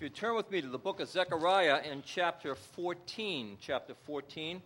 If 0.00 0.04
you 0.04 0.08
turn 0.08 0.34
with 0.34 0.50
me 0.50 0.62
to 0.62 0.66
the 0.66 0.78
book 0.78 0.98
of 1.00 1.10
Zechariah 1.10 1.82
in 1.82 2.02
chapter 2.02 2.54
14, 2.54 3.58
chapter 3.60 3.92
14. 4.06 4.62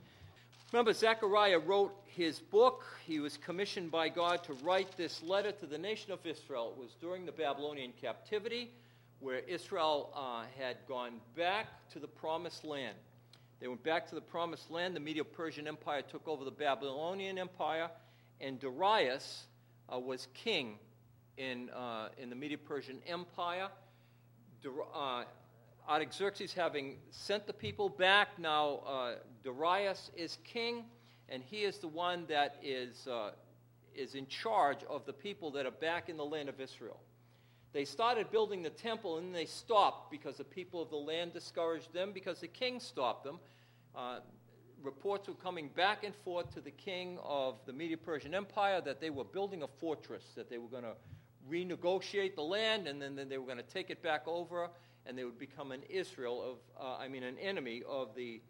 Remember, 0.71 0.93
Zechariah 0.93 1.59
wrote 1.59 1.93
his 2.07 2.39
book. 2.39 2.85
He 3.05 3.19
was 3.19 3.37
commissioned 3.37 3.91
by 3.91 4.11
God 4.11 4.45
to 4.45 4.53
write 4.63 4.97
this 4.97 5.25
letter 5.25 5.51
to 5.51 5.67
the 5.67 5.77
nation 5.77 6.13
of 6.13 6.25
Israel. 6.25 6.73
It 6.77 6.81
was 6.81 6.93
during 7.01 7.27
the 7.27 7.33
Babylonian 7.33 7.93
captivity 8.01 8.71
where 9.19 9.41
Israel 9.41 10.13
uh, 10.15 10.45
had 10.57 10.77
gone 10.87 11.15
back 11.37 11.67
to 11.95 11.99
the 11.99 12.07
promised 12.07 12.65
land. 12.65 12.95
They 13.59 13.67
went 13.67 13.83
back 13.83 14.09
to 14.11 14.15
the 14.15 14.21
promised 14.21 14.71
land. 14.71 14.95
The 14.95 15.01
Medo 15.01 15.25
Persian 15.25 15.67
Empire 15.67 16.03
took 16.03 16.29
over 16.29 16.45
the 16.45 16.53
Babylonian 16.53 17.39
Empire, 17.39 17.91
and 18.41 18.61
Darius 18.61 19.47
uh, 19.93 19.99
was 19.99 20.29
king 20.33 20.77
in, 21.39 21.71
uh, 21.71 22.11
in 22.19 22.31
the 22.31 22.37
Medo 22.37 22.57
Persian 22.57 23.01
Empire. 23.09 23.69
Uh, 24.95 25.25
Artaxerxes, 25.89 26.55
having 26.55 26.97
sent 27.11 27.47
the 27.47 27.53
people 27.53 27.89
back, 27.89 28.39
now 28.39 28.81
uh, 28.87 29.15
Darius 29.43 30.11
is 30.17 30.39
king, 30.43 30.85
and 31.29 31.43
he 31.43 31.65
is 31.65 31.79
the 31.79 31.89
one 31.89 32.25
that 32.29 32.57
is, 32.63 33.07
uh, 33.07 33.33
is 33.95 34.15
in 34.15 34.27
charge 34.27 34.79
of 34.89 35.05
the 35.05 35.13
people 35.13 35.51
that 35.51 35.67
are 35.67 35.71
back 35.71 36.09
in 36.09 36.17
the 36.17 36.25
land 36.25 36.49
of 36.49 36.61
Israel. 36.61 37.01
They 37.75 37.85
started 37.85 38.31
building 38.31 38.63
the 38.63 38.71
temple 38.71 39.19
and 39.19 39.35
they 39.35 39.47
stopped 39.47 40.11
because 40.11 40.37
the 40.37 40.45
people 40.45 40.81
of 40.81 40.91
the 40.91 40.97
land 40.97 41.33
discouraged 41.33 41.93
them 41.93 42.13
because 42.13 42.41
the 42.41 42.47
king 42.47 42.79
stopped 42.79 43.25
them. 43.25 43.41
Uh, 43.97 44.21
reports 44.81 45.27
were 45.27 45.35
coming 45.35 45.69
back 45.75 46.05
and 46.05 46.15
forth 46.15 46.55
to 46.55 46.61
the 46.61 46.71
king 46.71 47.19
of 47.25 47.57
the 47.67 47.73
Medo 47.73 47.97
Persian 47.97 48.33
Empire 48.33 48.81
that 48.81 49.01
they 49.01 49.11
were 49.11 49.25
building 49.25 49.65
a 49.65 49.67
fortress, 49.67 50.23
that 50.37 50.49
they 50.49 50.59
were 50.59 50.69
going 50.69 50.85
to 50.85 50.95
renegotiate 51.51 52.35
the 52.35 52.43
land 52.43 52.87
and 52.87 53.01
then, 53.01 53.15
then 53.15 53.29
they 53.29 53.39
were 53.39 53.47
going 53.47 53.59
to 53.59 53.63
take 53.63 53.91
it 53.91 54.03
back 54.03 54.23
over 54.27 54.71
and 55.07 55.19
they 55.19 55.25
would 55.25 55.39
become 55.39 55.73
an 55.73 55.83
Israel 55.89 56.43
of, 56.43 56.83
uh, 56.83 56.97
I 56.97 57.09
mean, 57.09 57.23
an 57.23 57.39
enemy 57.39 57.83
of 57.89 58.15
the 58.15 58.41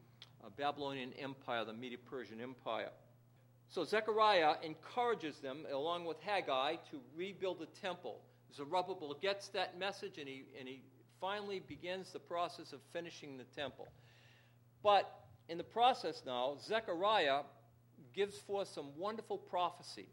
uh, 0.42 0.48
Babylonian 0.56 1.12
Empire, 1.14 1.64
the 1.64 1.72
Medo 1.72 1.96
Persian 2.08 2.40
Empire. 2.40 2.90
So 3.68 3.82
Zechariah 3.84 4.54
encourages 4.62 5.38
them, 5.38 5.66
along 5.72 6.04
with 6.04 6.20
Haggai, 6.20 6.76
to 6.90 7.00
rebuild 7.16 7.58
the 7.58 7.66
temple. 7.66 8.20
Zerubbabel 8.54 9.16
gets 9.20 9.48
that 9.48 9.78
message 9.78 10.18
and 10.18 10.28
he, 10.28 10.44
and 10.58 10.68
he 10.68 10.82
finally 11.20 11.60
begins 11.60 12.12
the 12.12 12.20
process 12.20 12.72
of 12.72 12.80
finishing 12.92 13.36
the 13.36 13.44
temple. 13.60 13.88
But 14.82 15.10
in 15.48 15.58
the 15.58 15.64
process 15.64 16.22
now, 16.24 16.56
Zechariah 16.62 17.40
gives 18.12 18.38
forth 18.38 18.68
some 18.68 18.90
wonderful 18.96 19.38
prophecy 19.38 20.06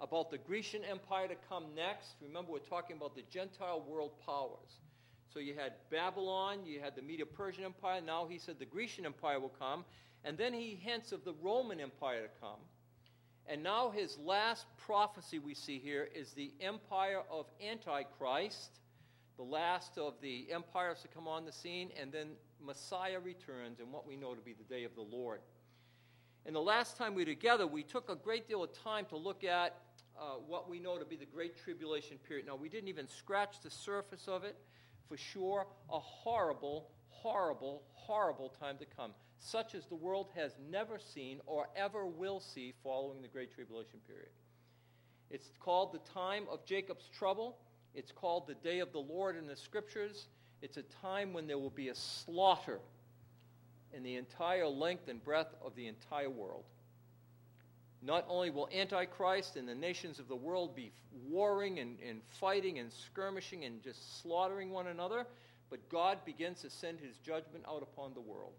about 0.00 0.30
the 0.30 0.38
Grecian 0.38 0.82
Empire 0.84 1.28
to 1.28 1.36
come 1.48 1.64
next. 1.76 2.14
Remember, 2.22 2.52
we're 2.52 2.58
talking 2.58 2.96
about 2.96 3.14
the 3.14 3.24
Gentile 3.30 3.84
world 3.86 4.12
powers. 4.24 4.80
So 5.32 5.38
you 5.38 5.54
had 5.54 5.74
Babylon, 5.90 6.60
you 6.64 6.80
had 6.80 6.96
the 6.96 7.02
Medo 7.02 7.24
Persian 7.24 7.64
Empire. 7.64 8.00
Now 8.04 8.26
he 8.28 8.38
said 8.38 8.58
the 8.58 8.64
Grecian 8.64 9.06
Empire 9.06 9.38
will 9.38 9.54
come. 9.58 9.84
And 10.24 10.36
then 10.36 10.52
he 10.52 10.74
hints 10.74 11.12
of 11.12 11.24
the 11.24 11.34
Roman 11.40 11.80
Empire 11.80 12.22
to 12.22 12.40
come. 12.40 12.60
And 13.46 13.62
now 13.62 13.90
his 13.90 14.18
last 14.18 14.66
prophecy 14.76 15.38
we 15.38 15.54
see 15.54 15.78
here 15.78 16.08
is 16.14 16.32
the 16.32 16.52
empire 16.60 17.22
of 17.30 17.46
Antichrist, 17.60 18.78
the 19.36 19.42
last 19.42 19.98
of 19.98 20.14
the 20.20 20.46
empires 20.52 21.00
to 21.02 21.08
come 21.08 21.26
on 21.26 21.44
the 21.44 21.52
scene, 21.52 21.90
and 22.00 22.12
then 22.12 22.28
Messiah 22.64 23.18
returns 23.18 23.80
and 23.80 23.90
what 23.92 24.06
we 24.06 24.16
know 24.16 24.34
to 24.34 24.40
be 24.40 24.52
the 24.52 24.64
day 24.64 24.84
of 24.84 24.94
the 24.94 25.00
Lord. 25.02 25.40
And 26.46 26.54
the 26.54 26.60
last 26.60 26.96
time 26.96 27.14
we 27.14 27.22
were 27.22 27.30
together, 27.30 27.66
we 27.66 27.82
took 27.82 28.08
a 28.08 28.14
great 28.14 28.48
deal 28.48 28.62
of 28.62 28.72
time 28.72 29.06
to 29.06 29.16
look 29.16 29.42
at 29.44 29.76
uh, 30.20 30.34
what 30.46 30.68
we 30.68 30.78
know 30.78 30.98
to 30.98 31.04
be 31.04 31.16
the 31.16 31.26
Great 31.26 31.56
Tribulation 31.56 32.18
period. 32.28 32.46
Now, 32.46 32.56
we 32.56 32.68
didn't 32.68 32.88
even 32.88 33.08
scratch 33.08 33.60
the 33.62 33.70
surface 33.70 34.28
of 34.28 34.44
it. 34.44 34.56
For 35.08 35.16
sure, 35.16 35.66
a 35.90 35.98
horrible, 35.98 36.90
horrible, 37.08 37.82
horrible 37.94 38.54
time 38.60 38.78
to 38.78 38.84
come 38.84 39.12
such 39.40 39.74
as 39.74 39.86
the 39.86 39.94
world 39.94 40.28
has 40.34 40.52
never 40.70 40.98
seen 40.98 41.40
or 41.46 41.68
ever 41.74 42.06
will 42.06 42.40
see 42.40 42.74
following 42.84 43.22
the 43.22 43.28
Great 43.28 43.52
Tribulation 43.54 43.98
period. 44.06 44.28
It's 45.30 45.50
called 45.58 45.92
the 45.92 46.12
time 46.12 46.44
of 46.50 46.64
Jacob's 46.66 47.08
trouble. 47.08 47.56
It's 47.94 48.12
called 48.12 48.46
the 48.46 48.54
day 48.54 48.80
of 48.80 48.92
the 48.92 48.98
Lord 48.98 49.36
in 49.36 49.46
the 49.46 49.56
scriptures. 49.56 50.28
It's 50.60 50.76
a 50.76 50.82
time 50.82 51.32
when 51.32 51.46
there 51.46 51.58
will 51.58 51.70
be 51.70 51.88
a 51.88 51.94
slaughter 51.94 52.80
in 53.94 54.02
the 54.02 54.16
entire 54.16 54.68
length 54.68 55.08
and 55.08 55.24
breadth 55.24 55.54
of 55.64 55.74
the 55.74 55.86
entire 55.86 56.30
world. 56.30 56.64
Not 58.02 58.24
only 58.28 58.50
will 58.50 58.68
Antichrist 58.74 59.56
and 59.56 59.68
the 59.68 59.74
nations 59.74 60.18
of 60.18 60.28
the 60.28 60.36
world 60.36 60.74
be 60.74 60.92
warring 61.28 61.80
and, 61.80 61.98
and 62.06 62.22
fighting 62.40 62.78
and 62.78 62.90
skirmishing 62.90 63.64
and 63.64 63.82
just 63.82 64.22
slaughtering 64.22 64.70
one 64.70 64.86
another, 64.86 65.26
but 65.68 65.86
God 65.90 66.18
begins 66.24 66.62
to 66.62 66.70
send 66.70 66.98
his 66.98 67.16
judgment 67.18 67.64
out 67.68 67.82
upon 67.82 68.14
the 68.14 68.20
world. 68.20 68.54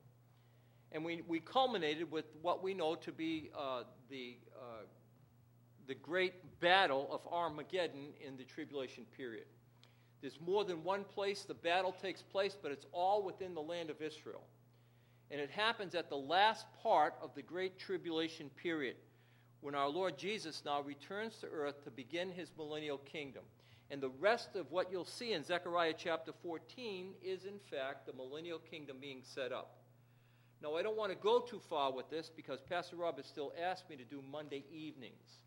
And 0.92 1.04
we, 1.04 1.24
we 1.28 1.40
culminated 1.40 2.12
with 2.12 2.26
what 2.42 2.62
we 2.62 2.74
know 2.74 2.96
to 2.96 3.12
be 3.12 3.50
uh, 3.58 3.84
the, 4.10 4.38
uh, 4.56 4.84
the 5.88 5.96
great 5.96 6.34
battle 6.60 7.08
of 7.12 7.22
Armageddon 7.32 8.10
in 8.26 8.38
the 8.38 8.44
tribulation 8.44 9.06
period. 9.18 9.46
There's 10.22 10.40
more 10.40 10.64
than 10.64 10.84
one 10.84 11.04
place 11.04 11.44
the 11.44 11.56
battle 11.56 11.96
takes 12.00 12.22
place, 12.22 12.56
but 12.62 12.72
it's 12.72 12.86
all 12.92 13.24
within 13.24 13.56
the 13.56 13.62
land 13.62 13.90
of 13.90 14.02
Israel. 14.02 14.44
And 15.32 15.42
it 15.42 15.50
happens 15.50 15.96
at 15.96 16.10
the 16.10 16.18
last 16.18 16.68
part 16.84 17.16
of 17.22 17.34
the 17.34 17.42
great 17.42 17.80
tribulation 17.80 18.50
period 18.62 18.98
when 19.62 19.76
our 19.76 19.90
Lord 19.90 20.18
Jesus 20.18 20.64
now 20.66 20.82
returns 20.82 21.38
to 21.38 21.48
earth 21.48 21.84
to 21.84 21.92
begin 21.92 22.32
his 22.32 22.52
millennial 22.58 22.98
kingdom. 22.98 23.44
And 23.92 24.02
the 24.02 24.10
rest 24.10 24.56
of 24.56 24.72
what 24.72 24.92
you'll 24.92 25.06
see 25.06 25.34
in 25.34 25.44
Zechariah 25.44 25.94
chapter 25.98 26.32
14 26.44 27.14
is, 27.24 27.46
in 27.46 27.60
fact, 27.70 28.08
the 28.08 28.14
millennial 28.14 28.60
kingdom 28.60 28.98
being 29.00 29.22
set 29.24 29.52
up. 29.52 29.76
Now, 30.64 30.76
I 30.76 30.82
don't 30.82 30.98
want 30.98 31.12
to 31.12 31.18
go 31.18 31.40
too 31.40 31.62
far 31.70 31.92
with 31.92 32.10
this 32.10 32.32
because 32.34 32.62
Pastor 32.62 32.96
Rob 32.96 33.18
has 33.18 33.26
still 33.26 33.52
asked 33.62 33.90
me 33.90 33.96
to 33.98 34.04
do 34.04 34.24
Monday 34.32 34.64
evenings. 34.72 35.44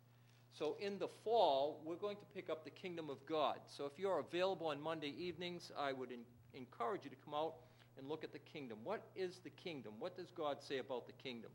So, 0.52 0.76
in 0.78 0.98
the 0.98 1.08
fall, 1.24 1.80
we're 1.84 1.96
going 1.96 2.16
to 2.16 2.24
pick 2.34 2.50
up 2.50 2.64
the 2.64 2.70
kingdom 2.70 3.10
of 3.10 3.24
God. 3.26 3.58
So, 3.66 3.86
if 3.86 3.98
you're 3.98 4.18
available 4.18 4.68
on 4.68 4.80
Monday 4.80 5.14
evenings, 5.18 5.72
I 5.78 5.92
would 5.92 6.10
encourage 6.52 7.04
you 7.04 7.10
to 7.10 7.16
come 7.24 7.34
out 7.34 7.54
and 7.96 8.08
look 8.08 8.24
at 8.24 8.32
the 8.32 8.38
kingdom. 8.40 8.78
What 8.84 9.06
is 9.16 9.40
the 9.42 9.50
kingdom? 9.50 9.94
What 9.98 10.16
does 10.16 10.30
God 10.30 10.58
say 10.60 10.78
about 10.78 11.06
the 11.06 11.12
kingdom? 11.12 11.50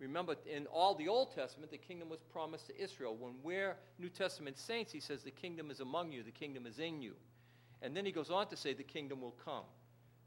Remember, 0.00 0.34
in 0.50 0.66
all 0.66 0.94
the 0.94 1.08
Old 1.08 1.34
Testament, 1.34 1.70
the 1.70 1.78
kingdom 1.78 2.08
was 2.08 2.20
promised 2.20 2.66
to 2.66 2.80
Israel. 2.80 3.16
When 3.16 3.34
we're 3.42 3.76
New 3.98 4.08
Testament 4.08 4.58
saints, 4.58 4.92
he 4.92 5.00
says, 5.00 5.22
The 5.22 5.30
kingdom 5.30 5.70
is 5.70 5.80
among 5.80 6.12
you, 6.12 6.22
the 6.22 6.30
kingdom 6.30 6.66
is 6.66 6.78
in 6.78 7.00
you. 7.00 7.14
And 7.80 7.96
then 7.96 8.04
he 8.04 8.12
goes 8.12 8.30
on 8.30 8.48
to 8.48 8.56
say, 8.56 8.74
The 8.74 8.82
kingdom 8.82 9.20
will 9.20 9.36
come. 9.44 9.64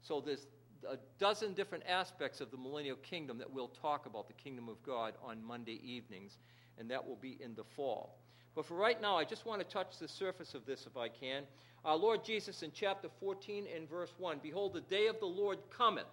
So 0.00 0.20
there's 0.20 0.46
a 0.88 0.96
dozen 1.18 1.54
different 1.54 1.84
aspects 1.88 2.40
of 2.40 2.50
the 2.50 2.56
millennial 2.56 2.96
kingdom 2.96 3.38
that 3.38 3.52
we'll 3.52 3.68
talk 3.68 4.06
about 4.06 4.26
the 4.26 4.34
kingdom 4.34 4.68
of 4.68 4.82
God 4.82 5.14
on 5.22 5.44
Monday 5.44 5.80
evenings, 5.84 6.38
and 6.78 6.90
that 6.90 7.06
will 7.06 7.16
be 7.16 7.36
in 7.40 7.54
the 7.54 7.64
fall. 7.64 8.18
But 8.54 8.66
for 8.66 8.74
right 8.74 9.00
now, 9.00 9.16
I 9.16 9.24
just 9.24 9.46
want 9.46 9.60
to 9.60 9.66
touch 9.66 9.98
the 9.98 10.08
surface 10.08 10.54
of 10.54 10.66
this 10.66 10.86
if 10.86 10.96
I 10.96 11.08
can. 11.08 11.44
Our 11.84 11.96
Lord 11.96 12.24
Jesus 12.24 12.62
in 12.62 12.72
chapter 12.72 13.08
14 13.20 13.66
and 13.74 13.88
verse 13.88 14.12
1 14.18 14.40
Behold, 14.42 14.72
the 14.72 14.80
day 14.80 15.06
of 15.06 15.20
the 15.20 15.26
Lord 15.26 15.58
cometh, 15.70 16.06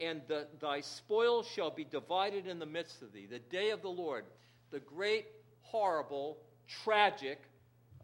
and 0.00 0.20
the, 0.28 0.46
thy 0.60 0.80
spoil 0.80 1.42
shall 1.42 1.70
be 1.70 1.84
divided 1.84 2.46
in 2.46 2.58
the 2.58 2.66
midst 2.66 3.02
of 3.02 3.12
thee. 3.12 3.26
The 3.26 3.38
day 3.38 3.70
of 3.70 3.82
the 3.82 3.88
Lord, 3.88 4.24
the 4.70 4.80
great, 4.80 5.26
horrible, 5.62 6.38
tragic, 6.84 7.40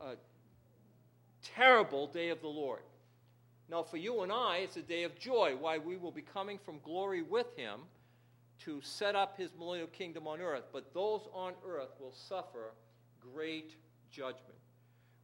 uh, 0.01 0.15
terrible 1.57 2.07
day 2.07 2.31
of 2.31 2.41
the 2.41 2.49
Lord. 2.49 2.83
Now, 3.69 3.83
for 3.83 3.97
you 3.97 4.23
and 4.23 4.33
I, 4.33 4.59
it's 4.59 4.77
a 4.77 4.83
day 4.83 5.05
of 5.05 5.19
joy. 5.19 5.57
Why 5.59 5.79
we 5.79 5.97
will 5.97 6.11
be 6.11 6.23
coming 6.23 6.59
from 6.59 6.79
glory 6.85 7.23
with 7.23 7.57
him 7.57 7.81
to 8.65 8.81
set 8.83 9.17
up 9.17 9.37
his 9.37 9.51
millennial 9.59 9.89
kingdom 9.89 10.27
on 10.27 10.41
earth. 10.41 10.65
But 10.73 10.93
those 10.95 11.23
on 11.33 11.55
earth 11.67 11.91
will 11.99 12.13
suffer 12.13 12.75
great 13.35 13.75
judgment. 14.11 14.59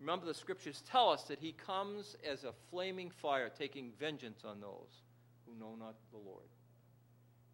Remember, 0.01 0.27
the 0.27 0.35
scriptures 0.35 0.83
tell 0.89 1.11
us 1.11 1.25
that 1.25 1.39
he 1.39 1.53
comes 1.53 2.17
as 2.29 2.45
a 2.45 2.53
flaming 2.71 3.11
fire, 3.11 3.51
taking 3.57 3.93
vengeance 3.99 4.45
on 4.45 4.61
those 4.61 5.03
who 5.45 5.59
know 5.59 5.75
not 5.79 5.95
the 6.13 6.19
Lord. 6.19 6.47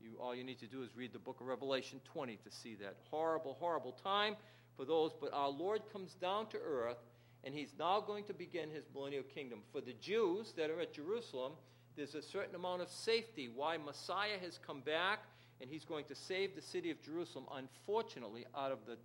You, 0.05 0.19
all 0.21 0.35
you 0.35 0.45
need 0.45 0.59
to 0.59 0.67
do 0.67 0.83
is 0.83 0.91
read 0.95 1.15
the 1.15 1.19
book 1.19 1.41
of 1.41 1.47
Revelation 1.47 1.99
20 2.05 2.37
to 2.37 2.51
see 2.51 2.75
that 2.75 2.97
horrible, 3.11 3.57
horrible 3.59 3.93
time 3.93 4.37
for 4.77 4.85
those. 4.85 5.13
But 5.19 5.33
our 5.33 5.49
Lord 5.49 5.81
comes 5.91 6.13
down 6.15 6.49
to 6.49 6.59
earth 6.59 6.99
and 7.43 7.55
he's 7.55 7.73
now 7.79 8.01
going 8.01 8.25
to 8.25 8.35
begin 8.35 8.71
his 8.71 8.85
millennial 8.95 9.23
kingdom. 9.23 9.61
For 9.73 9.81
the 9.81 9.95
Jews 9.95 10.53
that 10.59 10.69
are 10.69 10.81
at 10.81 10.93
Jerusalem, 10.93 11.53
there's 11.97 12.15
a 12.15 12.21
certain 12.21 12.55
amount 12.55 12.83
of 12.83 12.91
safety. 12.91 13.49
Why 13.49 13.79
Messiah 13.79 14.39
has 14.43 14.59
come 14.59 14.81
back 14.81 15.21
and 15.61 15.71
he's 15.71 15.87
going 15.87 16.05
to 16.07 16.15
save 16.15 16.55
the 16.55 16.63
city 16.63 16.91
of 16.91 17.01
Jerusalem, 17.03 17.47
unfortunately, 17.55 18.45
out 18.55 18.73
of 18.73 18.81
the 18.87 18.99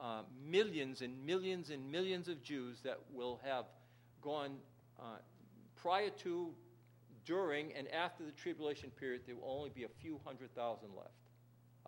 uh, 0.00 0.22
millions 0.48 1.02
and 1.02 1.26
millions 1.26 1.70
and 1.70 1.90
millions 1.90 2.28
of 2.28 2.40
Jews 2.40 2.78
that 2.84 3.00
will 3.12 3.40
have 3.44 3.64
gone 4.22 4.58
uh, 5.00 5.16
prior 5.74 6.10
to, 6.22 6.52
during, 7.30 7.72
and 7.74 7.86
after 7.92 8.24
the 8.24 8.32
tribulation 8.32 8.90
period. 8.98 9.22
There 9.24 9.36
will 9.36 9.48
only 9.48 9.70
be 9.70 9.84
a 9.84 9.88
few 10.02 10.20
hundred 10.24 10.52
thousand 10.52 10.88
left 10.96 11.14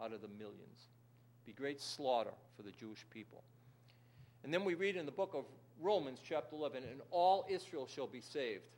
out 0.01 0.13
of 0.13 0.23
the 0.23 0.29
millions. 0.29 0.87
Be 1.45 1.53
great 1.53 1.81
slaughter 1.81 2.31
for 2.57 2.63
the 2.63 2.71
Jewish 2.71 3.05
people. 3.11 3.43
And 4.45 4.55
then 4.55 4.65
we 4.65 4.75
read 4.75 4.95
in 4.95 5.05
the 5.05 5.11
book 5.11 5.35
of 5.35 5.45
Romans 5.81 6.21
chapter 6.27 6.55
11, 6.55 6.85
and 6.85 7.01
all 7.11 7.45
Israel 7.51 7.89
shall 7.93 8.07
be 8.07 8.21
saved. 8.21 8.69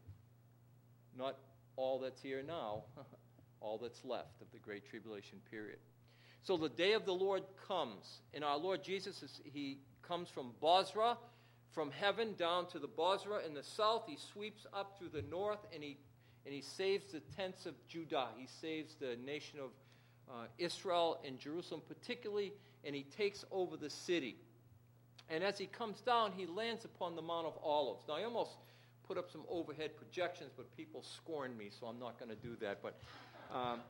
not 1.17 1.37
all 1.77 1.99
that's 1.99 2.23
here 2.23 2.43
now, 2.43 2.85
all 3.61 3.77
that's 3.77 4.03
left 4.03 4.41
of 4.41 4.47
the 4.51 4.59
Great 4.59 4.89
Tribulation 4.89 5.41
period. 5.51 5.79
So 6.43 6.57
the 6.57 6.71
day 6.71 6.95
of 6.95 7.05
the 7.05 7.13
Lord 7.13 7.43
comes, 7.69 8.21
and 8.33 8.43
our 8.43 8.57
Lord 8.57 8.83
Jesus, 8.83 9.23
is, 9.23 9.41
he 9.45 9.81
comes 10.01 10.31
from 10.31 10.53
Bozrah, 10.63 11.19
from 11.73 11.91
heaven 11.91 12.35
down 12.39 12.69
to 12.69 12.79
the 12.79 12.87
Bozrah 12.87 13.45
in 13.47 13.53
the 13.53 13.63
south. 13.63 14.05
He 14.07 14.17
sweeps 14.17 14.65
up 14.73 14.97
through 14.99 15.09
the 15.11 15.29
north, 15.29 15.59
and 15.75 15.83
he, 15.83 15.99
and 16.45 16.55
he 16.55 16.61
saves 16.61 17.13
the 17.13 17.21
tents 17.37 17.67
of 17.67 17.75
Judah. 17.89 18.29
He 18.37 18.47
saves 18.47 18.95
the 18.95 19.17
nation 19.25 19.59
of 19.61 19.71
uh, 20.29 20.47
Israel 20.59 21.21
and 21.27 21.39
Jerusalem 21.39 21.83
particularly, 21.87 22.53
and 22.85 22.95
he 22.95 23.03
takes 23.03 23.45
over 23.51 23.77
the 23.77 23.91
city. 23.91 24.37
And 25.31 25.43
as 25.43 25.59
he 25.59 25.67
comes 25.67 26.01
down, 26.01 26.33
he 26.37 26.47
lands 26.47 26.85
upon 26.85 27.17
the 27.17 27.23
Mount 27.23 27.47
of 27.47 27.55
Olives. 27.63 28.05
Now, 28.09 28.17
I 28.17 28.25
almost 28.25 28.53
put 29.07 29.17
up 29.17 29.31
some 29.31 29.43
overhead 29.49 29.97
projections, 29.97 30.51
but 30.57 30.75
people 30.77 31.03
scorned 31.03 31.57
me, 31.57 31.71
so 31.79 31.87
I'm 31.87 31.99
not 31.99 32.19
going 32.19 32.31
to 32.31 32.37
do 32.37 32.57
that. 32.61 32.81
But 32.83 32.99
um, 33.55 33.81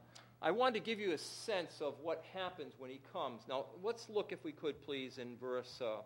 I 0.40 0.50
wanted 0.50 0.74
to 0.74 0.80
give 0.80 1.00
you 1.00 1.12
a 1.12 1.18
sense 1.18 1.80
of 1.80 1.94
what 2.02 2.24
happens 2.32 2.74
when 2.78 2.90
he 2.90 3.00
comes. 3.12 3.42
Now, 3.48 3.66
let's 3.82 4.08
look, 4.08 4.30
if 4.30 4.44
we 4.44 4.52
could, 4.52 4.80
please, 4.82 5.18
in 5.18 5.36
verse, 5.38 5.80
uh, 5.80 6.02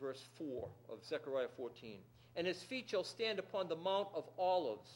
verse 0.00 0.22
4 0.38 0.68
of 0.90 1.04
Zechariah 1.04 1.48
14. 1.56 1.98
And 2.36 2.46
his 2.46 2.62
feet 2.62 2.90
shall 2.90 3.04
stand 3.04 3.38
upon 3.38 3.68
the 3.68 3.76
Mount 3.76 4.08
of 4.14 4.24
Olives, 4.38 4.90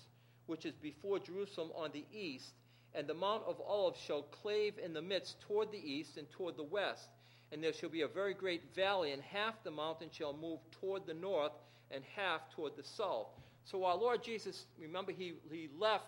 which 0.47 0.67
is 0.67 0.75
before 0.75 1.19
Jerusalem 1.19 1.71
on 1.77 1.91
the 1.93 2.05
east, 2.13 2.53
and 2.95 3.07
the 3.07 3.15
Mount 3.15 3.45
of 3.47 3.61
Olives 3.61 4.01
shall 4.01 4.23
clave 4.23 4.75
in 4.83 4.93
the 4.93 5.03
midst 5.03 5.41
toward 5.43 5.71
the 5.71 5.79
east 5.79 6.17
and 6.17 6.31
toward 6.31 6.57
the 6.57 6.63
west. 6.63 7.09
And 7.53 7.63
there 7.63 7.73
shall 7.73 7.89
be 7.89 8.03
a 8.03 8.09
very 8.09 8.35
great 8.35 8.75
valley, 8.75 9.13
and 9.13 9.23
half 9.23 9.63
the 9.65 9.71
mountain 9.71 10.09
shall 10.13 10.33
move 10.33 10.61
toward 10.81 11.07
the 11.07 11.15
north, 11.15 11.53
and 11.91 12.05
half 12.17 12.51
toward 12.55 12.77
the 12.77 12.85
south. 12.85 13.29
So 13.65 13.85
our 13.85 13.97
Lord 13.97 14.23
Jesus, 14.23 14.67
remember, 14.79 15.13
he, 15.13 15.35
he 15.51 15.69
left 15.79 16.07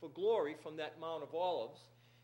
for 0.00 0.08
glory 0.10 0.56
from 0.62 0.76
that 0.76 1.00
Mount 1.00 1.22
of 1.22 1.34
Olives. 1.34 1.80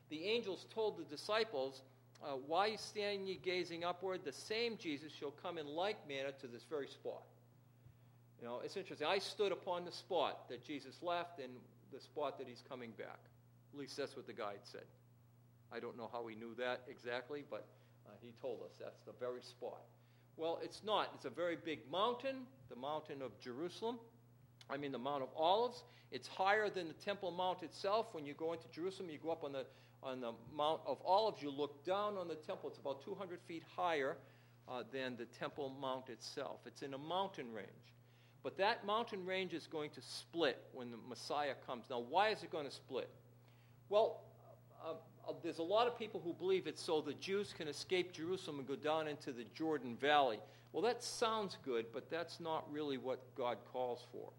The 0.08 0.24
angels 0.24 0.66
told 0.74 0.98
the 0.98 1.04
disciples, 1.04 1.82
uh, 2.24 2.36
Why 2.46 2.76
stand 2.76 3.28
ye 3.28 3.38
gazing 3.42 3.84
upward? 3.84 4.20
The 4.24 4.32
same 4.32 4.76
Jesus 4.78 5.12
shall 5.12 5.32
come 5.42 5.58
in 5.58 5.66
like 5.66 6.08
manner 6.08 6.32
to 6.40 6.46
this 6.46 6.64
very 6.68 6.88
spot. 6.88 7.22
You 8.40 8.46
know, 8.46 8.60
it's 8.64 8.76
interesting. 8.76 9.06
I 9.06 9.18
stood 9.18 9.52
upon 9.52 9.84
the 9.84 9.92
spot 9.92 10.48
that 10.48 10.64
Jesus 10.64 11.02
left 11.02 11.40
and 11.40 11.52
the 11.92 12.00
spot 12.00 12.38
that 12.38 12.46
he's 12.46 12.62
coming 12.68 12.90
back. 12.98 13.18
At 13.72 13.78
least 13.78 13.96
that's 13.96 14.16
what 14.16 14.26
the 14.26 14.32
guide 14.32 14.60
said. 14.62 14.84
I 15.72 15.80
don't 15.80 15.96
know 15.96 16.08
how 16.12 16.26
he 16.26 16.34
knew 16.34 16.54
that 16.58 16.82
exactly, 16.88 17.44
but 17.50 17.66
uh, 18.06 18.10
he 18.22 18.32
told 18.40 18.60
us 18.62 18.72
that's 18.78 19.00
the 19.06 19.12
very 19.18 19.42
spot. 19.42 19.80
Well, 20.36 20.60
it's 20.62 20.82
not. 20.84 21.10
It's 21.14 21.24
a 21.24 21.30
very 21.30 21.56
big 21.56 21.80
mountain, 21.90 22.36
the 22.68 22.76
mountain 22.76 23.22
of 23.22 23.38
Jerusalem. 23.40 23.98
I 24.68 24.76
mean, 24.76 24.92
the 24.92 24.98
Mount 24.98 25.22
of 25.22 25.28
Olives. 25.34 25.84
It's 26.10 26.28
higher 26.28 26.68
than 26.68 26.88
the 26.88 26.94
Temple 26.94 27.30
Mount 27.30 27.62
itself. 27.62 28.08
When 28.12 28.26
you 28.26 28.34
go 28.34 28.52
into 28.52 28.68
Jerusalem, 28.68 29.08
you 29.10 29.18
go 29.18 29.30
up 29.30 29.44
on 29.44 29.52
the, 29.52 29.64
on 30.02 30.20
the 30.20 30.32
Mount 30.54 30.80
of 30.86 30.98
Olives, 31.04 31.42
you 31.42 31.50
look 31.50 31.84
down 31.84 32.16
on 32.16 32.28
the 32.28 32.34
temple. 32.34 32.68
It's 32.68 32.78
about 32.78 33.02
200 33.04 33.40
feet 33.48 33.62
higher 33.76 34.16
uh, 34.68 34.82
than 34.92 35.16
the 35.16 35.24
Temple 35.24 35.72
Mount 35.80 36.08
itself. 36.10 36.60
It's 36.66 36.82
in 36.82 36.94
a 36.94 36.98
mountain 36.98 37.52
range. 37.52 37.68
But 38.46 38.58
that 38.58 38.86
mountain 38.86 39.26
range 39.26 39.54
is 39.54 39.66
going 39.66 39.90
to 39.90 40.00
split 40.00 40.62
when 40.72 40.92
the 40.92 40.98
Messiah 41.08 41.54
comes. 41.66 41.86
Now, 41.90 41.98
why 41.98 42.28
is 42.28 42.44
it 42.44 42.52
going 42.52 42.64
to 42.64 42.70
split? 42.70 43.10
Well, 43.88 44.20
uh, 44.84 44.92
uh, 45.28 45.32
there's 45.42 45.58
a 45.58 45.64
lot 45.64 45.88
of 45.88 45.98
people 45.98 46.22
who 46.24 46.32
believe 46.32 46.68
it's 46.68 46.80
so 46.80 47.00
the 47.00 47.14
Jews 47.14 47.52
can 47.52 47.66
escape 47.66 48.12
Jerusalem 48.12 48.60
and 48.60 48.68
go 48.68 48.76
down 48.76 49.08
into 49.08 49.32
the 49.32 49.42
Jordan 49.56 49.96
Valley. 49.96 50.38
Well, 50.72 50.80
that 50.84 51.02
sounds 51.02 51.58
good, 51.64 51.86
but 51.92 52.08
that's 52.08 52.38
not 52.38 52.72
really 52.72 52.98
what 52.98 53.18
God 53.34 53.58
calls 53.72 54.06
for. 54.12 54.30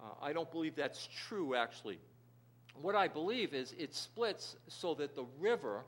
Uh, 0.00 0.24
I 0.24 0.32
don't 0.32 0.52
believe 0.52 0.76
that's 0.76 1.08
true, 1.26 1.56
actually. 1.56 1.98
What 2.80 2.94
I 2.94 3.08
believe 3.08 3.54
is 3.54 3.74
it 3.76 3.92
splits 3.92 4.54
so 4.68 4.94
that 4.94 5.16
the 5.16 5.26
river 5.40 5.82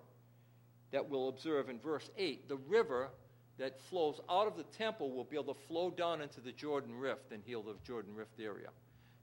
that 0.91 1.09
we'll 1.09 1.29
observe 1.29 1.69
in 1.69 1.79
verse 1.79 2.11
8, 2.19 2.49
the 2.49 2.57
river 2.57 3.11
that 3.59 3.81
flows 3.81 4.21
out 4.29 4.47
of 4.47 4.57
the 4.57 4.65
temple 4.65 5.13
will 5.13 5.25
be 5.25 5.37
able 5.37 5.55
to 5.55 5.61
flow 5.69 5.91
down 5.91 6.21
into 6.21 6.41
the 6.41 6.53
Jordan 6.53 6.99
Rift 6.99 7.33
and 7.33 7.43
heal 7.45 7.63
the 7.63 7.75
Jordan 7.87 8.15
Rift 8.15 8.41
area, 8.41 8.69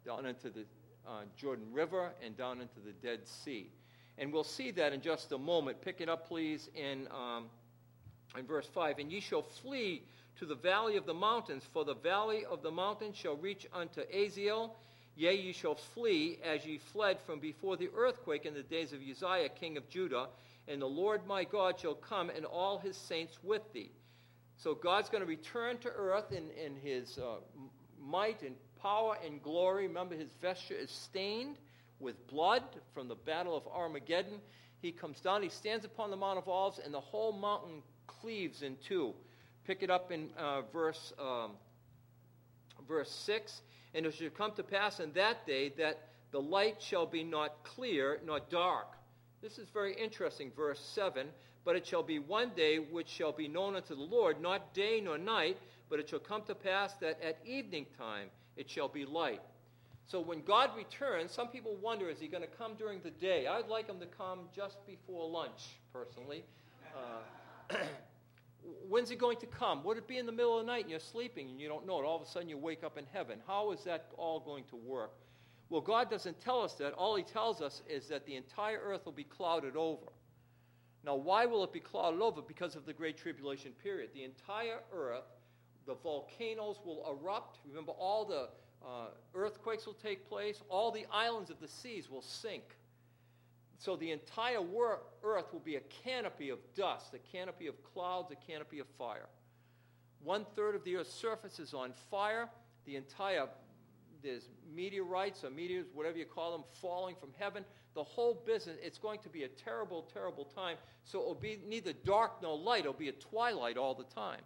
down 0.05 0.25
into 0.25 0.49
the 0.49 0.65
uh, 1.07 1.23
Jordan 1.37 1.65
River 1.73 2.11
and 2.23 2.37
down 2.37 2.61
into 2.61 2.79
the 2.79 2.93
Dead 2.93 3.27
Sea. 3.27 3.69
And 4.17 4.31
we'll 4.31 4.43
see 4.43 4.71
that 4.71 4.93
in 4.93 5.01
just 5.01 5.31
a 5.31 5.37
moment. 5.37 5.81
Pick 5.81 6.01
it 6.01 6.09
up, 6.09 6.27
please, 6.27 6.69
in, 6.75 7.07
um, 7.11 7.45
in 8.37 8.45
verse 8.45 8.67
5. 8.67 8.99
And 8.99 9.11
ye 9.11 9.19
shall 9.19 9.41
flee 9.41 10.03
to 10.37 10.45
the 10.45 10.55
valley 10.55 10.95
of 10.95 11.05
the 11.05 11.13
mountains, 11.13 11.63
for 11.73 11.83
the 11.83 11.95
valley 11.95 12.45
of 12.45 12.61
the 12.61 12.71
mountains 12.71 13.15
shall 13.15 13.35
reach 13.35 13.67
unto 13.73 14.01
Aziel. 14.13 14.71
Yea, 15.15 15.35
ye 15.35 15.51
shall 15.51 15.75
flee 15.75 16.39
as 16.43 16.65
ye 16.65 16.77
fled 16.77 17.19
from 17.19 17.39
before 17.39 17.75
the 17.77 17.89
earthquake 17.95 18.45
in 18.45 18.53
the 18.53 18.63
days 18.63 18.93
of 18.93 18.99
Uzziah, 19.01 19.49
king 19.49 19.75
of 19.75 19.89
Judah. 19.89 20.27
And 20.67 20.81
the 20.81 20.87
Lord 20.87 21.25
my 21.25 21.43
God 21.43 21.79
shall 21.79 21.95
come, 21.95 22.29
and 22.29 22.45
all 22.45 22.77
his 22.77 22.95
saints 22.95 23.37
with 23.43 23.61
thee. 23.73 23.91
So 24.61 24.75
God's 24.75 25.09
going 25.09 25.21
to 25.21 25.27
return 25.27 25.79
to 25.79 25.89
earth 25.89 26.31
in, 26.31 26.51
in 26.51 26.75
his 26.75 27.17
uh, 27.17 27.37
might 27.99 28.43
and 28.43 28.55
power 28.79 29.17
and 29.25 29.41
glory. 29.41 29.87
Remember, 29.87 30.13
his 30.13 30.29
vesture 30.39 30.75
is 30.75 30.91
stained 30.91 31.57
with 31.99 32.27
blood 32.27 32.61
from 32.93 33.07
the 33.07 33.15
battle 33.15 33.57
of 33.57 33.67
Armageddon. 33.67 34.39
He 34.79 34.91
comes 34.91 35.19
down, 35.19 35.41
he 35.41 35.49
stands 35.49 35.83
upon 35.83 36.11
the 36.11 36.15
Mount 36.15 36.37
of 36.37 36.47
Olives, 36.47 36.79
and 36.83 36.93
the 36.93 36.99
whole 36.99 37.31
mountain 37.31 37.81
cleaves 38.05 38.61
in 38.61 38.77
two. 38.87 39.15
Pick 39.65 39.81
it 39.81 39.89
up 39.89 40.11
in 40.11 40.29
uh, 40.37 40.61
verse, 40.71 41.11
um, 41.19 41.53
verse 42.87 43.09
6. 43.09 43.63
And 43.95 44.05
it 44.05 44.13
shall 44.13 44.29
come 44.29 44.51
to 44.57 44.63
pass 44.63 44.99
in 44.99 45.11
that 45.13 45.47
day 45.47 45.69
that 45.79 46.09
the 46.31 46.41
light 46.41 46.79
shall 46.79 47.07
be 47.07 47.23
not 47.23 47.63
clear 47.63 48.19
nor 48.27 48.39
dark. 48.51 48.95
This 49.41 49.57
is 49.57 49.69
very 49.69 49.95
interesting, 49.95 50.51
verse 50.55 50.79
7. 50.93 51.29
But 51.63 51.75
it 51.75 51.85
shall 51.85 52.03
be 52.03 52.19
one 52.19 52.51
day 52.55 52.77
which 52.77 53.07
shall 53.07 53.31
be 53.31 53.47
known 53.47 53.75
unto 53.75 53.95
the 53.95 54.01
Lord, 54.01 54.41
not 54.41 54.73
day 54.73 54.99
nor 55.03 55.17
night, 55.17 55.57
but 55.89 55.99
it 55.99 56.09
shall 56.09 56.19
come 56.19 56.41
to 56.43 56.55
pass 56.55 56.93
that 56.95 57.21
at 57.21 57.37
evening 57.45 57.85
time 57.97 58.29
it 58.57 58.69
shall 58.69 58.87
be 58.87 59.05
light. 59.05 59.41
So 60.07 60.19
when 60.19 60.41
God 60.41 60.71
returns, 60.75 61.31
some 61.31 61.47
people 61.47 61.75
wonder, 61.81 62.09
is 62.09 62.19
he 62.19 62.27
going 62.27 62.43
to 62.43 62.49
come 62.49 62.73
during 62.75 62.99
the 63.01 63.11
day? 63.11 63.47
I'd 63.47 63.67
like 63.67 63.87
him 63.87 63.99
to 63.99 64.05
come 64.05 64.39
just 64.53 64.85
before 64.85 65.29
lunch, 65.29 65.79
personally. 65.93 66.43
Uh, 66.93 67.77
when's 68.89 69.09
he 69.09 69.15
going 69.15 69.37
to 69.37 69.45
come? 69.45 69.83
Would 69.83 69.97
it 69.97 70.07
be 70.07 70.17
in 70.17 70.25
the 70.25 70.31
middle 70.31 70.59
of 70.59 70.65
the 70.65 70.71
night 70.71 70.81
and 70.81 70.91
you're 70.91 70.99
sleeping 70.99 71.49
and 71.49 71.61
you 71.61 71.67
don't 71.67 71.85
know 71.85 72.01
it? 72.01 72.05
All 72.05 72.17
of 72.17 72.23
a 72.23 72.25
sudden 72.25 72.49
you 72.49 72.57
wake 72.57 72.83
up 72.83 72.97
in 72.97 73.05
heaven. 73.13 73.39
How 73.47 73.71
is 73.71 73.83
that 73.85 74.07
all 74.17 74.39
going 74.39 74.65
to 74.65 74.75
work? 74.75 75.13
Well, 75.69 75.81
God 75.81 76.09
doesn't 76.09 76.41
tell 76.41 76.61
us 76.61 76.73
that. 76.75 76.91
All 76.93 77.15
he 77.15 77.23
tells 77.23 77.61
us 77.61 77.81
is 77.87 78.07
that 78.09 78.25
the 78.25 78.35
entire 78.35 78.79
earth 78.83 79.05
will 79.05 79.13
be 79.13 79.23
clouded 79.23 79.77
over. 79.77 80.07
Now, 81.03 81.15
why 81.15 81.45
will 81.45 81.63
it 81.63 81.73
be 81.73 81.79
clouded 81.79 82.21
over? 82.21 82.41
Because 82.41 82.75
of 82.75 82.85
the 82.85 82.93
Great 82.93 83.17
Tribulation 83.17 83.71
period. 83.83 84.11
The 84.13 84.23
entire 84.23 84.79
earth, 84.93 85.23
the 85.87 85.95
volcanoes 85.95 86.77
will 86.85 87.03
erupt. 87.09 87.57
Remember, 87.67 87.91
all 87.93 88.25
the 88.25 88.49
uh, 88.85 89.07
earthquakes 89.33 89.85
will 89.85 89.95
take 89.95 90.27
place. 90.29 90.61
All 90.69 90.91
the 90.91 91.05
islands 91.11 91.49
of 91.49 91.59
the 91.59 91.67
seas 91.67 92.09
will 92.09 92.21
sink. 92.21 92.63
So 93.79 93.95
the 93.95 94.11
entire 94.11 94.61
wor- 94.61 95.01
earth 95.23 95.51
will 95.51 95.59
be 95.59 95.77
a 95.77 95.81
canopy 96.03 96.49
of 96.49 96.59
dust, 96.75 97.15
a 97.15 97.19
canopy 97.35 97.65
of 97.65 97.75
clouds, 97.83 98.31
a 98.31 98.35
canopy 98.35 98.77
of 98.77 98.87
fire. 98.97 99.27
One 100.23 100.45
third 100.55 100.75
of 100.75 100.83
the 100.83 100.97
earth's 100.97 101.13
surface 101.13 101.59
is 101.59 101.73
on 101.73 101.93
fire. 102.11 102.47
The 102.85 102.95
entire, 102.95 103.47
there's 104.21 104.49
meteorites 104.71 105.43
or 105.43 105.49
meteors, 105.49 105.87
whatever 105.95 106.19
you 106.19 106.25
call 106.25 106.51
them, 106.51 106.63
falling 106.79 107.15
from 107.15 107.29
heaven. 107.39 107.65
The 107.93 108.03
whole 108.03 108.41
business, 108.45 108.77
it's 108.81 108.97
going 108.97 109.19
to 109.19 109.29
be 109.29 109.43
a 109.43 109.47
terrible, 109.49 110.07
terrible 110.13 110.45
time. 110.45 110.77
So 111.03 111.19
it'll 111.19 111.35
be 111.35 111.59
neither 111.67 111.93
dark 111.93 112.41
nor 112.41 112.57
light. 112.57 112.81
It'll 112.81 112.93
be 112.93 113.09
a 113.09 113.13
twilight 113.13 113.77
all 113.77 113.93
the 113.93 114.05
time 114.05 114.41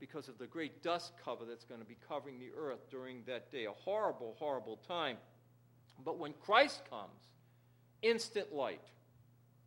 because 0.00 0.28
of 0.28 0.38
the 0.38 0.46
great 0.46 0.82
dust 0.82 1.12
cover 1.24 1.44
that's 1.44 1.64
going 1.64 1.80
to 1.80 1.86
be 1.86 1.96
covering 2.08 2.38
the 2.38 2.50
earth 2.58 2.90
during 2.90 3.22
that 3.26 3.52
day. 3.52 3.66
A 3.66 3.72
horrible, 3.72 4.34
horrible 4.38 4.76
time. 4.88 5.16
But 6.04 6.18
when 6.18 6.32
Christ 6.44 6.82
comes, 6.90 7.28
instant 8.04 8.54
light. 8.54 8.82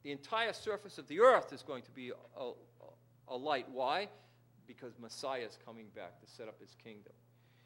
The 0.03 0.11
entire 0.11 0.53
surface 0.53 0.97
of 0.97 1.07
the 1.07 1.19
earth 1.19 1.51
is 1.51 1.63
going 1.63 1.83
to 1.83 1.91
be 1.91 2.11
a, 2.11 2.41
a, 2.41 2.53
a 3.29 3.35
light. 3.35 3.65
Why? 3.71 4.07
Because 4.67 4.93
Messiah 4.99 5.41
is 5.41 5.57
coming 5.65 5.87
back 5.95 6.21
to 6.21 6.27
set 6.31 6.47
up 6.47 6.59
his 6.61 6.75
kingdom. 6.81 7.13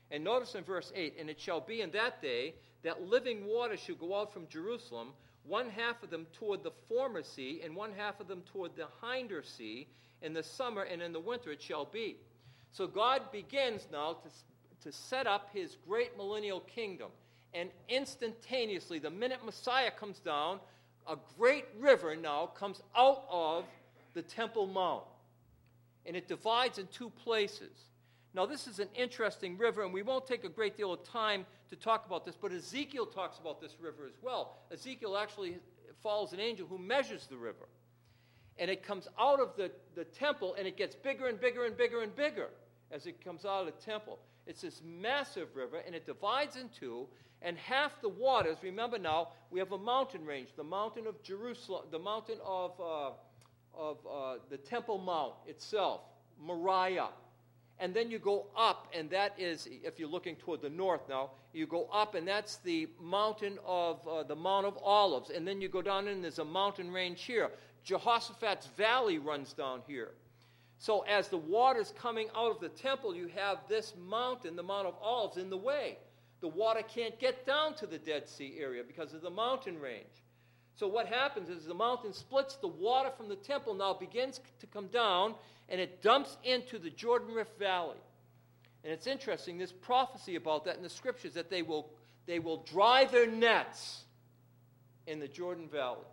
And 0.09 0.23
notice 0.23 0.55
in 0.55 0.63
verse 0.63 0.91
8, 0.95 1.15
and 1.19 1.29
it 1.29 1.39
shall 1.39 1.61
be 1.61 1.81
in 1.81 1.91
that 1.91 2.21
day 2.21 2.55
that 2.83 3.03
living 3.03 3.45
water 3.45 3.77
shall 3.77 3.95
go 3.95 4.19
out 4.19 4.33
from 4.33 4.47
Jerusalem, 4.47 5.09
one 5.45 5.69
half 5.69 6.03
of 6.03 6.09
them 6.09 6.27
toward 6.33 6.63
the 6.63 6.71
former 6.87 7.23
sea, 7.23 7.61
and 7.63 7.75
one 7.75 7.91
half 7.95 8.19
of 8.19 8.27
them 8.27 8.41
toward 8.51 8.75
the 8.75 8.87
hinder 9.01 9.43
sea. 9.43 9.87
In 10.21 10.33
the 10.33 10.43
summer 10.43 10.83
and 10.83 11.01
in 11.01 11.13
the 11.13 11.19
winter 11.19 11.51
it 11.51 11.61
shall 11.61 11.85
be. 11.85 12.17
So 12.71 12.85
God 12.85 13.31
begins 13.31 13.87
now 13.91 14.13
to, 14.13 14.29
to 14.83 14.95
set 14.95 15.25
up 15.25 15.49
his 15.51 15.77
great 15.87 16.15
millennial 16.15 16.59
kingdom. 16.59 17.09
And 17.53 17.69
instantaneously, 17.89 18.99
the 18.99 19.09
minute 19.09 19.43
Messiah 19.43 19.91
comes 19.91 20.19
down, 20.19 20.59
a 21.09 21.17
great 21.37 21.65
river 21.79 22.15
now 22.15 22.45
comes 22.45 22.81
out 22.95 23.25
of 23.29 23.65
the 24.13 24.21
Temple 24.21 24.67
Mount. 24.67 25.03
And 26.05 26.15
it 26.15 26.27
divides 26.27 26.77
in 26.77 26.87
two 26.87 27.09
places. 27.09 27.71
Now, 28.33 28.45
this 28.45 28.67
is 28.67 28.79
an 28.79 28.87
interesting 28.95 29.57
river, 29.57 29.83
and 29.83 29.91
we 29.91 30.03
won't 30.03 30.25
take 30.25 30.45
a 30.45 30.49
great 30.49 30.77
deal 30.77 30.93
of 30.93 31.03
time 31.03 31.45
to 31.71 31.77
talk 31.77 32.05
about 32.05 32.25
this, 32.25 32.35
but 32.39 32.51
Ezekiel 32.51 33.05
talks 33.05 33.39
about 33.39 33.61
this 33.61 33.77
river 33.81 34.05
as 34.05 34.13
well. 34.21 34.57
Ezekiel 34.71 35.17
actually 35.17 35.57
follows 36.03 36.33
an 36.33 36.39
angel 36.39 36.67
who 36.67 36.77
measures 36.77 37.27
the 37.27 37.37
river. 37.37 37.69
And 38.59 38.69
it 38.69 38.83
comes 38.83 39.07
out 39.17 39.39
of 39.39 39.55
the, 39.55 39.71
the 39.95 40.03
temple 40.03 40.55
and 40.59 40.67
it 40.67 40.77
gets 40.77 40.95
bigger 40.95 41.27
and 41.27 41.39
bigger 41.39 41.65
and 41.65 41.75
bigger 41.75 42.01
and 42.01 42.13
bigger 42.13 42.49
as 42.91 43.07
it 43.07 43.23
comes 43.23 43.45
out 43.45 43.61
of 43.61 43.65
the 43.67 43.81
temple. 43.85 44.19
It's 44.45 44.61
this 44.61 44.81
massive 44.85 45.55
river 45.55 45.77
and 45.85 45.95
it 45.95 46.05
divides 46.05 46.57
in 46.57 46.69
two, 46.77 47.07
and 47.41 47.57
half 47.57 48.01
the 48.01 48.09
waters, 48.09 48.57
remember 48.61 48.99
now, 48.99 49.29
we 49.49 49.59
have 49.59 49.71
a 49.71 49.77
mountain 49.77 50.25
range, 50.25 50.49
the 50.57 50.63
mountain 50.63 51.07
of 51.07 51.23
Jerusalem, 51.23 51.85
the 51.89 51.99
mountain 51.99 52.37
of, 52.45 52.79
uh, 52.79 53.11
of 53.73 53.97
uh, 54.05 54.35
the 54.49 54.57
Temple 54.57 54.97
Mount 54.97 55.33
itself, 55.47 56.01
Moriah. 56.39 57.09
And 57.81 57.95
then 57.95 58.11
you 58.11 58.19
go 58.19 58.45
up, 58.55 58.87
and 58.93 59.09
that 59.09 59.33
is, 59.39 59.67
if 59.71 59.97
you're 59.97 60.07
looking 60.07 60.35
toward 60.35 60.61
the 60.61 60.69
north 60.69 61.01
now, 61.09 61.31
you 61.51 61.65
go 61.65 61.89
up, 61.91 62.13
and 62.13 62.27
that's 62.27 62.57
the 62.57 62.87
mountain 63.01 63.57
of 63.65 64.07
uh, 64.07 64.21
the 64.21 64.35
Mount 64.35 64.67
of 64.67 64.77
Olives. 64.83 65.31
And 65.31 65.47
then 65.47 65.59
you 65.59 65.67
go 65.67 65.81
down, 65.81 66.07
and 66.07 66.23
there's 66.23 66.37
a 66.37 66.45
mountain 66.45 66.91
range 66.91 67.23
here. 67.23 67.49
Jehoshaphat's 67.83 68.67
valley 68.77 69.17
runs 69.17 69.53
down 69.53 69.81
here. 69.87 70.11
So 70.77 71.01
as 71.01 71.29
the 71.29 71.37
water's 71.37 71.91
coming 71.97 72.27
out 72.35 72.51
of 72.51 72.59
the 72.59 72.69
temple, 72.69 73.15
you 73.15 73.31
have 73.35 73.57
this 73.67 73.93
mountain, 74.07 74.55
the 74.55 74.63
Mount 74.63 74.85
of 74.85 74.93
Olives, 75.01 75.37
in 75.37 75.49
the 75.49 75.57
way. 75.57 75.97
The 76.39 76.49
water 76.49 76.83
can't 76.83 77.19
get 77.19 77.47
down 77.47 77.73
to 77.75 77.87
the 77.87 77.97
Dead 77.97 78.29
Sea 78.29 78.57
area 78.59 78.83
because 78.85 79.15
of 79.15 79.21
the 79.21 79.29
mountain 79.31 79.79
range. 79.79 80.23
So 80.75 80.87
what 80.87 81.07
happens 81.07 81.49
is 81.49 81.65
the 81.65 81.73
mountain 81.73 82.13
splits, 82.13 82.55
the 82.55 82.67
water 82.67 83.11
from 83.15 83.27
the 83.27 83.35
temple 83.35 83.73
now 83.73 83.93
begins 83.93 84.39
to 84.59 84.67
come 84.67 84.87
down, 84.87 85.35
and 85.71 85.79
it 85.79 86.01
dumps 86.01 86.37
into 86.43 86.77
the 86.77 86.89
Jordan 86.89 87.33
Rift 87.33 87.57
Valley. 87.57 87.97
And 88.83 88.91
it's 88.91 89.07
interesting, 89.07 89.57
there's 89.57 89.71
prophecy 89.71 90.35
about 90.35 90.65
that 90.65 90.75
in 90.75 90.83
the 90.83 90.89
scriptures 90.89 91.33
that 91.33 91.49
they 91.49 91.61
will, 91.61 91.89
they 92.25 92.39
will 92.39 92.57
dry 92.63 93.05
their 93.05 93.25
nets 93.25 94.03
in 95.07 95.19
the 95.19 95.29
Jordan 95.29 95.69
Valley. 95.69 96.05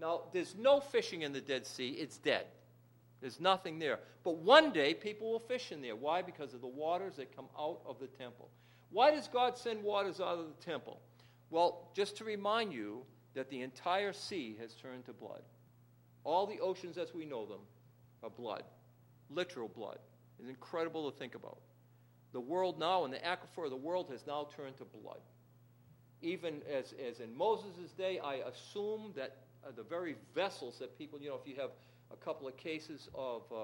Now, 0.00 0.22
there's 0.32 0.56
no 0.56 0.80
fishing 0.80 1.22
in 1.22 1.32
the 1.32 1.40
Dead 1.40 1.66
Sea, 1.66 1.90
it's 1.90 2.18
dead. 2.18 2.46
There's 3.20 3.38
nothing 3.38 3.78
there. 3.78 4.00
But 4.24 4.38
one 4.38 4.72
day, 4.72 4.92
people 4.92 5.30
will 5.30 5.38
fish 5.38 5.70
in 5.70 5.80
there. 5.80 5.94
Why? 5.94 6.20
Because 6.20 6.52
of 6.52 6.60
the 6.60 6.66
waters 6.66 7.16
that 7.16 7.34
come 7.34 7.46
out 7.58 7.80
of 7.86 8.00
the 8.00 8.08
temple. 8.08 8.50
Why 8.90 9.12
does 9.12 9.28
God 9.28 9.56
send 9.56 9.82
waters 9.82 10.20
out 10.20 10.38
of 10.38 10.46
the 10.46 10.64
temple? 10.64 11.00
Well, 11.50 11.90
just 11.94 12.16
to 12.16 12.24
remind 12.24 12.72
you 12.72 13.02
that 13.34 13.48
the 13.50 13.62
entire 13.62 14.12
sea 14.12 14.56
has 14.60 14.74
turned 14.74 15.06
to 15.06 15.12
blood. 15.12 15.42
All 16.24 16.46
the 16.46 16.60
oceans 16.60 16.98
as 16.98 17.14
we 17.14 17.24
know 17.24 17.46
them 17.46 17.60
are 18.24 18.30
blood, 18.30 18.64
literal 19.30 19.68
blood. 19.68 19.98
It's 20.40 20.48
incredible 20.48 21.10
to 21.10 21.16
think 21.16 21.34
about. 21.34 21.58
The 22.32 22.40
world 22.40 22.80
now, 22.80 23.04
and 23.04 23.12
the 23.12 23.18
aquifer 23.18 23.64
of 23.64 23.70
the 23.70 23.76
world 23.76 24.08
has 24.10 24.26
now 24.26 24.48
turned 24.56 24.76
to 24.78 24.84
blood. 24.84 25.20
Even 26.22 26.62
as, 26.72 26.94
as 27.08 27.20
in 27.20 27.36
Moses' 27.36 27.92
day, 27.96 28.18
I 28.18 28.36
assume 28.36 29.12
that 29.14 29.36
uh, 29.64 29.70
the 29.76 29.82
very 29.82 30.16
vessels 30.34 30.78
that 30.78 30.98
people, 30.98 31.20
you 31.20 31.28
know, 31.28 31.38
if 31.40 31.48
you 31.48 31.54
have 31.60 31.70
a 32.12 32.16
couple 32.16 32.48
of 32.48 32.56
cases 32.56 33.08
of 33.14 33.42
uh, 33.52 33.56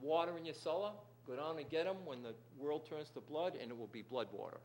water 0.00 0.36
in 0.38 0.44
your 0.44 0.54
cellar, 0.54 0.92
go 1.26 1.34
down 1.34 1.58
and 1.58 1.68
get 1.68 1.84
them 1.86 1.96
when 2.04 2.22
the 2.22 2.34
world 2.58 2.88
turns 2.88 3.08
to 3.10 3.20
blood, 3.20 3.54
and 3.60 3.70
it 3.70 3.76
will 3.76 3.88
be 3.88 4.02
blood 4.02 4.28
water. 4.32 4.58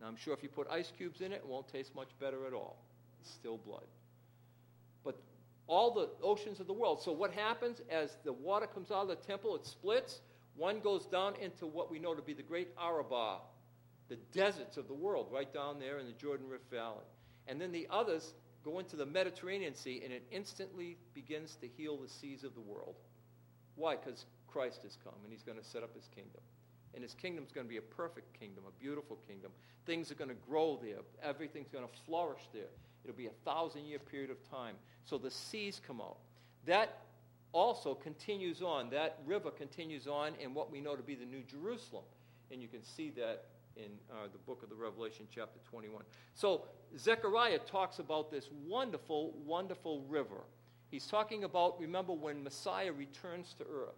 Now, 0.00 0.08
I'm 0.08 0.16
sure 0.16 0.34
if 0.34 0.42
you 0.42 0.48
put 0.48 0.68
ice 0.70 0.90
cubes 0.96 1.20
in 1.20 1.32
it, 1.32 1.36
it 1.36 1.46
won't 1.46 1.68
taste 1.68 1.94
much 1.94 2.08
better 2.18 2.46
at 2.46 2.52
all. 2.52 2.76
It's 3.20 3.30
still 3.30 3.58
blood. 3.58 3.84
All 5.66 5.94
the 5.94 6.10
oceans 6.22 6.60
of 6.60 6.66
the 6.66 6.72
world. 6.72 7.02
So, 7.02 7.12
what 7.12 7.32
happens 7.32 7.80
as 7.90 8.16
the 8.24 8.32
water 8.32 8.66
comes 8.66 8.90
out 8.90 9.02
of 9.02 9.08
the 9.08 9.16
temple, 9.16 9.56
it 9.56 9.66
splits. 9.66 10.20
One 10.56 10.80
goes 10.80 11.06
down 11.06 11.34
into 11.40 11.66
what 11.66 11.90
we 11.90 11.98
know 11.98 12.14
to 12.14 12.22
be 12.22 12.34
the 12.34 12.42
great 12.42 12.68
Arabah, 12.78 13.38
the 14.08 14.16
deserts 14.32 14.76
of 14.76 14.86
the 14.86 14.94
world, 14.94 15.28
right 15.32 15.52
down 15.52 15.80
there 15.80 15.98
in 15.98 16.06
the 16.06 16.12
Jordan 16.12 16.48
Rift 16.48 16.70
Valley. 16.70 17.04
And 17.46 17.60
then 17.60 17.72
the 17.72 17.88
others 17.90 18.34
go 18.64 18.78
into 18.78 18.96
the 18.96 19.06
Mediterranean 19.06 19.74
Sea, 19.74 20.00
and 20.04 20.12
it 20.12 20.24
instantly 20.30 20.96
begins 21.12 21.56
to 21.56 21.66
heal 21.66 21.96
the 21.96 22.08
seas 22.08 22.44
of 22.44 22.54
the 22.54 22.60
world. 22.60 22.94
Why? 23.74 23.96
Because 23.96 24.26
Christ 24.46 24.82
has 24.84 24.96
come, 25.02 25.14
and 25.24 25.32
he's 25.32 25.42
going 25.42 25.58
to 25.58 25.64
set 25.64 25.82
up 25.82 25.94
his 25.94 26.08
kingdom. 26.14 26.40
And 26.94 27.02
his 27.02 27.14
kingdom 27.14 27.44
is 27.44 27.52
going 27.52 27.66
to 27.66 27.70
be 27.70 27.78
a 27.78 27.82
perfect 27.82 28.38
kingdom, 28.38 28.64
a 28.68 28.80
beautiful 28.80 29.18
kingdom. 29.26 29.50
Things 29.84 30.12
are 30.12 30.14
going 30.14 30.30
to 30.30 30.36
grow 30.48 30.78
there. 30.80 31.00
Everything's 31.22 31.68
going 31.68 31.84
to 31.84 31.92
flourish 32.06 32.42
there. 32.52 32.70
It'll 33.04 33.16
be 33.16 33.26
a 33.26 33.44
thousand 33.44 33.84
year 33.84 33.98
period 33.98 34.30
of 34.30 34.48
time. 34.50 34.76
So 35.04 35.18
the 35.18 35.30
seas 35.30 35.80
come 35.86 36.00
out. 36.00 36.18
That 36.66 36.98
also 37.52 37.94
continues 37.94 38.62
on. 38.62 38.90
That 38.90 39.18
river 39.26 39.50
continues 39.50 40.06
on 40.06 40.32
in 40.40 40.54
what 40.54 40.70
we 40.70 40.80
know 40.80 40.96
to 40.96 41.02
be 41.02 41.14
the 41.14 41.26
New 41.26 41.42
Jerusalem. 41.42 42.04
And 42.50 42.60
you 42.60 42.68
can 42.68 42.82
see 42.82 43.10
that 43.10 43.44
in 43.76 43.90
uh, 44.10 44.28
the 44.32 44.38
book 44.38 44.62
of 44.62 44.68
the 44.68 44.74
Revelation, 44.74 45.26
chapter 45.32 45.58
21. 45.70 46.02
So 46.34 46.62
Zechariah 46.98 47.58
talks 47.60 47.98
about 47.98 48.30
this 48.30 48.48
wonderful, 48.66 49.34
wonderful 49.44 50.02
river. 50.08 50.42
He's 50.90 51.06
talking 51.06 51.44
about, 51.44 51.80
remember, 51.80 52.12
when 52.12 52.42
Messiah 52.44 52.92
returns 52.92 53.54
to 53.58 53.64
earth. 53.64 53.96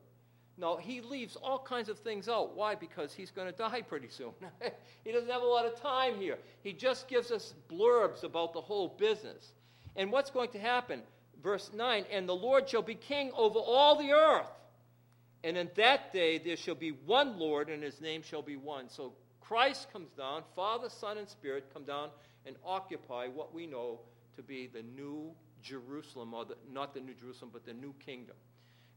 Now, 0.59 0.77
he 0.77 1.03
leaves 1.03 1.37
all 1.37 1.59
kinds 1.59 1.89
of 1.89 1.99
things 1.99 2.29
out. 2.29 2.57
Why? 2.57 2.75
Because 2.75 3.13
he's 3.13 3.31
going 3.31 3.51
to 3.51 3.57
die 3.57 3.83
pretty 3.83 4.09
soon. 4.09 4.31
he 5.05 5.13
doesn't 5.13 5.31
have 5.31 5.43
a 5.43 5.47
lot 5.47 5.67
of 5.67 5.81
time 5.81 6.17
here. 6.17 6.39
He 6.63 6.73
just 6.73 7.09
gives 7.09 7.31
us 7.31 7.55
blurbs 7.71 8.25
about 8.25 8.55
the 8.55 8.61
whole 8.61 8.89
business. 8.89 9.53
And 9.97 10.11
what's 10.11 10.31
going 10.31 10.51
to 10.51 10.59
happen? 10.59 11.03
Verse 11.43 11.71
9 11.75 12.05
And 12.11 12.29
the 12.29 12.35
Lord 12.35 12.69
shall 12.69 12.83
be 12.83 12.95
king 12.95 13.31
over 13.37 13.59
all 13.59 13.97
the 13.97 14.13
earth. 14.13 14.49
And 15.45 15.57
in 15.59 15.71
that 15.77 16.13
day 16.13 16.39
there 16.39 16.57
shall 16.57 16.75
be 16.75 16.91
one 16.91 17.39
Lord, 17.39 17.69
and 17.69 17.83
his 17.83 18.01
name 18.01 18.23
shall 18.23 18.43
be 18.43 18.57
one. 18.57 18.89
So 18.89 19.13
Christ 19.41 19.93
comes 19.93 20.11
down, 20.13 20.43
Father, 20.55 20.89
Son, 20.89 21.19
and 21.19 21.29
Spirit 21.29 21.71
come 21.73 21.85
down 21.85 22.09
and 22.47 22.57
occupy 22.65 23.29
what 23.29 23.55
we 23.55 23.67
know 23.67 24.01
to 24.37 24.43
be 24.43 24.67
the 24.67 24.83
new 24.83 25.31
Jerusalem, 25.63 26.35
or 26.35 26.47
the, 26.47 26.57
not 26.73 26.95
the 26.95 27.01
new 27.01 27.15
Jerusalem, 27.15 27.51
but 27.53 27.65
the 27.65 27.75
new 27.75 27.95
kingdom. 28.05 28.37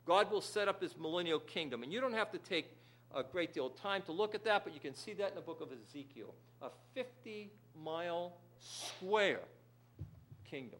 God 0.10 0.32
will 0.32 0.42
set 0.42 0.68
up 0.68 0.82
his 0.82 0.98
millennial 0.98 1.40
kingdom. 1.40 1.84
And 1.84 1.94
you 1.94 2.02
don't 2.02 2.16
have 2.16 2.32
to 2.32 2.40
take 2.40 2.66
a 3.14 3.22
great 3.22 3.54
deal 3.54 3.68
of 3.68 3.76
time 3.76 4.02
to 4.08 4.12
look 4.12 4.34
at 4.34 4.44
that, 4.46 4.64
but 4.64 4.74
you 4.74 4.80
can 4.80 4.96
see 4.96 5.14
that 5.14 5.30
in 5.30 5.36
the 5.36 5.42
book 5.42 5.62
of 5.62 5.68
Ezekiel. 5.72 6.34
A 6.64 6.70
50 6.96 7.52
mile 7.84 8.34
square 8.60 9.42
kingdom. 10.50 10.80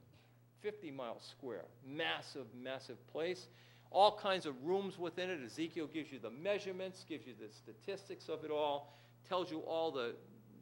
50 0.64 0.90
miles 0.90 1.22
square. 1.30 1.66
Massive, 1.86 2.48
massive 2.60 2.96
place. 3.12 3.50
All 3.92 4.18
kinds 4.18 4.48
of 4.48 4.56
rooms 4.64 4.98
within 4.98 5.30
it. 5.30 5.42
Ezekiel 5.46 5.86
gives 5.94 6.12
you 6.12 6.18
the 6.18 6.32
measurements, 6.32 7.06
gives 7.08 7.28
you 7.28 7.34
the 7.40 7.54
statistics 7.54 8.30
of 8.30 8.44
it 8.44 8.50
all, 8.50 8.98
tells 9.28 9.52
you 9.52 9.60
all 9.60 9.92
the 9.92 10.16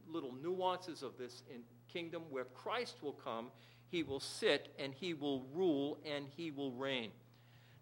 little 0.09 0.33
nuances 0.43 1.03
of 1.03 1.17
this 1.17 1.41
kingdom 1.87 2.23
where 2.29 2.43
Christ 2.43 2.97
will 3.01 3.13
come. 3.13 3.47
He 3.87 4.03
will 4.03 4.19
sit 4.19 4.75
and 4.77 4.93
he 4.93 5.13
will 5.13 5.45
rule 5.53 5.99
and 6.05 6.25
he 6.35 6.51
will 6.51 6.73
reign. 6.73 7.11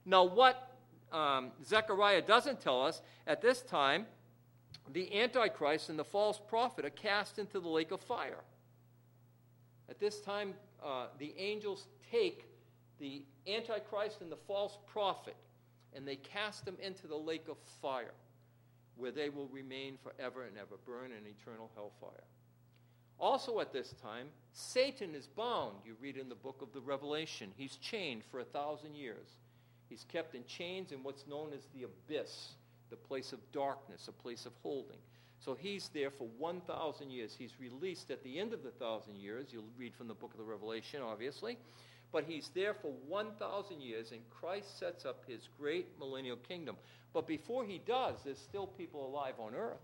Now, 0.06 0.24
what 0.24 0.74
um, 1.16 1.52
Zechariah 1.64 2.22
doesn't 2.22 2.60
tell 2.60 2.86
us, 2.86 3.02
at 3.26 3.42
this 3.42 3.62
time, 3.62 4.06
the 4.92 5.22
Antichrist 5.22 5.90
and 5.90 5.98
the 5.98 6.04
false 6.04 6.40
prophet 6.48 6.86
are 6.86 6.90
cast 6.90 7.40
into 7.40 7.60
the 7.60 7.70
lake 7.70 7.92
of 7.92 8.02
fire. 8.02 8.44
At 9.90 10.00
this 10.00 10.20
time, 10.20 10.54
uh, 10.84 11.08
the 11.18 11.34
angels 11.38 11.88
take 12.12 12.46
the 13.00 13.24
Antichrist 13.48 14.22
and 14.22 14.32
the 14.32 14.38
false 14.48 14.78
prophet 14.92 15.36
and 15.96 16.08
they 16.08 16.18
cast 16.18 16.66
them 16.66 16.76
into 16.84 17.08
the 17.08 17.16
lake 17.16 17.48
of 17.50 17.58
fire, 17.82 18.14
where 18.98 19.12
they 19.12 19.30
will 19.30 19.48
remain 19.48 19.98
forever 20.04 20.44
and 20.44 20.58
ever, 20.58 20.76
burn 20.86 21.12
in 21.12 21.26
eternal 21.26 21.72
hellfire. 21.74 22.24
Also, 23.18 23.62
at 23.62 23.72
this 23.72 23.94
time, 24.02 24.28
Satan 24.52 25.16
is 25.16 25.28
bound. 25.28 25.76
You 25.86 25.96
read 26.02 26.18
in 26.18 26.28
the 26.28 26.36
book 26.36 26.62
of 26.62 26.74
the 26.74 26.82
Revelation. 26.82 27.52
He's 27.56 27.78
chained 27.78 28.24
for 28.30 28.42
a 28.42 28.44
thousand 28.44 28.96
years. 28.96 29.38
He's 29.90 30.04
kept 30.04 30.36
in 30.36 30.46
chains 30.46 30.92
in 30.92 31.04
what's 31.04 31.28
known 31.28 31.52
as 31.54 31.68
the 31.74 31.84
abyss, 31.84 32.54
the 32.90 32.96
place 32.96 33.34
of 33.34 33.40
darkness, 33.52 34.08
a 34.08 34.12
place 34.12 34.46
of 34.46 34.54
holding. 34.64 34.98
So 35.40 35.54
he's 35.54 35.90
there 35.94 36.10
for 36.10 36.28
1,000 36.38 37.12
years. 37.12 37.36
He's 37.38 37.60
released 37.60 38.10
at 38.10 38.24
the 38.24 38.40
end 38.40 38.54
of 38.54 38.64
the 38.64 38.70
1,000 38.70 39.16
years. 39.16 39.48
You'll 39.52 39.66
read 39.78 39.94
from 39.94 40.08
the 40.08 40.14
book 40.14 40.32
of 40.32 40.40
the 40.40 40.44
Revelation, 40.44 41.02
obviously. 41.02 41.58
But 42.12 42.24
he's 42.28 42.50
there 42.56 42.74
for 42.74 42.92
1,000 43.08 43.82
years, 43.82 44.12
and 44.12 44.22
Christ 44.30 44.80
sets 44.80 45.06
up 45.06 45.24
his 45.28 45.50
great 45.60 45.88
millennial 46.00 46.38
kingdom. 46.38 46.78
But 47.14 47.28
before 47.28 47.66
he 47.66 47.80
does, 47.80 48.18
there's 48.24 48.40
still 48.40 48.68
people 48.68 49.06
alive 49.06 49.36
on 49.40 49.54
earth. 49.54 49.84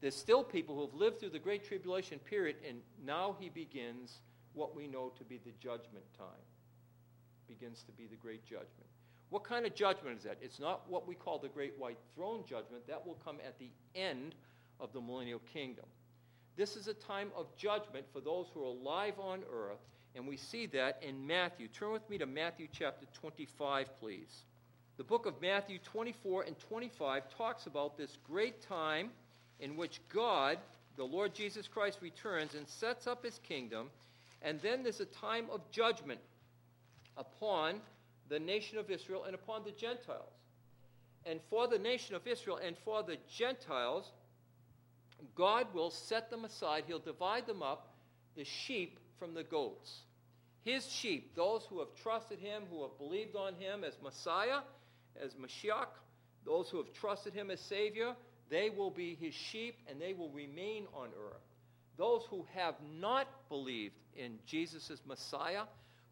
There's 0.00 0.14
still 0.14 0.44
people 0.44 0.74
who 0.74 0.82
have 0.82 0.94
lived 0.94 1.20
through 1.20 1.30
the 1.30 1.38
Great 1.38 1.64
Tribulation 1.64 2.18
period, 2.18 2.56
and 2.68 2.78
now 3.04 3.36
he 3.40 3.48
begins 3.48 4.20
what 4.52 4.76
we 4.76 4.86
know 4.86 5.12
to 5.16 5.24
be 5.24 5.38
the 5.38 5.52
judgment 5.60 6.04
time 6.16 6.44
begins 7.48 7.82
to 7.84 7.92
be 7.92 8.06
the 8.06 8.16
great 8.16 8.44
judgment. 8.44 8.88
What 9.30 9.44
kind 9.44 9.66
of 9.66 9.74
judgment 9.74 10.18
is 10.18 10.24
that? 10.24 10.38
It's 10.40 10.60
not 10.60 10.82
what 10.88 11.08
we 11.08 11.14
call 11.14 11.38
the 11.38 11.48
great 11.48 11.74
white 11.78 11.98
throne 12.14 12.44
judgment. 12.48 12.86
That 12.86 13.06
will 13.06 13.18
come 13.24 13.38
at 13.46 13.58
the 13.58 13.70
end 13.94 14.34
of 14.80 14.92
the 14.92 15.00
millennial 15.00 15.40
kingdom. 15.52 15.86
This 16.56 16.76
is 16.76 16.86
a 16.86 16.94
time 16.94 17.30
of 17.36 17.46
judgment 17.56 18.06
for 18.12 18.20
those 18.20 18.46
who 18.54 18.62
are 18.62 18.66
alive 18.66 19.14
on 19.18 19.42
earth, 19.52 19.80
and 20.14 20.28
we 20.28 20.36
see 20.36 20.66
that 20.66 21.02
in 21.02 21.26
Matthew. 21.26 21.66
Turn 21.68 21.92
with 21.92 22.08
me 22.08 22.18
to 22.18 22.26
Matthew 22.26 22.68
chapter 22.70 23.06
25, 23.14 23.88
please. 23.98 24.44
The 24.96 25.04
book 25.04 25.26
of 25.26 25.42
Matthew 25.42 25.78
24 25.78 26.42
and 26.42 26.56
25 26.60 27.24
talks 27.36 27.66
about 27.66 27.98
this 27.98 28.16
great 28.24 28.62
time 28.62 29.10
in 29.58 29.76
which 29.76 30.00
God 30.12 30.58
the 30.96 31.04
Lord 31.04 31.34
Jesus 31.34 31.66
Christ 31.66 31.98
returns 32.00 32.54
and 32.54 32.68
sets 32.68 33.06
up 33.06 33.24
his 33.24 33.38
kingdom, 33.40 33.90
and 34.42 34.60
then 34.60 34.82
there's 34.82 35.00
a 35.00 35.06
time 35.06 35.46
of 35.50 35.60
judgment 35.70 36.20
upon 37.16 37.80
the 38.28 38.38
nation 38.38 38.78
of 38.78 38.90
Israel 38.90 39.24
and 39.24 39.34
upon 39.34 39.64
the 39.64 39.72
Gentiles. 39.72 40.32
And 41.26 41.40
for 41.48 41.68
the 41.68 41.78
nation 41.78 42.14
of 42.14 42.26
Israel 42.26 42.58
and 42.64 42.76
for 42.84 43.02
the 43.02 43.16
Gentiles, 43.34 44.12
God 45.34 45.66
will 45.72 45.90
set 45.90 46.30
them 46.30 46.44
aside. 46.44 46.84
He'll 46.86 46.98
divide 46.98 47.46
them 47.46 47.62
up, 47.62 47.94
the 48.36 48.44
sheep 48.44 48.98
from 49.18 49.34
the 49.34 49.44
goats. 49.44 50.00
His 50.64 50.90
sheep, 50.90 51.34
those 51.34 51.64
who 51.68 51.78
have 51.80 51.94
trusted 52.02 52.38
him, 52.38 52.64
who 52.70 52.82
have 52.82 52.96
believed 52.98 53.36
on 53.36 53.54
him 53.54 53.84
as 53.84 53.94
Messiah, 54.02 54.60
as 55.22 55.34
Mashiach, 55.34 55.88
those 56.44 56.68
who 56.68 56.78
have 56.78 56.92
trusted 56.92 57.34
him 57.34 57.50
as 57.50 57.60
Savior, 57.60 58.14
they 58.50 58.70
will 58.70 58.90
be 58.90 59.14
his 59.14 59.34
sheep 59.34 59.78
and 59.88 60.00
they 60.00 60.12
will 60.12 60.30
remain 60.30 60.86
on 60.94 61.08
earth. 61.08 61.42
Those 61.96 62.22
who 62.28 62.46
have 62.54 62.74
not 63.00 63.26
believed 63.48 63.94
in 64.16 64.38
Jesus 64.46 64.90
as 64.90 65.00
Messiah, 65.06 65.62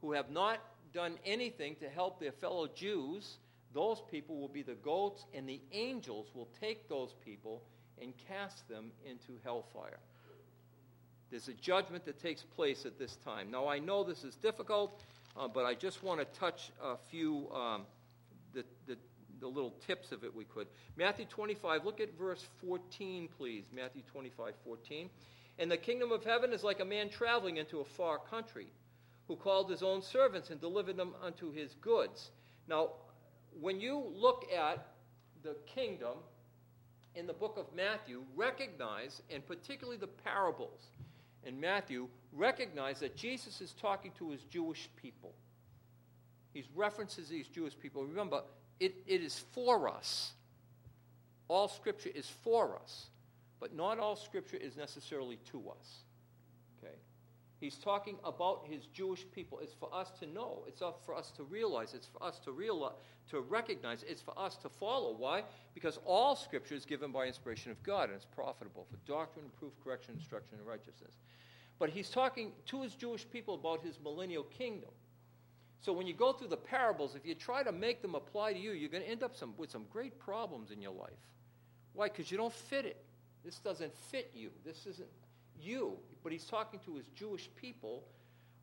who 0.00 0.12
have 0.12 0.30
not 0.30 0.58
done 0.92 1.18
anything 1.24 1.76
to 1.76 1.88
help 1.88 2.20
their 2.20 2.32
fellow 2.32 2.66
Jews, 2.66 3.38
those 3.74 4.02
people 4.10 4.38
will 4.38 4.48
be 4.48 4.62
the 4.62 4.74
goats, 4.74 5.24
and 5.34 5.48
the 5.48 5.60
angels 5.72 6.28
will 6.34 6.48
take 6.60 6.88
those 6.88 7.14
people 7.24 7.62
and 8.00 8.12
cast 8.28 8.68
them 8.68 8.90
into 9.04 9.38
hellfire. 9.44 9.98
There's 11.30 11.48
a 11.48 11.54
judgment 11.54 12.04
that 12.04 12.20
takes 12.20 12.42
place 12.42 12.84
at 12.84 12.98
this 12.98 13.16
time. 13.24 13.50
Now, 13.50 13.66
I 13.66 13.78
know 13.78 14.04
this 14.04 14.22
is 14.22 14.36
difficult, 14.36 15.00
uh, 15.36 15.48
but 15.48 15.64
I 15.64 15.74
just 15.74 16.02
want 16.02 16.20
to 16.20 16.38
touch 16.38 16.70
a 16.82 16.96
few 17.10 17.50
um, 17.54 17.86
the, 18.52 18.64
the, 18.86 18.98
the 19.40 19.46
little 19.46 19.72
tips 19.86 20.12
of 20.12 20.24
it 20.24 20.34
we 20.34 20.44
could. 20.44 20.66
Matthew 20.96 21.24
25, 21.24 21.86
look 21.86 22.00
at 22.00 22.16
verse 22.18 22.46
14, 22.66 23.28
please. 23.38 23.64
Matthew 23.74 24.02
25, 24.12 24.52
14. 24.62 25.08
And 25.58 25.70
the 25.70 25.76
kingdom 25.76 26.12
of 26.12 26.22
heaven 26.22 26.52
is 26.52 26.62
like 26.62 26.80
a 26.80 26.84
man 26.84 27.08
traveling 27.08 27.56
into 27.56 27.80
a 27.80 27.84
far 27.84 28.18
country, 28.18 28.66
who 29.28 29.36
called 29.36 29.70
his 29.70 29.82
own 29.82 30.02
servants 30.02 30.50
and 30.50 30.60
delivered 30.60 30.96
them 30.96 31.14
unto 31.22 31.52
his 31.52 31.74
goods. 31.80 32.30
Now, 32.68 32.90
when 33.60 33.80
you 33.80 34.12
look 34.14 34.46
at 34.52 34.86
the 35.42 35.56
kingdom 35.66 36.16
in 37.14 37.26
the 37.26 37.32
book 37.32 37.56
of 37.58 37.66
Matthew, 37.74 38.22
recognize, 38.34 39.22
and 39.30 39.46
particularly 39.46 39.98
the 39.98 40.06
parables 40.06 40.80
in 41.44 41.60
Matthew, 41.60 42.08
recognize 42.32 43.00
that 43.00 43.16
Jesus 43.16 43.60
is 43.60 43.72
talking 43.72 44.12
to 44.18 44.30
his 44.30 44.42
Jewish 44.44 44.88
people. 44.96 45.34
He 46.52 46.64
references 46.74 47.28
these 47.28 47.48
Jewish 47.48 47.78
people. 47.78 48.04
Remember, 48.04 48.42
it, 48.80 48.94
it 49.06 49.22
is 49.22 49.44
for 49.52 49.88
us. 49.88 50.32
All 51.48 51.68
Scripture 51.68 52.10
is 52.14 52.28
for 52.42 52.78
us, 52.78 53.06
but 53.60 53.74
not 53.74 53.98
all 53.98 54.16
Scripture 54.16 54.56
is 54.56 54.76
necessarily 54.76 55.38
to 55.50 55.58
us. 55.70 56.04
He's 57.62 57.78
talking 57.78 58.16
about 58.24 58.66
his 58.68 58.86
Jewish 58.86 59.24
people. 59.32 59.60
It's 59.60 59.72
for 59.72 59.88
us 59.94 60.10
to 60.18 60.26
know. 60.26 60.64
It's 60.66 60.82
for 61.06 61.14
us 61.14 61.30
to 61.36 61.44
realize. 61.44 61.94
It's 61.94 62.08
for 62.08 62.20
us 62.20 62.40
to 62.40 62.50
realize, 62.50 62.94
to 63.30 63.40
recognize. 63.40 64.02
It's 64.02 64.20
for 64.20 64.36
us 64.36 64.56
to 64.62 64.68
follow. 64.68 65.14
Why? 65.16 65.44
Because 65.72 66.00
all 66.04 66.34
Scripture 66.34 66.74
is 66.74 66.84
given 66.84 67.12
by 67.12 67.26
inspiration 67.26 67.70
of 67.70 67.80
God 67.84 68.08
and 68.08 68.14
it's 68.14 68.24
profitable 68.24 68.84
for 68.90 68.96
doctrine, 69.06 69.46
proof, 69.60 69.74
correction, 69.84 70.14
instruction, 70.16 70.58
and 70.58 70.66
righteousness. 70.66 71.14
But 71.78 71.90
he's 71.90 72.10
talking 72.10 72.50
to 72.66 72.82
his 72.82 72.96
Jewish 72.96 73.30
people 73.30 73.54
about 73.54 73.80
his 73.84 74.00
millennial 74.02 74.42
kingdom. 74.42 74.90
So 75.80 75.92
when 75.92 76.08
you 76.08 76.14
go 76.14 76.32
through 76.32 76.48
the 76.48 76.56
parables, 76.56 77.14
if 77.14 77.24
you 77.24 77.36
try 77.36 77.62
to 77.62 77.70
make 77.70 78.02
them 78.02 78.16
apply 78.16 78.54
to 78.54 78.58
you, 78.58 78.72
you're 78.72 78.88
going 78.88 79.04
to 79.04 79.08
end 79.08 79.22
up 79.22 79.36
some, 79.36 79.54
with 79.56 79.70
some 79.70 79.84
great 79.88 80.18
problems 80.18 80.72
in 80.72 80.82
your 80.82 80.94
life. 80.94 81.12
Why? 81.92 82.08
Because 82.08 82.28
you 82.28 82.38
don't 82.38 82.52
fit 82.52 82.86
it. 82.86 83.04
This 83.44 83.60
doesn't 83.60 83.96
fit 83.96 84.32
you. 84.34 84.50
This 84.64 84.84
isn't 84.86 85.10
you. 85.60 85.98
But 86.22 86.32
he's 86.32 86.44
talking 86.44 86.80
to 86.80 86.96
his 86.96 87.06
Jewish 87.14 87.48
people 87.56 88.04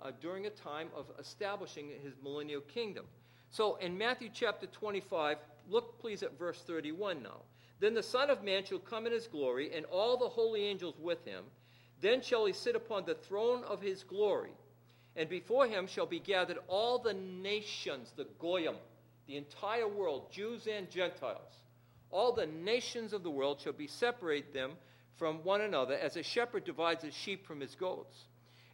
uh, 0.02 0.12
during 0.22 0.46
a 0.46 0.50
time 0.50 0.88
of 0.96 1.06
establishing 1.20 1.90
his 2.04 2.14
millennial 2.24 2.62
kingdom. 2.62 3.06
So 3.50 3.76
in 3.78 3.98
Matthew 3.98 4.30
chapter 4.34 4.68
25, 4.68 5.38
look 5.70 6.00
please 6.00 6.24
at 6.24 6.38
verse 6.38 6.62
31 6.62 7.24
now. 7.24 7.42
Then 7.80 7.94
the 7.94 8.04
Son 8.04 8.30
of 8.30 8.44
Man 8.44 8.64
shall 8.64 8.80
come 8.80 9.06
in 9.06 9.14
his 9.14 9.28
glory, 9.28 9.74
and 9.74 9.86
all 9.86 10.18
the 10.18 10.28
holy 10.28 10.66
angels 10.66 10.96
with 11.00 11.24
him. 11.26 11.44
Then 12.02 12.22
shall 12.22 12.46
he 12.46 12.54
sit 12.54 12.76
upon 12.76 13.06
the 13.06 13.16
throne 13.16 13.64
of 13.64 13.82
his 13.82 14.04
glory 14.04 14.52
and 15.20 15.28
before 15.28 15.68
him 15.68 15.86
shall 15.86 16.06
be 16.06 16.20
gathered 16.20 16.60
all 16.68 16.98
the 16.98 17.14
nations, 17.14 18.14
the 18.16 18.28
Goyim, 18.40 18.76
the 19.28 19.36
entire 19.36 19.88
world, 19.88 20.32
Jews 20.32 20.66
and 20.66 20.90
Gentiles. 20.90 21.64
All 22.10 22.32
the 22.32 22.48
nations 22.48 23.12
of 23.12 23.24
the 23.24 23.30
world 23.30 23.60
shall 23.60 23.74
be 23.74 23.88
separate 23.88 24.54
them 24.54 24.72
from 25.20 25.44
one 25.44 25.62
another, 25.62 25.96
as 25.96 26.16
a 26.16 26.24
shepherd 26.24 26.64
divides 26.64 27.04
his 27.04 27.14
sheep 27.14 27.46
from 27.46 27.60
his 27.60 27.76
goats. 27.76 28.16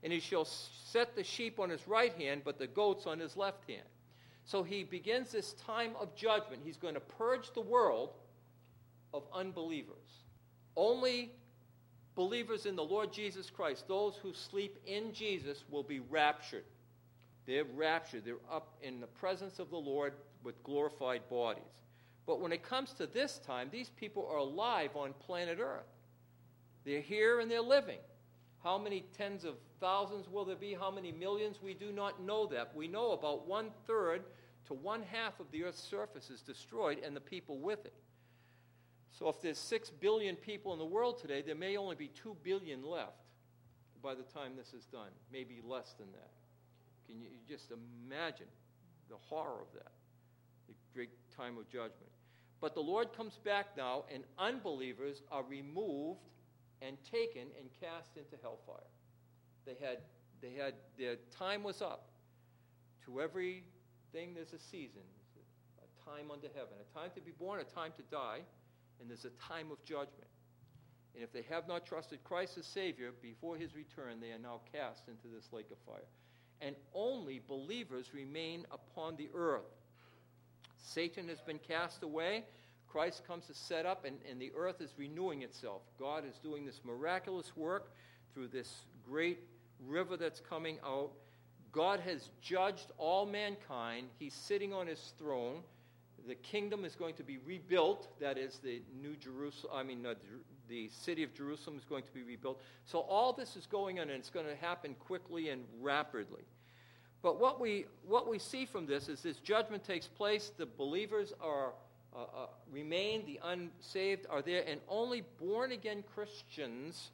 And 0.04 0.14
he 0.14 0.20
shall 0.20 0.46
set 0.46 1.16
the 1.16 1.24
sheep 1.24 1.60
on 1.60 1.72
his 1.72 1.88
right 1.88 2.14
hand, 2.14 2.44
but 2.46 2.60
the 2.60 2.68
goats 2.68 3.08
on 3.08 3.20
his 3.20 3.36
left 3.36 3.68
hand. 3.68 3.88
So 4.46 4.62
he 4.62 4.84
begins 4.84 5.32
this 5.32 5.54
time 5.54 5.94
of 6.00 6.16
judgment. 6.16 6.62
He's 6.64 6.78
going 6.78 6.94
to 6.94 7.00
purge 7.00 7.52
the 7.54 7.62
world 7.62 8.12
of 9.12 9.24
unbelievers. 9.34 9.96
Only 10.76 11.32
believers 12.14 12.68
in 12.68 12.76
the 12.76 12.84
Lord 12.84 13.12
Jesus 13.12 13.50
Christ, 13.50 13.88
those 13.88 14.16
who 14.16 14.32
sleep 14.34 14.78
in 14.86 15.12
Jesus, 15.12 15.64
will 15.72 15.84
be 15.84 16.00
raptured. 16.00 16.66
They're 17.48 17.64
raptured. 17.64 18.24
They're 18.24 18.36
up 18.52 18.78
in 18.84 19.00
the 19.00 19.08
presence 19.08 19.58
of 19.58 19.72
the 19.72 19.78
Lord 19.78 20.14
with 20.44 20.62
glorified 20.64 21.28
bodies. 21.28 21.64
But 22.28 22.40
when 22.40 22.52
it 22.52 22.62
comes 22.62 22.94
to 22.94 23.08
this 23.08 23.40
time, 23.40 23.70
these 23.72 23.90
people 23.90 24.28
are 24.32 24.38
alive 24.38 24.92
on 24.96 25.14
planet 25.26 25.58
Earth. 25.60 25.86
They're 26.86 27.02
here 27.02 27.40
and 27.40 27.50
they're 27.50 27.62
living. 27.62 28.00
How 28.64 28.78
many 28.78 29.06
tens 29.18 29.44
of 29.44 29.56
thousands 29.80 30.30
will 30.30 30.46
there 30.46 30.56
be? 30.56 30.74
How 30.74 30.90
many 30.92 31.12
millions? 31.12 31.62
We 31.62 31.74
do 31.74 31.92
not 31.92 32.24
know 32.24 32.48
that. 32.48 32.76
We 32.76 32.88
know 32.88 33.12
about 33.12 33.48
one 33.48 33.68
third 33.86 34.24
to 34.68 34.74
one 34.74 35.04
half 35.04 35.40
of 35.40 35.52
the 35.52 35.64
Earth's 35.64 35.84
surface 35.84 36.30
is 36.30 36.42
destroyed 36.42 37.00
and 37.06 37.16
the 37.16 37.22
people 37.22 37.60
with 37.60 37.86
it. 37.86 37.94
So 39.12 39.30
if 39.30 39.42
there's 39.42 39.60
6 39.60 39.92
billion 39.92 40.36
people 40.36 40.74
in 40.74 40.80
the 40.80 40.86
world 40.86 41.20
today, 41.20 41.42
there 41.42 41.56
may 41.56 41.78
only 41.78 41.96
be 41.96 42.08
2 42.08 42.36
billion 42.44 42.84
left 42.84 43.24
by 44.04 44.14
the 44.14 44.24
time 44.24 44.54
this 44.58 44.74
is 44.74 44.86
done, 44.86 45.10
maybe 45.32 45.62
less 45.66 45.94
than 45.98 46.12
that. 46.12 46.32
Can 47.08 47.22
you, 47.22 47.28
just 47.48 47.72
imagine 47.72 48.48
the 49.10 49.16
horror 49.16 49.62
of 49.62 49.72
that, 49.74 49.92
the 50.68 50.74
great 50.94 51.12
time 51.38 51.58
of 51.58 51.70
judgment? 51.70 52.12
But 52.60 52.74
the 52.74 52.82
Lord 52.82 53.16
comes 53.16 53.40
back 53.44 53.78
now, 53.78 54.06
and 54.14 54.24
unbelievers 54.38 55.22
are 55.32 55.44
removed 55.44 56.22
and 56.82 56.98
taken 57.04 57.48
and 57.60 57.70
cast 57.80 58.18
into 58.18 58.36
hellfire. 58.42 58.90
They 59.66 59.76
had, 59.80 60.00
they 60.42 60.54
had 60.54 60.74
their 60.98 61.16
time 61.38 61.64
was 61.64 61.82
up. 61.82 62.10
To 63.06 63.22
everything, 63.22 64.34
there's 64.34 64.54
a 64.54 64.60
season, 64.60 65.04
a 65.78 66.10
time 66.10 66.32
unto 66.32 66.48
heaven, 66.48 66.74
a 66.82 66.98
time 66.98 67.12
to 67.14 67.22
be 67.22 67.32
born, 67.32 67.60
a 67.60 67.64
time 67.64 67.92
to 67.98 68.04
die 68.10 68.42
and 69.00 69.10
there's 69.10 69.26
a 69.26 69.30
time 69.42 69.72
of 69.72 69.84
judgment. 69.84 70.30
And 71.14 71.24
if 71.24 71.32
they 71.32 71.44
have 71.44 71.68
not 71.68 71.86
trusted 71.86 72.24
Christ 72.24 72.58
as 72.58 72.66
Savior 72.66 73.12
before 73.22 73.56
his 73.56 73.76
return, 73.76 74.20
they 74.20 74.32
are 74.32 74.40
now 74.40 74.62
cast 74.72 75.08
into 75.08 75.34
this 75.34 75.52
lake 75.54 75.72
of 75.72 75.78
fire. 75.86 76.06
And 76.62 76.76
only 76.94 77.42
believers 77.48 78.14
remain 78.14 78.66
upon 78.72 79.16
the 79.16 79.30
earth. 79.34 79.62
Satan 80.78 81.28
has 81.30 81.42
been 81.42 81.60
cast 81.60 82.04
away. 82.04 82.44
Christ 82.96 83.28
comes 83.28 83.46
to 83.48 83.54
set 83.54 83.86
up, 83.86 84.06
and, 84.06 84.16
and 84.32 84.42
the 84.42 84.54
earth 84.56 84.80
is 84.80 84.94
renewing 84.98 85.42
itself. 85.42 85.82
God 86.00 86.24
is 86.26 86.38
doing 86.38 86.66
this 86.66 86.80
miraculous 86.86 87.52
work 87.58 87.92
through 88.34 88.48
this 88.48 88.86
great 89.06 89.40
river 89.86 90.16
that's 90.16 90.40
coming 90.40 90.78
out. 90.82 91.12
God 91.74 92.00
has 92.00 92.30
judged 92.42 92.92
all 92.98 93.26
mankind. 93.26 94.08
He's 94.18 94.34
sitting 94.34 94.72
on 94.72 94.88
his 94.88 95.12
throne 95.18 95.64
the 96.26 96.36
kingdom 96.36 96.86
is 96.86 96.96
going 96.96 97.14
to 97.16 97.24
be 97.24 97.38
rebuilt. 97.38 98.08
That 98.20 98.38
is, 98.38 98.60
the 98.64 98.82
new 99.02 99.16
Jerusalem, 99.16 99.74
I 99.76 99.84
mean, 99.84 100.06
uh, 100.06 100.16
the 100.68 100.90
city 100.90 101.22
of 101.24 101.34
Jerusalem 101.34 101.78
is 101.78 101.84
going 101.84 102.04
to 102.04 102.12
be 102.12 102.24
rebuilt. 102.24 102.62
So 102.86 103.00
all 103.00 103.34
this 103.34 103.56
is 103.56 103.66
going 103.66 104.00
on, 104.00 104.10
and 104.10 104.18
it's 104.18 104.30
going 104.30 104.48
to 104.48 104.56
happen 104.56 104.96
quickly 105.00 105.50
and 105.50 105.64
rapidly. 105.82 106.44
But 107.22 107.40
what 107.40 107.60
we, 107.60 107.86
what 108.08 108.28
we 108.28 108.40
see 108.40 108.66
from 108.66 108.86
this 108.86 109.10
is 109.10 109.22
this 109.22 109.38
judgment 109.38 109.84
takes 109.84 110.08
place, 110.08 110.52
the 110.58 110.66
believers 110.66 111.34
are, 111.42 111.74
uh, 112.16 112.22
uh, 112.22 112.46
remain, 112.72 113.26
the 113.26 113.40
unsaved 113.44 114.26
are 114.30 114.42
there, 114.42 114.64
and 114.68 114.80
only 114.88 115.24
born 115.38 115.74
again 115.74 116.04
Christians, 116.14 117.12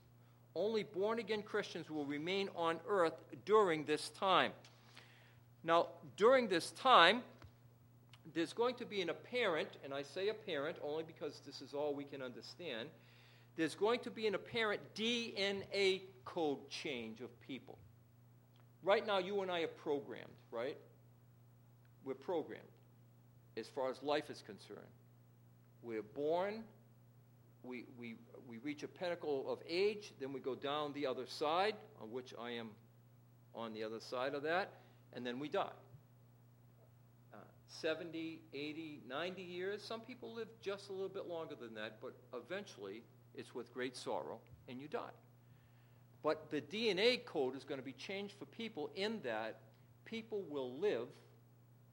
only 0.56 0.84
born 0.84 1.18
again 1.18 1.42
Christians 1.42 1.90
will 1.90 2.06
remain 2.06 2.50
on 2.56 2.80
earth 2.88 3.16
during 3.44 3.84
this 3.86 4.10
time. 4.10 4.52
Now, 5.64 5.88
during 6.18 6.48
this 6.48 6.72
time, 6.72 7.24
there's 8.36 8.54
going 8.54 8.76
to 8.76 8.86
be 8.86 9.02
an 9.02 9.10
apparent, 9.10 9.70
and 9.84 9.92
I 9.92 10.04
say 10.04 10.30
apparent 10.30 10.78
only 10.84 11.04
because 11.04 11.42
this 11.46 11.62
is 11.62 11.74
all 11.74 11.96
we 11.96 12.04
can 12.04 12.22
understand, 12.22 12.90
there's 13.56 13.76
going 13.76 14.02
to 14.02 14.12
be 14.12 14.28
an 14.28 14.36
apparent 14.36 14.82
DNA 14.96 16.02
code 16.26 16.70
change 16.70 17.22
of 17.22 17.42
people. 17.42 17.78
Right 18.84 19.06
now, 19.06 19.18
you 19.18 19.42
and 19.42 19.50
I 19.50 19.62
are 19.62 19.68
programmed, 19.68 20.30
right? 20.52 20.78
We're 22.04 22.14
programmed 22.14 22.71
as 23.58 23.68
far 23.68 23.90
as 23.90 24.02
life 24.02 24.30
is 24.30 24.44
concerned. 24.46 24.80
We're 25.84 26.04
born, 26.04 26.64
we, 27.64 27.86
we, 27.98 28.16
we 28.48 28.58
reach 28.58 28.84
a 28.84 28.88
pinnacle 28.88 29.52
of 29.52 29.60
age, 29.68 30.14
then 30.20 30.34
we 30.34 30.40
go 30.40 30.56
down 30.56 30.94
the 30.94 31.08
other 31.08 31.26
side, 31.26 31.76
on 32.02 32.12
which 32.12 32.34
I 32.40 32.52
am 32.52 32.70
on 33.54 33.74
the 33.74 33.84
other 33.84 34.00
side 34.00 34.34
of 34.34 34.44
that, 34.44 34.72
and 35.14 35.26
then 35.26 35.40
we 35.40 35.50
die. 35.50 35.68
Uh, 37.34 37.38
70, 37.68 38.40
80, 38.54 39.02
90 39.08 39.42
years. 39.42 39.84
Some 39.84 40.02
people 40.02 40.34
live 40.34 40.48
just 40.62 40.90
a 40.90 40.94
little 40.94 41.10
bit 41.10 41.28
longer 41.28 41.56
than 41.60 41.74
that, 41.76 41.98
but 42.02 42.14
eventually 42.34 43.04
it's 43.36 43.54
with 43.54 43.74
great 43.74 43.98
sorrow, 43.98 44.40
and 44.68 44.80
you 44.80 44.88
die. 44.88 45.14
But 46.24 46.50
the 46.52 46.62
DNA 46.62 47.26
code 47.26 47.56
is 47.56 47.64
going 47.64 47.80
to 47.80 47.86
be 47.86 47.94
changed 47.94 48.36
for 48.38 48.46
people 48.46 48.92
in 48.96 49.20
that 49.24 49.60
people 50.06 50.44
will 50.50 50.78
live, 50.78 51.08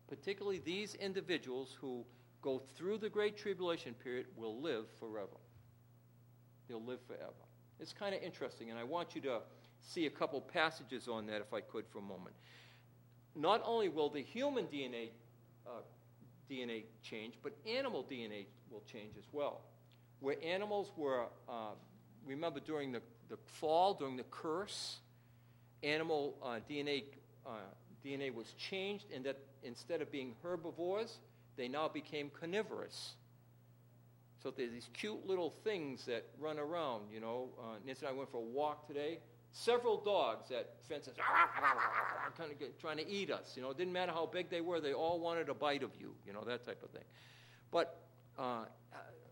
particularly 0.09 0.59
these 0.59 0.95
individuals 0.95 1.77
who 1.81 2.05
go 2.43 2.63
through 2.77 2.99
the 2.99 3.09
Great 3.09 3.37
Tribulation 3.37 3.95
period, 3.95 4.27
will 4.37 4.61
live 4.61 4.87
forever. 4.99 5.37
They'll 6.69 6.85
live 6.85 7.01
forever. 7.07 7.33
It's 7.81 7.93
kind 7.93 8.15
of 8.15 8.23
interesting, 8.23 8.71
and 8.71 8.79
I 8.79 8.85
want 8.85 9.15
you 9.15 9.21
to 9.23 9.41
see 9.81 10.07
a 10.07 10.11
couple 10.11 10.41
passages 10.41 11.09
on 11.09 11.27
that 11.27 11.41
if 11.41 11.53
I 11.53 11.61
could 11.61 11.87
for 11.87 11.99
a 11.99 12.03
moment. 12.03 12.35
Not 13.35 13.63
only 13.65 13.89
will 13.89 14.11
the 14.11 14.23
human 14.23 14.67
DNA, 14.67 15.11
uh, 15.67 15.81
DNA 16.51 16.85
change, 17.03 17.35
but 17.43 17.53
animal 17.67 18.05
DNA 18.05 18.47
will 18.71 18.83
change 18.91 19.17
as 19.17 19.25
well. 19.33 19.61
Where 20.21 20.37
animals 20.45 20.91
were, 20.97 21.27
uh, 21.49 21.73
remember 22.27 22.61
during 22.61 22.93
the, 22.93 23.03
the 23.29 23.37
fall, 23.47 23.95
during 23.95 24.17
the 24.17 24.25
curse, 24.25 24.99
animal 25.83 26.37
uh, 26.43 26.59
DNA, 26.69 27.05
uh, 27.47 27.51
DNA 28.05 28.35
was 28.35 28.53
changed 28.55 29.05
in 29.13 29.23
that 29.23 29.39
instead 29.63 30.01
of 30.03 30.11
being 30.11 30.35
herbivores, 30.43 31.19
they 31.57 31.69
now 31.69 31.89
became 31.89 32.31
carnivorous. 32.31 33.15
So 34.43 34.51
there's 34.51 34.71
these 34.71 34.89
cute 34.93 35.27
little 35.27 35.51
things 35.65 36.05
that 36.07 36.27
run 36.39 36.59
around, 36.59 37.05
you 37.13 37.21
know. 37.21 37.49
Uh, 37.59 37.77
Nancy 37.85 38.07
and 38.07 38.15
I 38.15 38.19
went 38.19 38.31
for 38.31 38.39
a 38.39 38.41
walk 38.41 38.87
today. 38.87 39.19
Several 39.51 39.97
dogs 39.97 40.51
at 40.51 40.75
fences, 40.89 41.15
kind 42.37 42.53
of 42.53 42.79
trying 42.79 42.99
to 42.99 43.09
eat 43.09 43.31
us. 43.31 43.55
You 43.57 43.63
know, 43.63 43.71
it 43.71 43.79
didn't 43.79 43.93
matter 43.93 44.13
how 44.13 44.27
big 44.27 44.51
they 44.51 44.61
were; 44.61 44.79
they 44.81 44.93
all 44.93 45.19
wanted 45.19 45.49
a 45.49 45.55
bite 45.55 45.83
of 45.83 45.91
you. 45.99 46.15
You 46.27 46.33
know, 46.35 46.45
that 46.45 46.65
type 46.65 46.83
of 46.83 46.91
thing. 46.91 47.03
But 47.71 47.99
uh, 48.39 48.67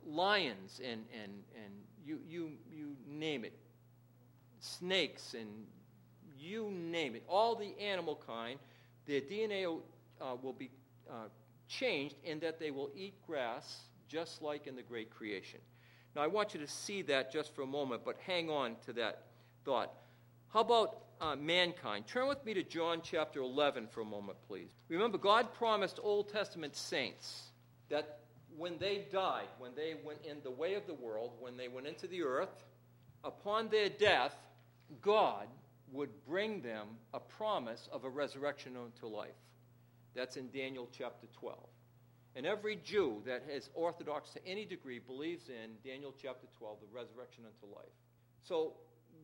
lions 0.07 0.81
and 0.85 1.05
and 1.23 1.33
and 1.55 1.73
you 2.05 2.19
you 2.29 2.53
you 2.71 2.97
name 3.07 3.45
it, 3.45 3.53
snakes 4.61 5.35
and 5.35 5.49
you 6.39 6.71
name 6.71 7.15
it, 7.15 7.25
all 7.29 7.55
the 7.55 7.79
animal 7.81 8.21
kind, 8.27 8.59
their 9.07 9.21
DNA 9.21 9.67
uh, 10.21 10.37
will 10.43 10.53
be 10.53 10.71
uh, 11.11 11.29
changed 11.69 12.17
in 12.25 12.41
that 12.41 12.59
they 12.59 12.71
will 12.71 12.91
eat 12.95 13.15
grass 13.27 13.83
just 14.09 14.43
like 14.43 14.67
in 14.67 14.77
the 14.77 14.83
great 14.83 15.11
creation. 15.11 15.61
Now, 16.15 16.23
I 16.23 16.27
want 16.29 16.55
you 16.55 16.61
to 16.61 16.69
see 16.69 17.03
that 17.03 17.33
just 17.33 17.55
for 17.55 17.63
a 17.63 17.67
moment, 17.67 18.03
but 18.05 18.17
hang 18.27 18.49
on 18.49 18.77
to 18.87 18.93
that 18.95 19.25
thought. 19.65 19.93
How 20.49 20.61
about 20.61 20.99
uh, 21.21 21.37
mankind? 21.37 22.07
Turn 22.07 22.29
with 22.29 22.45
me 22.45 22.55
to 22.55 22.63
John 22.63 23.01
chapter 23.03 23.41
11 23.41 23.89
for 23.89 24.01
a 24.01 24.05
moment, 24.05 24.39
please. 24.47 24.69
Remember, 24.89 25.19
God 25.19 25.53
promised 25.55 25.99
Old 26.03 26.33
Testament 26.33 26.75
saints 26.77 27.51
that 27.91 28.21
when 28.57 28.79
they 28.79 29.05
died, 29.13 29.49
when 29.59 29.73
they 29.75 29.97
went 30.05 30.21
in 30.25 30.39
the 30.43 30.51
way 30.51 30.75
of 30.75 30.87
the 30.87 30.95
world, 30.95 31.33
when 31.41 31.57
they 31.57 31.69
went 31.69 31.87
into 31.87 32.07
the 32.07 32.23
earth, 32.23 32.65
upon 33.23 33.69
their 33.69 33.89
death, 33.89 34.35
God 35.03 35.47
would 35.93 36.11
bring 36.27 36.63
them 36.63 36.87
a 37.13 37.21
promise 37.21 37.89
of 37.93 38.05
a 38.05 38.09
resurrection 38.09 38.77
unto 38.77 39.15
life. 39.15 39.35
That's 40.17 40.37
in 40.37 40.51
Daniel 40.51 40.89
chapter 40.91 41.27
12. 41.39 41.59
And 42.35 42.45
every 42.45 42.77
Jew 42.77 43.23
that 43.27 43.45
is 43.51 43.71
orthodox 43.75 44.31
to 44.31 44.47
any 44.47 44.65
degree 44.65 44.99
believes 44.99 45.49
in 45.49 45.73
Daniel 45.89 46.15
chapter 46.21 46.47
12, 46.59 46.79
the 46.81 46.87
resurrection 46.95 47.45
unto 47.45 47.75
life. 47.75 47.93
So 48.43 48.75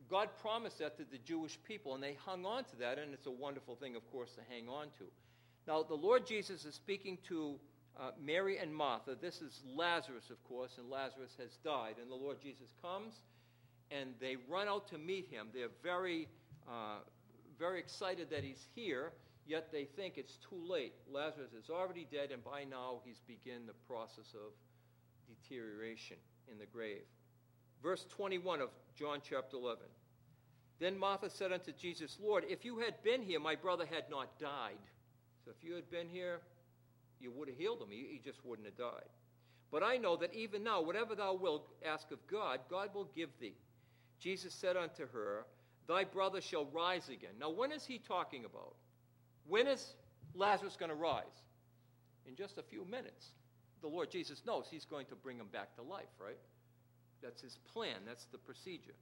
God 0.09 0.29
promised 0.41 0.79
that 0.79 0.97
to 0.97 1.03
the 1.03 1.17
Jewish 1.19 1.59
people, 1.67 1.93
and 1.93 2.03
they 2.03 2.17
hung 2.25 2.45
on 2.45 2.63
to 2.65 2.75
that, 2.77 2.97
and 2.97 3.13
it's 3.13 3.27
a 3.27 3.31
wonderful 3.31 3.75
thing, 3.75 3.95
of 3.95 4.09
course, 4.11 4.31
to 4.33 4.41
hang 4.49 4.67
on 4.69 4.87
to. 4.97 5.05
Now, 5.67 5.83
the 5.83 5.95
Lord 5.95 6.25
Jesus 6.25 6.65
is 6.65 6.75
speaking 6.75 7.17
to 7.27 7.59
uh, 7.99 8.11
Mary 8.19 8.57
and 8.57 8.73
Martha. 8.73 9.15
This 9.19 9.41
is 9.41 9.61
Lazarus, 9.65 10.29
of 10.29 10.43
course, 10.43 10.77
and 10.77 10.89
Lazarus 10.89 11.35
has 11.39 11.57
died. 11.63 11.95
And 12.01 12.09
the 12.09 12.15
Lord 12.15 12.41
Jesus 12.41 12.73
comes, 12.81 13.13
and 13.91 14.13
they 14.19 14.37
run 14.49 14.67
out 14.67 14.87
to 14.89 14.97
meet 14.97 15.27
him. 15.29 15.47
They're 15.53 15.67
very, 15.83 16.27
uh, 16.67 16.99
very 17.59 17.79
excited 17.79 18.29
that 18.31 18.43
he's 18.43 18.67
here 18.75 19.13
yet 19.45 19.71
they 19.71 19.85
think 19.85 20.17
it's 20.17 20.37
too 20.37 20.61
late. 20.67 20.93
Lazarus 21.11 21.51
is 21.53 21.69
already 21.69 22.07
dead, 22.11 22.31
and 22.31 22.43
by 22.43 22.63
now 22.63 23.01
he's 23.05 23.21
begun 23.27 23.65
the 23.65 23.73
process 23.87 24.33
of 24.33 24.53
deterioration 25.27 26.17
in 26.51 26.57
the 26.57 26.65
grave. 26.65 27.03
Verse 27.81 28.05
21 28.09 28.61
of 28.61 28.69
John 28.95 29.19
chapter 29.27 29.57
11. 29.57 29.83
Then 30.79 30.97
Martha 30.97 31.29
said 31.29 31.51
unto 31.51 31.71
Jesus, 31.71 32.17
Lord, 32.21 32.45
if 32.49 32.65
you 32.65 32.79
had 32.79 33.01
been 33.03 33.21
here, 33.21 33.39
my 33.39 33.55
brother 33.55 33.85
had 33.89 34.09
not 34.09 34.39
died. 34.39 34.83
So 35.43 35.51
if 35.51 35.63
you 35.63 35.75
had 35.75 35.89
been 35.91 36.07
here, 36.07 36.39
you 37.19 37.31
would 37.31 37.47
have 37.47 37.57
healed 37.57 37.81
him. 37.81 37.89
He, 37.89 38.07
he 38.11 38.21
just 38.23 38.43
wouldn't 38.45 38.67
have 38.67 38.77
died. 38.77 39.09
But 39.71 39.83
I 39.83 39.97
know 39.97 40.15
that 40.17 40.33
even 40.33 40.63
now, 40.63 40.81
whatever 40.81 41.15
thou 41.15 41.33
wilt 41.33 41.67
ask 41.85 42.11
of 42.11 42.25
God, 42.27 42.59
God 42.69 42.89
will 42.93 43.09
give 43.15 43.29
thee. 43.39 43.55
Jesus 44.19 44.53
said 44.53 44.77
unto 44.77 45.07
her, 45.11 45.45
Thy 45.87 46.03
brother 46.03 46.41
shall 46.41 46.65
rise 46.65 47.09
again. 47.09 47.33
Now, 47.39 47.49
when 47.49 47.71
is 47.71 47.85
he 47.85 47.97
talking 47.97 48.45
about? 48.45 48.75
When 49.47 49.67
is 49.67 49.93
Lazarus 50.35 50.75
going 50.77 50.89
to 50.89 50.95
rise? 50.95 51.23
In 52.27 52.35
just 52.35 52.57
a 52.57 52.63
few 52.63 52.85
minutes. 52.85 53.31
The 53.81 53.87
Lord 53.87 54.09
Jesus 54.09 54.43
knows 54.45 54.67
he's 54.69 54.85
going 54.85 55.05
to 55.07 55.15
bring 55.15 55.37
him 55.37 55.47
back 55.51 55.75
to 55.75 55.81
life, 55.81 56.13
right? 56.19 56.37
That's 57.21 57.41
his 57.41 57.57
plan, 57.73 57.97
that's 58.05 58.25
the 58.25 58.37
procedure. 58.37 58.95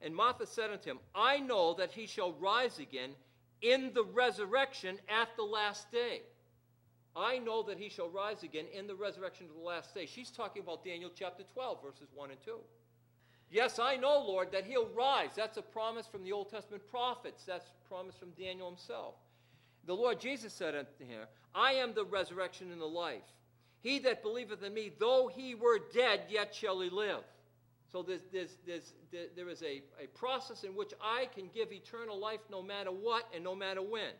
And 0.00 0.14
Martha 0.14 0.46
said 0.46 0.70
unto 0.70 0.90
him, 0.90 0.98
I 1.14 1.38
know 1.38 1.74
that 1.74 1.92
he 1.92 2.06
shall 2.06 2.32
rise 2.32 2.78
again 2.78 3.10
in 3.62 3.92
the 3.94 4.04
resurrection 4.04 4.98
at 5.08 5.28
the 5.36 5.44
last 5.44 5.90
day. 5.92 6.22
I 7.14 7.38
know 7.38 7.62
that 7.64 7.78
he 7.78 7.88
shall 7.88 8.08
rise 8.08 8.42
again 8.42 8.64
in 8.72 8.86
the 8.86 8.94
resurrection 8.94 9.46
of 9.46 9.54
the 9.56 9.62
last 9.62 9.94
day. 9.94 10.06
She's 10.06 10.30
talking 10.30 10.62
about 10.62 10.84
Daniel 10.84 11.10
chapter 11.14 11.44
12, 11.52 11.82
verses 11.82 12.08
1 12.14 12.30
and 12.30 12.40
2. 12.44 12.52
Yes, 13.50 13.78
I 13.78 13.96
know, 13.96 14.24
Lord, 14.26 14.50
that 14.52 14.64
he'll 14.64 14.88
rise. 14.88 15.30
That's 15.36 15.58
a 15.58 15.62
promise 15.62 16.06
from 16.06 16.24
the 16.24 16.32
Old 16.32 16.50
Testament 16.50 16.82
prophets. 16.88 17.44
That's 17.44 17.68
a 17.68 17.88
promise 17.88 18.16
from 18.16 18.30
Daniel 18.30 18.68
himself. 18.68 19.14
The 19.86 19.94
Lord 19.94 20.20
Jesus 20.20 20.52
said 20.52 20.74
unto 20.74 21.04
him, 21.04 21.26
I 21.54 21.72
am 21.72 21.94
the 21.94 22.04
resurrection 22.04 22.70
and 22.70 22.80
the 22.80 22.86
life. 22.86 23.22
He 23.80 23.98
that 24.00 24.22
believeth 24.22 24.62
in 24.62 24.72
me, 24.72 24.92
though 24.98 25.28
he 25.32 25.54
were 25.54 25.80
dead, 25.92 26.22
yet 26.28 26.54
shall 26.54 26.80
he 26.80 26.88
live. 26.88 27.24
So 27.90 28.02
there's, 28.02 28.22
there's, 28.32 28.56
there's, 28.66 28.94
there 29.36 29.48
is 29.48 29.62
a, 29.62 29.82
a 30.02 30.06
process 30.14 30.64
in 30.64 30.74
which 30.74 30.92
I 31.02 31.26
can 31.34 31.50
give 31.52 31.72
eternal 31.72 32.18
life 32.18 32.40
no 32.50 32.62
matter 32.62 32.90
what 32.90 33.28
and 33.34 33.44
no 33.44 33.54
matter 33.54 33.82
when. 33.82 34.12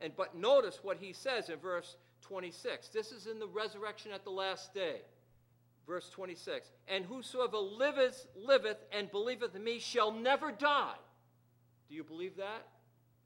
And 0.00 0.16
but 0.16 0.34
notice 0.36 0.80
what 0.82 0.96
he 0.98 1.12
says 1.12 1.48
in 1.48 1.58
verse 1.58 1.96
26. 2.22 2.88
This 2.88 3.12
is 3.12 3.26
in 3.26 3.38
the 3.38 3.46
resurrection 3.46 4.12
at 4.12 4.24
the 4.24 4.30
last 4.30 4.72
day. 4.72 5.02
Verse 5.86 6.08
26. 6.10 6.70
And 6.88 7.04
whosoever 7.04 7.58
liveth, 7.58 8.26
liveth 8.36 8.78
and 8.92 9.10
believeth 9.10 9.54
in 9.54 9.64
me 9.64 9.78
shall 9.78 10.12
never 10.12 10.52
die. 10.52 10.94
Do 11.88 11.94
you 11.94 12.04
believe 12.04 12.36
that? 12.36 12.66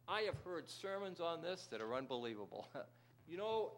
I 0.08 0.22
have 0.22 0.36
heard 0.44 0.70
sermons 0.70 1.20
on 1.20 1.42
this 1.42 1.66
that 1.70 1.80
are 1.80 1.94
unbelievable. 1.94 2.68
you 3.28 3.36
know, 3.36 3.72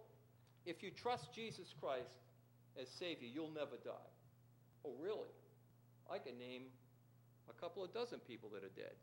if 0.67 0.83
you 0.83 0.91
trust 0.91 1.33
Jesus 1.33 1.75
Christ 1.81 2.11
as 2.81 2.89
Savior, 2.89 3.29
you'll 3.33 3.51
never 3.51 3.77
die. 3.83 4.11
Oh, 4.85 4.93
really? 5.01 5.33
I 6.11 6.19
can 6.19 6.39
name 6.39 6.63
a 7.49 7.61
couple 7.61 7.83
of 7.83 7.93
dozen 7.95 8.19
people 8.21 8.51
that 8.51 8.63
are 8.63 8.75
dead 8.77 8.95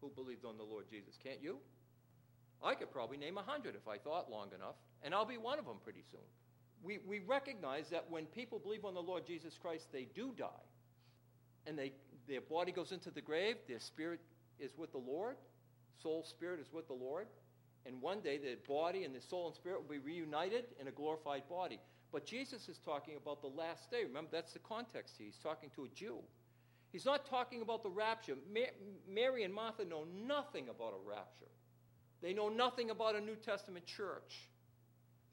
who 0.00 0.10
believed 0.10 0.44
on 0.44 0.56
the 0.56 0.62
Lord 0.62 0.86
Jesus. 0.90 1.18
Can't 1.22 1.42
you? 1.42 1.58
I 2.62 2.74
could 2.74 2.90
probably 2.90 3.18
name 3.18 3.38
a 3.38 3.42
hundred 3.42 3.74
if 3.74 3.86
I 3.86 3.98
thought 3.98 4.30
long 4.30 4.48
enough, 4.54 4.74
and 5.02 5.14
I'll 5.14 5.26
be 5.26 5.36
one 5.36 5.58
of 5.58 5.66
them 5.66 5.76
pretty 5.84 6.02
soon. 6.10 6.20
We, 6.82 6.98
we 7.06 7.20
recognize 7.20 7.90
that 7.90 8.06
when 8.08 8.26
people 8.26 8.58
believe 8.58 8.84
on 8.84 8.94
the 8.94 9.02
Lord 9.02 9.26
Jesus 9.26 9.58
Christ, 9.60 9.88
they 9.92 10.08
do 10.14 10.32
die. 10.36 10.46
And 11.66 11.78
they, 11.78 11.92
their 12.26 12.40
body 12.40 12.72
goes 12.72 12.92
into 12.92 13.10
the 13.10 13.20
grave, 13.20 13.56
their 13.68 13.80
spirit 13.80 14.20
is 14.58 14.76
with 14.76 14.92
the 14.92 14.98
Lord, 14.98 15.36
soul, 16.02 16.22
spirit 16.22 16.60
is 16.60 16.72
with 16.72 16.86
the 16.86 16.94
Lord. 16.94 17.26
And 17.86 18.02
one 18.02 18.20
day 18.20 18.38
the 18.38 18.56
body 18.68 19.04
and 19.04 19.14
the 19.14 19.20
soul 19.20 19.46
and 19.46 19.54
spirit 19.54 19.80
will 19.80 19.96
be 19.96 19.98
reunited 19.98 20.64
in 20.80 20.88
a 20.88 20.90
glorified 20.90 21.48
body. 21.48 21.80
But 22.12 22.26
Jesus 22.26 22.68
is 22.68 22.78
talking 22.78 23.14
about 23.16 23.40
the 23.40 23.48
last 23.48 23.90
day. 23.90 24.04
Remember, 24.04 24.30
that's 24.32 24.52
the 24.52 24.58
context. 24.60 25.14
He's 25.18 25.36
talking 25.36 25.70
to 25.76 25.84
a 25.84 25.88
Jew. 25.88 26.18
He's 26.90 27.04
not 27.04 27.26
talking 27.26 27.62
about 27.62 27.82
the 27.82 27.90
rapture. 27.90 28.34
Mary 29.08 29.44
and 29.44 29.52
Martha 29.52 29.84
know 29.84 30.04
nothing 30.26 30.68
about 30.68 30.94
a 30.94 31.08
rapture. 31.08 31.50
They 32.22 32.32
know 32.32 32.48
nothing 32.48 32.90
about 32.90 33.14
a 33.14 33.20
New 33.20 33.36
Testament 33.36 33.86
church. 33.86 34.48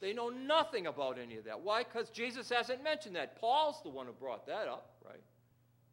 They 0.01 0.11
know 0.11 0.29
nothing 0.29 0.87
about 0.87 1.17
any 1.17 1.37
of 1.37 1.45
that. 1.45 1.61
Why? 1.61 1.83
Because 1.83 2.09
Jesus 2.09 2.49
hasn't 2.49 2.83
mentioned 2.83 3.15
that. 3.15 3.39
Paul's 3.39 3.81
the 3.81 3.89
one 3.89 4.05
who 4.05 4.11
brought 4.11 4.45
that 4.47 4.67
up, 4.67 4.97
right? 5.05 5.23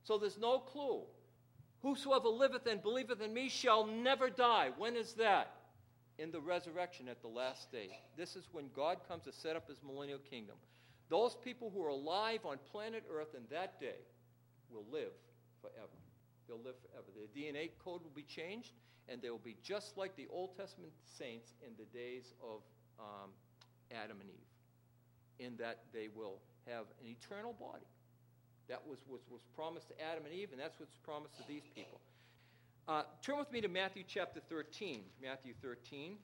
So 0.02 0.18
there's 0.18 0.38
no 0.38 0.58
clue. 0.58 1.02
Whosoever 1.82 2.28
liveth 2.28 2.66
and 2.66 2.80
believeth 2.80 3.20
in 3.20 3.34
me 3.34 3.48
shall 3.48 3.86
never 3.86 4.30
die. 4.30 4.70
When 4.78 4.96
is 4.96 5.14
that? 5.14 5.52
In 6.18 6.30
the 6.30 6.40
resurrection 6.40 7.08
at 7.08 7.20
the 7.20 7.28
last 7.28 7.72
day. 7.72 7.90
This 8.16 8.36
is 8.36 8.48
when 8.52 8.66
God 8.74 8.98
comes 9.08 9.24
to 9.24 9.32
set 9.32 9.56
up 9.56 9.68
his 9.68 9.82
millennial 9.82 10.20
kingdom. 10.30 10.56
Those 11.08 11.36
people 11.44 11.70
who 11.74 11.84
are 11.84 11.88
alive 11.88 12.40
on 12.44 12.58
planet 12.70 13.04
Earth 13.12 13.34
in 13.36 13.42
that 13.50 13.80
day 13.80 13.98
will 14.70 14.84
live 14.92 15.12
forever. 15.60 15.98
They'll 16.46 16.62
live 16.62 16.76
forever. 16.80 17.06
Their 17.14 17.26
DNA 17.26 17.70
code 17.84 18.02
will 18.02 18.14
be 18.14 18.22
changed, 18.22 18.72
and 19.08 19.20
they 19.20 19.30
will 19.30 19.38
be 19.38 19.56
just 19.62 19.96
like 19.96 20.16
the 20.16 20.28
Old 20.30 20.56
Testament 20.56 20.92
saints 21.04 21.54
in 21.66 21.72
the 21.76 21.84
days 21.96 22.34
of 22.42 22.62
um, 23.00 23.30
Adam 23.90 24.20
and 24.20 24.30
Eve, 24.30 25.46
in 25.46 25.56
that 25.56 25.80
they 25.92 26.08
will 26.14 26.38
have 26.66 26.86
an 27.00 27.08
eternal 27.08 27.52
body. 27.52 27.86
That 28.72 28.88
was, 28.88 29.00
was, 29.06 29.20
was 29.30 29.42
promised 29.54 29.88
to 29.88 29.94
Adam 30.00 30.24
and 30.24 30.32
Eve, 30.32 30.48
and 30.50 30.58
that's 30.58 30.80
what's 30.80 30.96
promised 31.04 31.36
to 31.36 31.42
these 31.46 31.68
people. 31.74 32.00
Uh, 32.88 33.02
turn 33.20 33.38
with 33.38 33.52
me 33.52 33.60
to 33.60 33.68
Matthew 33.68 34.02
chapter 34.08 34.40
13. 34.48 35.00
Matthew 35.22 35.52
13. 35.60 36.16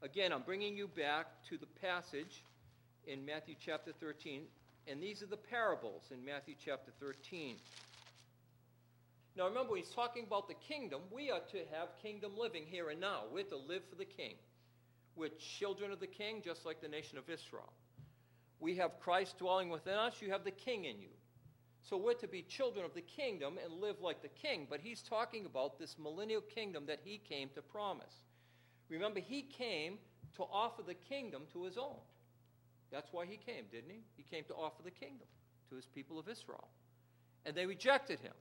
Again, 0.00 0.32
I'm 0.32 0.42
bringing 0.42 0.76
you 0.76 0.86
back 0.86 1.26
to 1.48 1.58
the 1.58 1.66
passage 1.66 2.44
in 3.08 3.26
Matthew 3.26 3.56
chapter 3.58 3.90
13, 3.98 4.42
and 4.86 5.02
these 5.02 5.20
are 5.20 5.26
the 5.26 5.36
parables 5.36 6.04
in 6.12 6.24
Matthew 6.24 6.54
chapter 6.64 6.92
13. 7.00 7.56
Now 9.36 9.48
remember, 9.48 9.72
when 9.72 9.80
he's 9.80 9.90
talking 9.90 10.22
about 10.22 10.46
the 10.46 10.54
kingdom, 10.54 11.00
we 11.10 11.32
are 11.32 11.42
to 11.50 11.58
have 11.72 11.88
kingdom 12.00 12.38
living 12.38 12.66
here 12.68 12.90
and 12.90 13.00
now. 13.00 13.22
We're 13.32 13.42
to 13.42 13.56
live 13.56 13.82
for 13.90 13.96
the 13.96 14.04
king. 14.04 14.36
We're 15.16 15.30
children 15.58 15.90
of 15.90 15.98
the 15.98 16.06
king, 16.06 16.40
just 16.44 16.64
like 16.64 16.80
the 16.80 16.88
nation 16.88 17.18
of 17.18 17.28
Israel. 17.28 17.72
We 18.60 18.76
have 18.76 19.00
Christ 19.00 19.38
dwelling 19.38 19.70
within 19.70 19.94
us, 19.94 20.22
you 20.22 20.30
have 20.30 20.44
the 20.44 20.52
king 20.52 20.84
in 20.84 21.00
you. 21.00 21.08
So 21.82 21.96
we're 21.96 22.14
to 22.14 22.28
be 22.28 22.42
children 22.42 22.84
of 22.84 22.94
the 22.94 23.00
kingdom 23.00 23.58
and 23.62 23.80
live 23.80 24.00
like 24.00 24.22
the 24.22 24.28
king. 24.28 24.66
But 24.68 24.80
he's 24.80 25.02
talking 25.02 25.46
about 25.46 25.78
this 25.78 25.96
millennial 25.98 26.42
kingdom 26.42 26.84
that 26.86 27.00
he 27.04 27.18
came 27.18 27.48
to 27.54 27.62
promise. 27.62 28.14
Remember, 28.88 29.20
he 29.20 29.42
came 29.42 29.98
to 30.36 30.42
offer 30.42 30.82
the 30.82 30.94
kingdom 30.94 31.42
to 31.52 31.64
his 31.64 31.78
own. 31.78 32.00
That's 32.90 33.12
why 33.12 33.24
he 33.24 33.36
came, 33.36 33.64
didn't 33.70 33.90
he? 33.90 34.02
He 34.16 34.24
came 34.30 34.44
to 34.44 34.54
offer 34.54 34.82
the 34.84 34.90
kingdom 34.90 35.26
to 35.70 35.76
his 35.76 35.86
people 35.86 36.18
of 36.18 36.28
Israel. 36.28 36.68
And 37.46 37.54
they 37.54 37.66
rejected 37.66 38.20
him. 38.20 38.34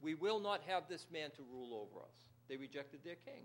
We 0.00 0.14
will 0.14 0.40
not 0.40 0.60
have 0.66 0.84
this 0.88 1.06
man 1.12 1.30
to 1.36 1.42
rule 1.50 1.74
over 1.74 2.04
us. 2.04 2.16
They 2.48 2.56
rejected 2.56 3.00
their 3.04 3.14
king. 3.14 3.44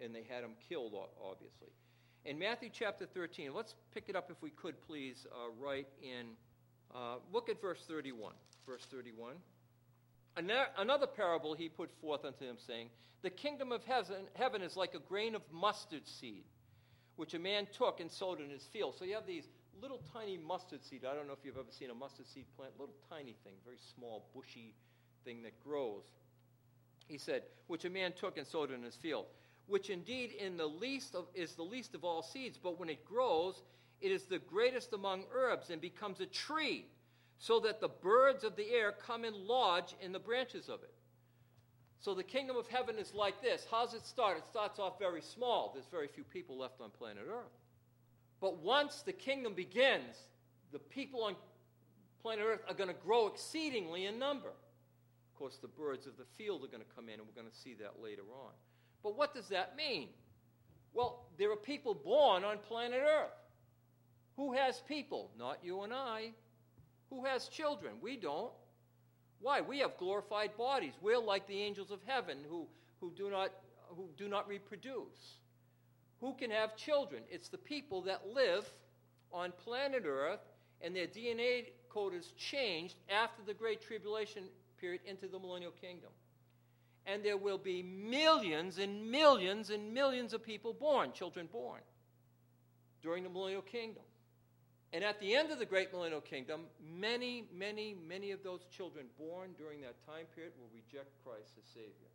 And 0.00 0.14
they 0.14 0.24
had 0.28 0.44
him 0.44 0.52
killed, 0.68 0.92
obviously. 1.22 1.70
In 2.24 2.38
Matthew 2.38 2.70
chapter 2.72 3.06
13, 3.06 3.54
let's 3.54 3.74
pick 3.94 4.04
it 4.08 4.16
up 4.16 4.30
if 4.30 4.42
we 4.42 4.50
could, 4.50 4.74
please, 4.86 5.26
uh, 5.32 5.50
right 5.64 5.86
in 6.02 6.26
uh, 6.94 7.16
look 7.32 7.48
at 7.48 7.60
verse 7.60 7.82
31. 7.86 8.34
Verse 8.66 8.86
31. 8.90 9.34
Another 10.36 11.06
parable 11.06 11.54
he 11.54 11.68
put 11.68 11.90
forth 12.00 12.24
unto 12.24 12.44
him, 12.44 12.56
saying, 12.64 12.90
The 13.22 13.30
kingdom 13.30 13.72
of 13.72 13.84
heaven, 13.84 14.16
heaven 14.34 14.62
is 14.62 14.76
like 14.76 14.94
a 14.94 15.00
grain 15.00 15.34
of 15.34 15.42
mustard 15.52 16.06
seed, 16.06 16.44
which 17.16 17.34
a 17.34 17.38
man 17.38 17.66
took 17.76 18.00
and 18.00 18.10
sowed 18.10 18.40
in 18.40 18.48
his 18.48 18.64
field. 18.72 18.94
So 18.98 19.04
you 19.04 19.14
have 19.14 19.26
these 19.26 19.48
little 19.80 20.00
tiny 20.12 20.36
mustard 20.36 20.84
seed. 20.84 21.04
I 21.04 21.14
don't 21.14 21.26
know 21.26 21.32
if 21.32 21.44
you've 21.44 21.56
ever 21.56 21.70
seen 21.70 21.90
a 21.90 21.94
mustard 21.94 22.26
seed 22.28 22.46
plant, 22.56 22.72
little 22.78 22.94
tiny 23.08 23.34
thing, 23.44 23.54
very 23.64 23.78
small, 23.94 24.28
bushy 24.34 24.74
thing 25.24 25.42
that 25.42 25.58
grows. 25.64 26.04
He 27.08 27.18
said, 27.18 27.42
which 27.66 27.84
a 27.84 27.90
man 27.90 28.12
took 28.12 28.38
and 28.38 28.46
sowed 28.46 28.70
in 28.70 28.82
his 28.82 28.96
field, 28.96 29.26
which 29.68 29.90
indeed 29.90 30.32
in 30.32 30.56
the 30.56 30.66
least 30.66 31.14
of, 31.14 31.26
is 31.34 31.54
the 31.54 31.62
least 31.62 31.94
of 31.94 32.04
all 32.04 32.22
seeds, 32.22 32.58
but 32.60 32.80
when 32.80 32.88
it 32.88 33.04
grows, 33.04 33.62
it 34.00 34.10
is 34.10 34.24
the 34.24 34.38
greatest 34.38 34.92
among 34.92 35.24
herbs 35.32 35.70
and 35.70 35.80
becomes 35.80 36.20
a 36.20 36.26
tree, 36.26 36.86
so 37.38 37.60
that 37.60 37.80
the 37.80 37.88
birds 37.88 38.42
of 38.42 38.56
the 38.56 38.70
air 38.70 38.92
come 38.92 39.24
and 39.24 39.36
lodge 39.36 39.94
in 40.00 40.12
the 40.12 40.18
branches 40.18 40.68
of 40.68 40.82
it. 40.82 40.94
So 42.00 42.14
the 42.14 42.22
kingdom 42.22 42.56
of 42.56 42.68
heaven 42.68 42.96
is 42.96 43.12
like 43.12 43.42
this. 43.42 43.66
How 43.70 43.84
does 43.84 43.94
it 43.94 44.06
start? 44.06 44.38
It 44.38 44.46
starts 44.46 44.78
off 44.78 44.98
very 44.98 45.20
small. 45.20 45.72
There's 45.74 45.86
very 45.90 46.08
few 46.08 46.24
people 46.24 46.56
left 46.56 46.80
on 46.80 46.90
planet 46.90 47.24
Earth. 47.28 47.58
But 48.40 48.58
once 48.58 49.02
the 49.02 49.12
kingdom 49.12 49.54
begins, 49.54 50.16
the 50.72 50.78
people 50.78 51.24
on 51.24 51.34
planet 52.22 52.44
Earth 52.46 52.60
are 52.68 52.74
going 52.74 52.88
to 52.88 52.94
grow 52.94 53.26
exceedingly 53.26 54.06
in 54.06 54.18
number. 54.18 54.48
Of 54.48 55.38
course, 55.38 55.58
the 55.60 55.68
birds 55.68 56.06
of 56.06 56.16
the 56.16 56.24
field 56.36 56.62
are 56.62 56.68
going 56.68 56.82
to 56.82 56.94
come 56.94 57.08
in, 57.08 57.14
and 57.14 57.22
we're 57.22 57.40
going 57.40 57.50
to 57.50 57.58
see 57.58 57.74
that 57.74 58.00
later 58.02 58.22
on. 58.32 58.52
But 59.02 59.16
what 59.16 59.34
does 59.34 59.48
that 59.48 59.76
mean? 59.76 60.08
Well, 60.92 61.26
there 61.38 61.52
are 61.52 61.56
people 61.56 61.94
born 61.94 62.44
on 62.44 62.58
planet 62.58 63.00
Earth. 63.00 63.30
Who 64.36 64.52
has 64.54 64.80
people? 64.88 65.30
Not 65.38 65.58
you 65.62 65.82
and 65.82 65.92
I. 65.92 66.30
Who 67.10 67.24
has 67.24 67.48
children? 67.48 67.94
We 68.00 68.16
don't. 68.16 68.52
Why? 69.40 69.60
We 69.60 69.78
have 69.80 69.96
glorified 69.98 70.56
bodies. 70.56 70.94
We're 71.00 71.18
like 71.18 71.46
the 71.46 71.60
angels 71.60 71.90
of 71.90 72.00
heaven 72.06 72.38
who, 72.48 72.66
who, 73.00 73.12
do, 73.16 73.30
not, 73.30 73.50
who 73.96 74.08
do 74.16 74.28
not 74.28 74.48
reproduce. 74.48 75.38
Who 76.20 76.34
can 76.34 76.50
have 76.50 76.76
children? 76.76 77.22
It's 77.30 77.48
the 77.48 77.58
people 77.58 78.02
that 78.02 78.28
live 78.34 78.68
on 79.32 79.52
planet 79.64 80.04
Earth 80.06 80.40
and 80.80 80.94
their 80.94 81.06
DNA 81.06 81.66
code 81.88 82.14
is 82.14 82.32
changed 82.36 82.96
after 83.08 83.42
the 83.46 83.54
Great 83.54 83.80
Tribulation 83.80 84.44
period 84.80 85.00
into 85.06 85.26
the 85.26 85.38
millennial 85.38 85.72
kingdom. 85.72 86.10
And 87.10 87.24
there 87.24 87.38
will 87.38 87.58
be 87.58 87.82
millions 87.82 88.78
and 88.78 89.10
millions 89.10 89.70
and 89.70 89.94
millions 89.94 90.34
of 90.34 90.42
people 90.42 90.74
born, 90.74 91.12
children 91.12 91.48
born, 91.50 91.80
during 93.02 93.24
the 93.24 93.30
millennial 93.30 93.62
kingdom. 93.62 94.02
And 94.92 95.04
at 95.04 95.20
the 95.20 95.34
end 95.34 95.50
of 95.50 95.58
the 95.58 95.66
great 95.66 95.92
millennial 95.92 96.20
kingdom, 96.20 96.62
many, 96.80 97.44
many, 97.52 97.94
many 98.08 98.30
of 98.30 98.42
those 98.42 98.60
children 98.70 99.06
born 99.18 99.50
during 99.56 99.80
that 99.82 99.96
time 100.06 100.24
period 100.34 100.52
will 100.58 100.70
reject 100.72 101.12
Christ 101.24 101.52
as 101.58 101.64
Savior. 101.72 102.12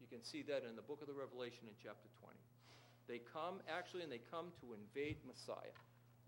You 0.00 0.06
can 0.10 0.24
see 0.24 0.42
that 0.42 0.64
in 0.68 0.74
the 0.74 0.82
book 0.82 1.00
of 1.00 1.06
the 1.06 1.14
Revelation 1.14 1.66
in 1.66 1.74
chapter 1.80 2.08
20. 2.20 2.34
They 3.06 3.20
come, 3.32 3.60
actually, 3.68 4.02
and 4.02 4.12
they 4.12 4.20
come 4.30 4.46
to 4.60 4.74
invade 4.74 5.16
Messiah. 5.26 5.74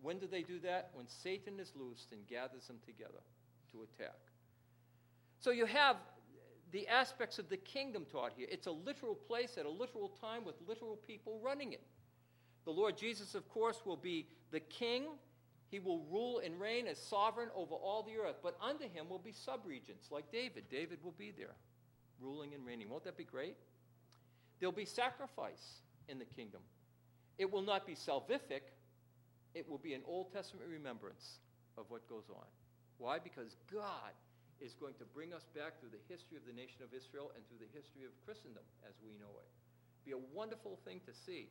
When 0.02 0.18
do 0.18 0.26
they 0.26 0.42
do 0.42 0.60
that? 0.60 0.90
When 0.94 1.06
Satan 1.08 1.58
is 1.60 1.72
loosed 1.74 2.12
and 2.12 2.26
gathers 2.26 2.66
them 2.66 2.78
together 2.86 3.20
to 3.72 3.82
attack. 3.82 4.16
So 5.40 5.50
you 5.50 5.66
have 5.66 5.96
the 6.72 6.86
aspects 6.88 7.38
of 7.38 7.48
the 7.48 7.56
kingdom 7.56 8.06
taught 8.10 8.32
here. 8.36 8.46
It's 8.50 8.66
a 8.66 8.72
literal 8.72 9.14
place 9.14 9.56
at 9.58 9.66
a 9.66 9.70
literal 9.70 10.08
time 10.20 10.44
with 10.44 10.54
literal 10.66 10.96
people 10.96 11.40
running 11.42 11.72
it. 11.72 11.82
The 12.64 12.70
Lord 12.70 12.96
Jesus, 12.96 13.34
of 13.34 13.48
course, 13.48 13.82
will 13.84 13.96
be 13.96 14.26
the 14.50 14.60
king 14.60 15.04
he 15.70 15.78
will 15.78 16.04
rule 16.10 16.40
and 16.44 16.60
reign 16.60 16.88
as 16.88 16.98
sovereign 16.98 17.48
over 17.54 17.74
all 17.74 18.02
the 18.02 18.20
earth, 18.20 18.36
but 18.42 18.56
under 18.60 18.84
him 18.84 19.08
will 19.08 19.20
be 19.20 19.30
subregents 19.30 20.10
like 20.10 20.30
David. 20.32 20.64
David 20.68 20.98
will 21.02 21.14
be 21.16 21.32
there, 21.36 21.54
ruling 22.20 22.54
and 22.54 22.66
reigning. 22.66 22.90
Won't 22.90 23.04
that 23.04 23.16
be 23.16 23.24
great? 23.24 23.56
There'll 24.58 24.72
be 24.72 24.84
sacrifice 24.84 25.82
in 26.08 26.18
the 26.18 26.24
kingdom. 26.24 26.60
It 27.38 27.50
will 27.50 27.62
not 27.62 27.86
be 27.86 27.94
salvific, 27.94 28.62
it 29.54 29.68
will 29.68 29.78
be 29.78 29.94
an 29.94 30.02
Old 30.06 30.32
Testament 30.32 30.68
remembrance 30.68 31.38
of 31.78 31.86
what 31.88 32.08
goes 32.08 32.24
on. 32.28 32.44
Why? 32.98 33.18
Because 33.18 33.54
God 33.72 34.12
is 34.60 34.74
going 34.74 34.94
to 34.94 35.04
bring 35.04 35.32
us 35.32 35.46
back 35.56 35.80
through 35.80 35.90
the 35.90 36.04
history 36.08 36.36
of 36.36 36.44
the 36.46 36.52
nation 36.52 36.82
of 36.82 36.92
Israel 36.92 37.32
and 37.34 37.42
through 37.48 37.58
the 37.58 37.72
history 37.72 38.04
of 38.04 38.12
Christendom 38.24 38.62
as 38.86 38.94
we 39.02 39.12
know 39.18 39.32
it. 39.40 39.48
Be 40.04 40.12
a 40.12 40.22
wonderful 40.34 40.78
thing 40.84 41.00
to 41.06 41.12
see. 41.12 41.48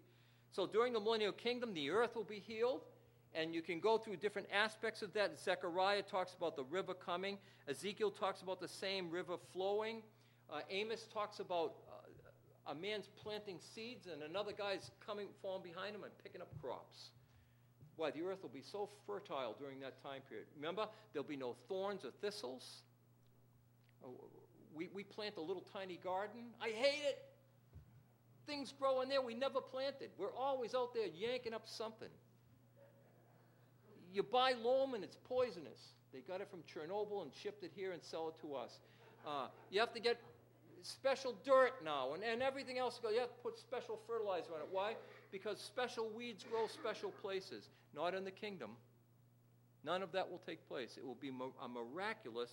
So 0.52 0.66
during 0.66 0.94
the 0.94 1.00
millennial 1.00 1.32
kingdom, 1.32 1.74
the 1.74 1.90
earth 1.90 2.16
will 2.16 2.24
be 2.24 2.40
healed 2.40 2.82
and 3.34 3.54
you 3.54 3.62
can 3.62 3.80
go 3.80 3.98
through 3.98 4.18
different 4.18 4.48
aspects 4.52 5.02
of 5.02 5.14
that. 5.14 5.40
Zechariah 5.40 6.02
talks 6.02 6.34
about 6.34 6.56
the 6.56 6.64
river 6.64 6.94
coming, 6.94 7.38
Ezekiel 7.68 8.12
talks 8.12 8.42
about 8.42 8.60
the 8.60 8.68
same 8.68 9.12
river 9.12 9.36
flowing, 9.54 10.02
uh, 10.52 10.62
Amos 10.70 11.08
talks 11.14 11.40
about 11.40 11.76
uh, 11.88 12.72
a 12.72 12.76
man's 12.76 13.08
planting 13.22 13.60
seeds 13.60 14.08
and 14.08 14.24
another 14.24 14.52
guy's 14.52 14.92
coming, 15.06 15.28
falling 15.42 15.64
behind 15.64 15.96
him 15.96 16.04
and 16.04 16.12
picking 16.24 16.42
up 16.42 16.50
crops. 16.62 17.10
Why, 17.96 18.12
the 18.12 18.22
earth 18.22 18.42
will 18.42 18.50
be 18.50 18.62
so 18.62 18.90
fertile 19.06 19.56
during 19.60 19.80
that 19.82 20.02
time 20.02 20.22
period. 20.28 20.48
Remember, 20.56 20.88
there'll 21.12 21.28
be 21.28 21.36
no 21.36 21.56
thorns 21.68 22.06
or 22.06 22.12
thistles. 22.22 22.84
We, 24.76 24.90
we 24.94 25.04
plant 25.04 25.36
a 25.38 25.42
little 25.42 25.64
tiny 25.74 26.00
garden. 26.04 26.42
I 26.62 26.70
hate 26.70 27.04
it. 27.06 27.20
Things 28.48 28.74
grow 28.80 29.02
in 29.02 29.10
there 29.10 29.22
we 29.22 29.36
never 29.36 29.62
planted. 29.62 30.10
We're 30.18 30.34
always 30.36 30.74
out 30.74 30.94
there 30.94 31.08
yanking 31.08 31.54
up 31.54 31.68
something 31.68 32.10
you 34.14 34.24
buy 34.24 34.54
loam 34.64 34.94
and 34.94 35.04
it's 35.04 35.18
poisonous. 35.28 35.94
They 36.14 36.22
got 36.22 36.42
it 36.42 36.50
from 36.50 36.62
Chernobyl 36.62 37.22
and 37.22 37.32
shipped 37.34 37.64
it 37.64 37.72
here 37.76 37.92
and 37.92 38.04
sell 38.04 38.30
it 38.30 38.42
to 38.42 38.56
us. 38.56 38.80
Uh, 39.28 39.48
you 39.70 39.80
have 39.80 39.94
to 39.94 40.00
get 40.00 40.20
special 40.82 41.36
dirt 41.46 41.74
now 41.84 42.14
and, 42.14 42.24
and 42.24 42.42
everything 42.42 42.78
else. 42.78 43.00
You 43.04 43.20
have 43.20 43.30
to 43.30 43.42
put 43.44 43.60
special 43.60 44.00
fertilizer 44.08 44.54
on 44.56 44.62
it. 44.62 44.68
Why? 44.72 44.96
Because 45.32 45.60
special 45.60 46.10
weeds 46.10 46.46
grow 46.50 46.68
special 46.68 47.12
places, 47.22 47.70
not 47.96 48.16
in 48.16 48.24
the 48.24 48.32
kingdom. 48.32 48.72
None 49.84 50.02
of 50.02 50.12
that 50.14 50.30
will 50.30 50.42
take 50.46 50.68
place. 50.68 50.98
It 50.98 51.06
will 51.06 51.16
be 51.16 51.30
a 51.30 51.68
miraculous, 51.68 52.50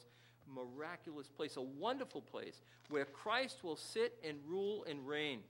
miraculous 0.53 1.29
place, 1.29 1.57
a 1.57 1.63
wonderful 1.63 2.21
place 2.21 2.61
where 2.89 3.05
Christ 3.05 3.65
will 3.65 3.77
sit 3.77 4.19
and 4.27 4.39
rule 4.47 4.85
and 4.89 5.07
reign. 5.07 5.41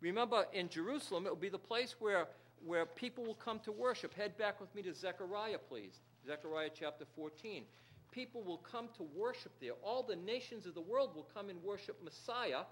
Remember, 0.00 0.46
in 0.52 0.68
Jerusalem, 0.68 1.26
it 1.26 1.30
will 1.30 1.36
be 1.36 1.48
the 1.48 1.58
place 1.58 1.96
where 1.98 2.28
where 2.64 2.86
people 2.86 3.24
will 3.24 3.34
come 3.34 3.60
to 3.60 3.72
worship. 3.72 4.14
Head 4.14 4.36
back 4.36 4.60
with 4.60 4.74
me 4.74 4.82
to 4.82 4.94
Zechariah, 4.94 5.58
please. 5.58 6.00
Zechariah 6.26 6.70
chapter 6.74 7.04
14. 7.16 7.62
People 8.10 8.42
will 8.42 8.58
come 8.58 8.88
to 8.96 9.04
worship 9.14 9.52
there. 9.60 9.72
All 9.82 10.02
the 10.02 10.16
nations 10.16 10.66
of 10.66 10.74
the 10.74 10.80
world 10.80 11.14
will 11.14 11.28
come 11.34 11.50
and 11.50 11.62
worship 11.62 12.02
Messiah 12.02 12.62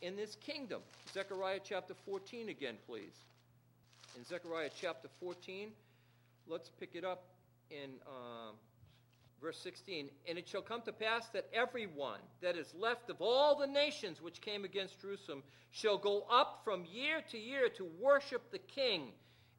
in 0.00 0.16
this 0.16 0.36
kingdom. 0.36 0.82
Zechariah 1.12 1.60
chapter 1.62 1.94
14 2.04 2.48
again, 2.48 2.74
please. 2.86 3.24
In 4.18 4.24
Zechariah 4.24 4.70
chapter 4.78 5.08
14, 5.20 5.70
let's 6.46 6.68
pick 6.68 6.90
it 6.94 7.04
up 7.04 7.24
in 7.70 7.90
uh, 8.06 8.52
verse 9.42 9.58
16, 9.58 10.08
and 10.28 10.38
it 10.38 10.48
shall 10.48 10.62
come 10.62 10.82
to 10.82 10.92
pass 10.92 11.28
that 11.30 11.48
everyone 11.52 12.20
that 12.40 12.56
is 12.56 12.72
left 12.78 13.10
of 13.10 13.16
all 13.20 13.58
the 13.58 13.66
nations 13.66 14.22
which 14.22 14.40
came 14.40 14.64
against 14.64 15.00
Jerusalem 15.00 15.42
shall 15.72 15.98
go 15.98 16.24
up 16.30 16.60
from 16.64 16.84
year 16.84 17.20
to 17.32 17.38
year 17.38 17.68
to 17.76 17.86
worship 18.00 18.52
the 18.52 18.60
King 18.60 19.08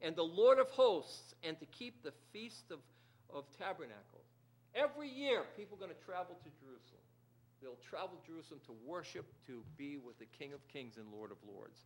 and 0.00 0.16
the 0.16 0.22
Lord 0.22 0.58
of 0.58 0.70
hosts 0.70 1.34
and 1.42 1.58
to 1.60 1.66
keep 1.66 2.02
the 2.02 2.12
feast 2.32 2.70
of, 2.70 2.78
of 3.32 3.44
tabernacles. 3.58 4.24
Every 4.74 5.08
year, 5.08 5.42
people 5.56 5.76
are 5.76 5.86
going 5.86 5.94
to 5.94 6.04
travel 6.04 6.34
to 6.42 6.50
Jerusalem. 6.58 7.04
They'll 7.62 7.78
travel 7.88 8.18
to 8.18 8.26
Jerusalem 8.26 8.60
to 8.66 8.74
worship, 8.86 9.26
to 9.46 9.62
be 9.76 9.98
with 9.98 10.18
the 10.18 10.26
King 10.38 10.52
of 10.52 10.66
Kings 10.68 10.96
and 10.96 11.06
Lord 11.12 11.30
of 11.30 11.36
Lords. 11.46 11.78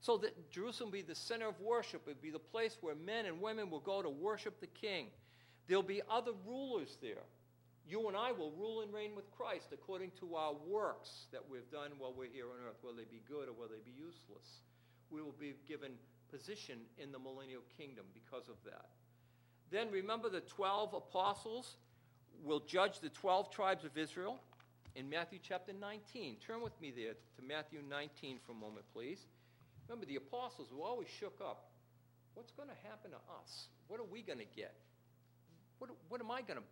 So 0.00 0.16
that 0.18 0.50
Jerusalem 0.50 0.90
be 0.90 1.02
the 1.02 1.14
center 1.14 1.48
of 1.48 1.60
worship. 1.60 2.02
It 2.06 2.16
will 2.16 2.22
be 2.22 2.30
the 2.30 2.38
place 2.38 2.76
where 2.80 2.94
men 2.94 3.26
and 3.26 3.40
women 3.40 3.70
will 3.70 3.80
go 3.80 4.00
to 4.00 4.08
worship 4.08 4.60
the 4.60 4.66
King. 4.66 5.08
There'll 5.66 5.82
be 5.82 6.02
other 6.10 6.32
rulers 6.46 6.96
there. 7.00 7.24
You 7.86 8.08
and 8.08 8.16
I 8.16 8.32
will 8.32 8.52
rule 8.52 8.82
and 8.82 8.92
reign 8.92 9.16
with 9.16 9.30
Christ 9.32 9.68
according 9.72 10.12
to 10.20 10.36
our 10.36 10.54
works 10.68 11.26
that 11.32 11.42
we've 11.50 11.68
done 11.70 11.90
while 11.98 12.14
we're 12.16 12.30
here 12.32 12.46
on 12.46 12.68
earth, 12.68 12.78
whether 12.82 12.98
they 12.98 13.10
be 13.10 13.22
good 13.28 13.48
or 13.48 13.52
whether 13.52 13.74
they 13.74 13.90
be 13.90 13.96
useless. 13.96 14.62
We 15.10 15.22
will 15.22 15.34
be 15.38 15.54
given 15.66 15.92
position 16.30 16.78
in 16.98 17.10
the 17.10 17.18
millennial 17.18 17.62
kingdom 17.76 18.04
because 18.14 18.48
of 18.48 18.56
that. 18.64 18.86
Then 19.70 19.90
remember 19.90 20.28
the 20.28 20.40
12 20.40 20.94
apostles 20.94 21.76
will 22.44 22.60
judge 22.60 23.00
the 23.00 23.08
12 23.10 23.50
tribes 23.50 23.84
of 23.84 23.96
Israel 23.96 24.38
in 24.94 25.08
Matthew 25.08 25.38
chapter 25.42 25.72
19. 25.72 26.36
Turn 26.46 26.62
with 26.62 26.78
me 26.80 26.92
there 26.94 27.14
to 27.14 27.42
Matthew 27.46 27.80
19 27.88 28.38
for 28.44 28.52
a 28.52 28.54
moment, 28.54 28.84
please. 28.92 29.26
Remember, 29.88 30.06
the 30.06 30.16
apostles 30.16 30.68
were 30.72 30.84
always 30.84 31.08
shook 31.08 31.40
up. 31.40 31.70
What's 32.34 32.52
going 32.52 32.68
to 32.68 32.88
happen 32.88 33.10
to 33.10 33.16
us? 33.42 33.66
What 33.88 33.98
are 33.98 34.06
we 34.10 34.22
going 34.22 34.38
to 34.38 34.46
get? 34.56 34.74
What, 35.80 35.90
what 36.08 36.20
am 36.20 36.30
I 36.30 36.42
going 36.42 36.58
to, 36.58 36.66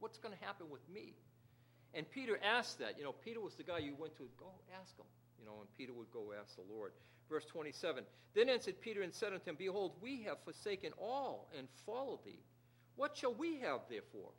what's 0.00 0.16
going 0.18 0.34
to 0.34 0.42
happen 0.44 0.70
with 0.70 0.88
me? 0.88 1.12
And 1.94 2.08
Peter 2.10 2.38
asked 2.42 2.78
that. 2.78 2.96
You 2.96 3.04
know, 3.04 3.12
Peter 3.12 3.40
was 3.40 3.54
the 3.54 3.64
guy 3.64 3.78
you 3.78 3.94
went 3.98 4.16
to, 4.16 4.24
go 4.38 4.46
ask 4.80 4.96
him. 4.96 5.04
You 5.38 5.44
know, 5.44 5.60
and 5.60 5.68
Peter 5.76 5.92
would 5.92 6.10
go 6.10 6.32
ask 6.40 6.56
the 6.56 6.64
Lord. 6.72 6.92
Verse 7.28 7.44
27 7.46 8.04
Then 8.34 8.48
answered 8.48 8.80
Peter 8.80 9.02
and 9.02 9.12
said 9.12 9.32
unto 9.32 9.50
him, 9.50 9.56
Behold, 9.58 9.92
we 10.00 10.22
have 10.22 10.38
forsaken 10.44 10.92
all 10.98 11.48
and 11.58 11.68
followed 11.84 12.24
thee. 12.24 12.40
What 12.96 13.16
shall 13.16 13.34
we 13.34 13.58
have 13.58 13.80
therefore? 13.90 14.30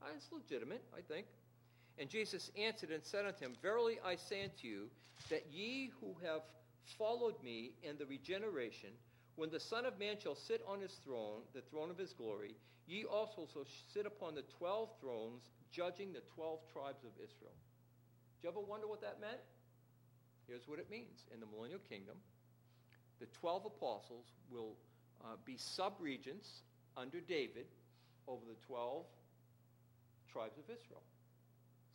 Uh, 0.00 0.06
it's 0.14 0.30
legitimate, 0.30 0.84
I 0.96 1.00
think. 1.00 1.26
And 1.98 2.08
Jesus 2.08 2.50
answered 2.56 2.90
and 2.90 3.02
said 3.02 3.26
unto 3.26 3.44
him, 3.44 3.54
Verily 3.62 3.98
I 4.04 4.16
say 4.16 4.44
unto 4.44 4.68
you, 4.68 4.88
that 5.30 5.46
ye 5.50 5.90
who 6.00 6.14
have 6.22 6.42
followed 6.98 7.42
me 7.42 7.72
in 7.82 7.96
the 7.98 8.06
regeneration, 8.06 8.90
when 9.36 9.50
the 9.50 9.60
Son 9.60 9.84
of 9.84 9.98
Man 9.98 10.16
shall 10.22 10.34
sit 10.34 10.62
on 10.68 10.80
his 10.80 10.92
throne, 11.04 11.40
the 11.54 11.62
throne 11.62 11.90
of 11.90 11.98
his 11.98 12.12
glory, 12.12 12.54
ye 12.86 13.04
also 13.04 13.46
shall 13.52 13.66
sit 13.92 14.06
upon 14.06 14.34
the 14.34 14.44
twelve 14.58 14.90
thrones, 15.00 15.42
judging 15.70 16.12
the 16.12 16.22
twelve 16.34 16.60
tribes 16.72 17.04
of 17.04 17.10
Israel. 17.16 17.54
Do 18.40 18.46
you 18.46 18.50
ever 18.50 18.60
wonder 18.60 18.86
what 18.86 19.00
that 19.00 19.20
meant? 19.20 19.40
Here's 20.46 20.68
what 20.68 20.78
it 20.78 20.90
means. 20.90 21.24
In 21.34 21.40
the 21.40 21.46
millennial 21.46 21.80
kingdom, 21.88 22.16
the 23.18 23.26
twelve 23.26 23.64
apostles 23.66 24.26
will 24.50 24.76
uh, 25.24 25.36
be 25.44 25.56
sub-regents 25.56 26.62
under 26.96 27.20
David 27.20 27.66
over 28.28 28.42
the 28.46 28.56
twelve 28.66 29.04
tribes 30.30 30.58
of 30.58 30.64
Israel. 30.64 31.02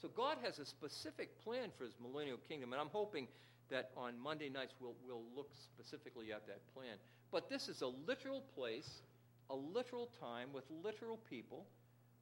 So 0.01 0.09
God 0.09 0.37
has 0.43 0.57
a 0.57 0.65
specific 0.65 1.41
plan 1.43 1.69
for 1.77 1.85
his 1.85 1.93
millennial 2.01 2.39
kingdom, 2.49 2.73
and 2.73 2.81
I'm 2.81 2.89
hoping 2.91 3.27
that 3.69 3.91
on 3.95 4.19
Monday 4.19 4.49
nights 4.49 4.73
we'll, 4.81 4.95
we'll 5.07 5.23
look 5.35 5.51
specifically 5.53 6.33
at 6.33 6.47
that 6.47 6.59
plan. 6.73 6.97
But 7.31 7.49
this 7.49 7.69
is 7.69 7.81
a 7.81 7.87
literal 7.87 8.41
place, 8.55 9.03
a 9.51 9.55
literal 9.55 10.09
time 10.19 10.49
with 10.53 10.63
literal 10.83 11.17
people, 11.29 11.65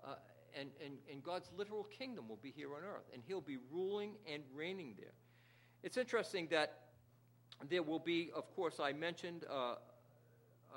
uh, 0.03 0.15
and, 0.59 0.69
and, 0.83 0.95
and 1.11 1.23
God's 1.23 1.49
literal 1.55 1.83
kingdom 1.83 2.27
will 2.27 2.39
be 2.41 2.51
here 2.51 2.69
on 2.73 2.81
earth, 2.83 3.05
and 3.13 3.21
he'll 3.27 3.39
be 3.39 3.57
ruling 3.71 4.13
and 4.31 4.43
reigning 4.55 4.95
there. 4.97 5.13
It's 5.83 5.97
interesting 5.97 6.47
that 6.49 6.79
there 7.69 7.83
will 7.83 7.99
be, 7.99 8.31
of 8.35 8.53
course, 8.55 8.79
I 8.79 8.93
mentioned 8.93 9.45
uh, 9.49 9.75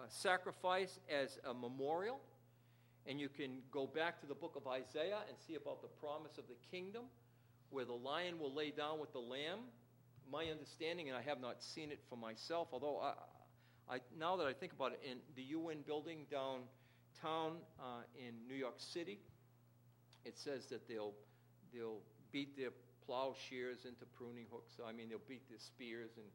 sacrifice 0.09 0.99
as 1.11 1.39
a 1.49 1.55
memorial. 1.55 2.21
And 3.05 3.19
you 3.21 3.29
can 3.29 3.59
go 3.73 3.85
back 3.85 4.21
to 4.21 4.27
the 4.27 4.35
book 4.35 4.55
of 4.55 4.69
Isaiah 4.69 5.19
and 5.29 5.37
see 5.45 5.57
about 5.57 5.83
the 5.83 5.89
promise 5.89 6.39
of 6.39 6.45
the 6.47 6.55
kingdom, 6.71 7.07
where 7.71 7.85
the 7.85 7.93
lion 7.93 8.39
will 8.39 8.55
lay 8.55 8.71
down 8.71 9.01
with 9.01 9.13
the 9.13 9.19
lamb. 9.19 9.59
My 10.31 10.45
understanding, 10.45 11.09
and 11.09 11.19
I 11.19 11.23
have 11.23 11.41
not 11.41 11.63
seen 11.63 11.91
it 11.91 11.99
for 12.09 12.17
myself, 12.17 12.69
although 12.71 13.01
I, 13.01 13.15
I, 13.91 13.99
now 14.19 14.37
that 14.37 14.47
I 14.47 14.53
think 14.53 14.73
about 14.73 14.93
it, 14.93 15.01
in 15.09 15.19
the 15.37 15.43
UN 15.55 15.83
building 15.87 16.27
downtown 16.31 17.59
uh, 17.81 18.03
in 18.17 18.35
New 18.49 18.55
York 18.55 18.77
City, 18.77 19.19
it 20.25 20.39
says 20.39 20.67
that 20.67 20.89
they'll, 20.89 21.15
they'll 21.75 22.01
beat 22.31 22.57
their 22.57 22.71
plowshares 23.05 23.85
into 23.85 24.05
pruning 24.17 24.47
hooks. 24.51 24.75
I 24.85 24.93
mean, 24.93 25.09
they'll 25.09 25.29
beat 25.29 25.49
their 25.49 25.59
spears 25.59 26.11
and 26.17 26.27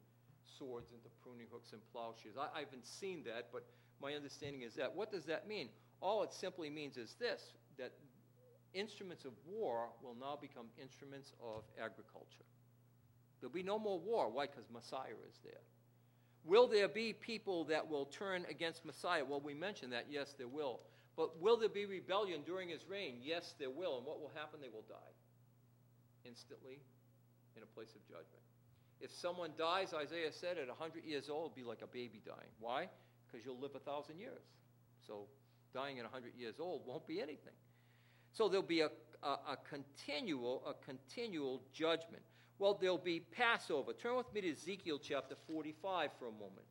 swords 0.57 0.91
into 0.91 1.09
pruning 1.23 1.47
hooks 1.51 1.73
and 1.73 1.81
plowshares. 1.91 2.35
I, 2.37 2.57
I 2.57 2.59
haven't 2.59 2.85
seen 2.85 3.23
that, 3.25 3.47
but 3.51 3.63
my 4.01 4.13
understanding 4.13 4.61
is 4.61 4.75
that. 4.75 4.95
What 4.95 5.11
does 5.11 5.25
that 5.25 5.47
mean? 5.47 5.69
All 6.01 6.23
it 6.23 6.33
simply 6.33 6.69
means 6.69 6.97
is 6.97 7.15
this 7.19 7.41
that 7.77 7.93
instruments 8.73 9.25
of 9.25 9.31
war 9.45 9.89
will 10.01 10.15
now 10.19 10.37
become 10.39 10.65
instruments 10.81 11.33
of 11.41 11.63
agriculture. 11.77 12.45
There'll 13.39 13.53
be 13.53 13.63
no 13.63 13.79
more 13.79 13.99
war. 13.99 14.29
Why? 14.29 14.47
Because 14.47 14.65
Messiah 14.71 15.17
is 15.29 15.39
there. 15.43 15.61
Will 16.47 16.67
there 16.67 16.87
be 16.87 17.11
people 17.11 17.65
that 17.65 17.87
will 17.87 18.05
turn 18.05 18.45
against 18.49 18.85
Messiah? 18.85 19.23
Well, 19.25 19.41
we 19.41 19.53
mentioned 19.53 19.91
that. 19.91 20.05
Yes, 20.09 20.33
there 20.37 20.47
will. 20.47 20.79
But 21.17 21.41
will 21.41 21.57
there 21.57 21.67
be 21.67 21.85
rebellion 21.85 22.41
during 22.45 22.69
his 22.69 22.87
reign? 22.89 23.15
Yes, 23.21 23.53
there 23.59 23.69
will. 23.69 23.97
And 23.97 24.05
what 24.05 24.21
will 24.21 24.31
happen? 24.33 24.61
They 24.61 24.69
will 24.69 24.85
die 24.87 25.13
instantly 26.23 26.79
in 27.57 27.63
a 27.63 27.65
place 27.65 27.93
of 27.95 28.07
judgment. 28.07 28.43
If 29.01 29.11
someone 29.11 29.51
dies, 29.57 29.93
Isaiah 29.93 30.31
said, 30.31 30.57
at 30.57 30.67
100 30.67 31.03
years 31.03 31.29
old, 31.29 31.53
be 31.53 31.63
like 31.63 31.81
a 31.81 31.87
baby 31.87 32.21
dying. 32.25 32.51
Why? 32.59 32.87
Because 33.27 33.45
you'll 33.45 33.59
live 33.59 33.75
a 33.75 33.79
thousand 33.79 34.19
years. 34.19 34.41
So 35.05 35.27
dying 35.73 35.99
at 35.99 36.05
100 36.05 36.33
years 36.37 36.55
old 36.59 36.81
won't 36.85 37.05
be 37.07 37.21
anything. 37.21 37.53
So 38.31 38.47
there'll 38.47 38.65
be 38.65 38.81
a, 38.81 38.89
a, 39.21 39.27
a, 39.27 39.57
continual, 39.69 40.63
a 40.67 40.73
continual 40.85 41.61
judgment. 41.73 42.23
Well, 42.59 42.75
there'll 42.79 42.97
be 42.97 43.19
Passover. 43.19 43.93
Turn 43.93 44.17
with 44.17 44.33
me 44.33 44.41
to 44.41 44.51
Ezekiel 44.51 44.99
chapter 45.01 45.35
45 45.47 46.09
for 46.17 46.27
a 46.27 46.31
moment. 46.31 46.65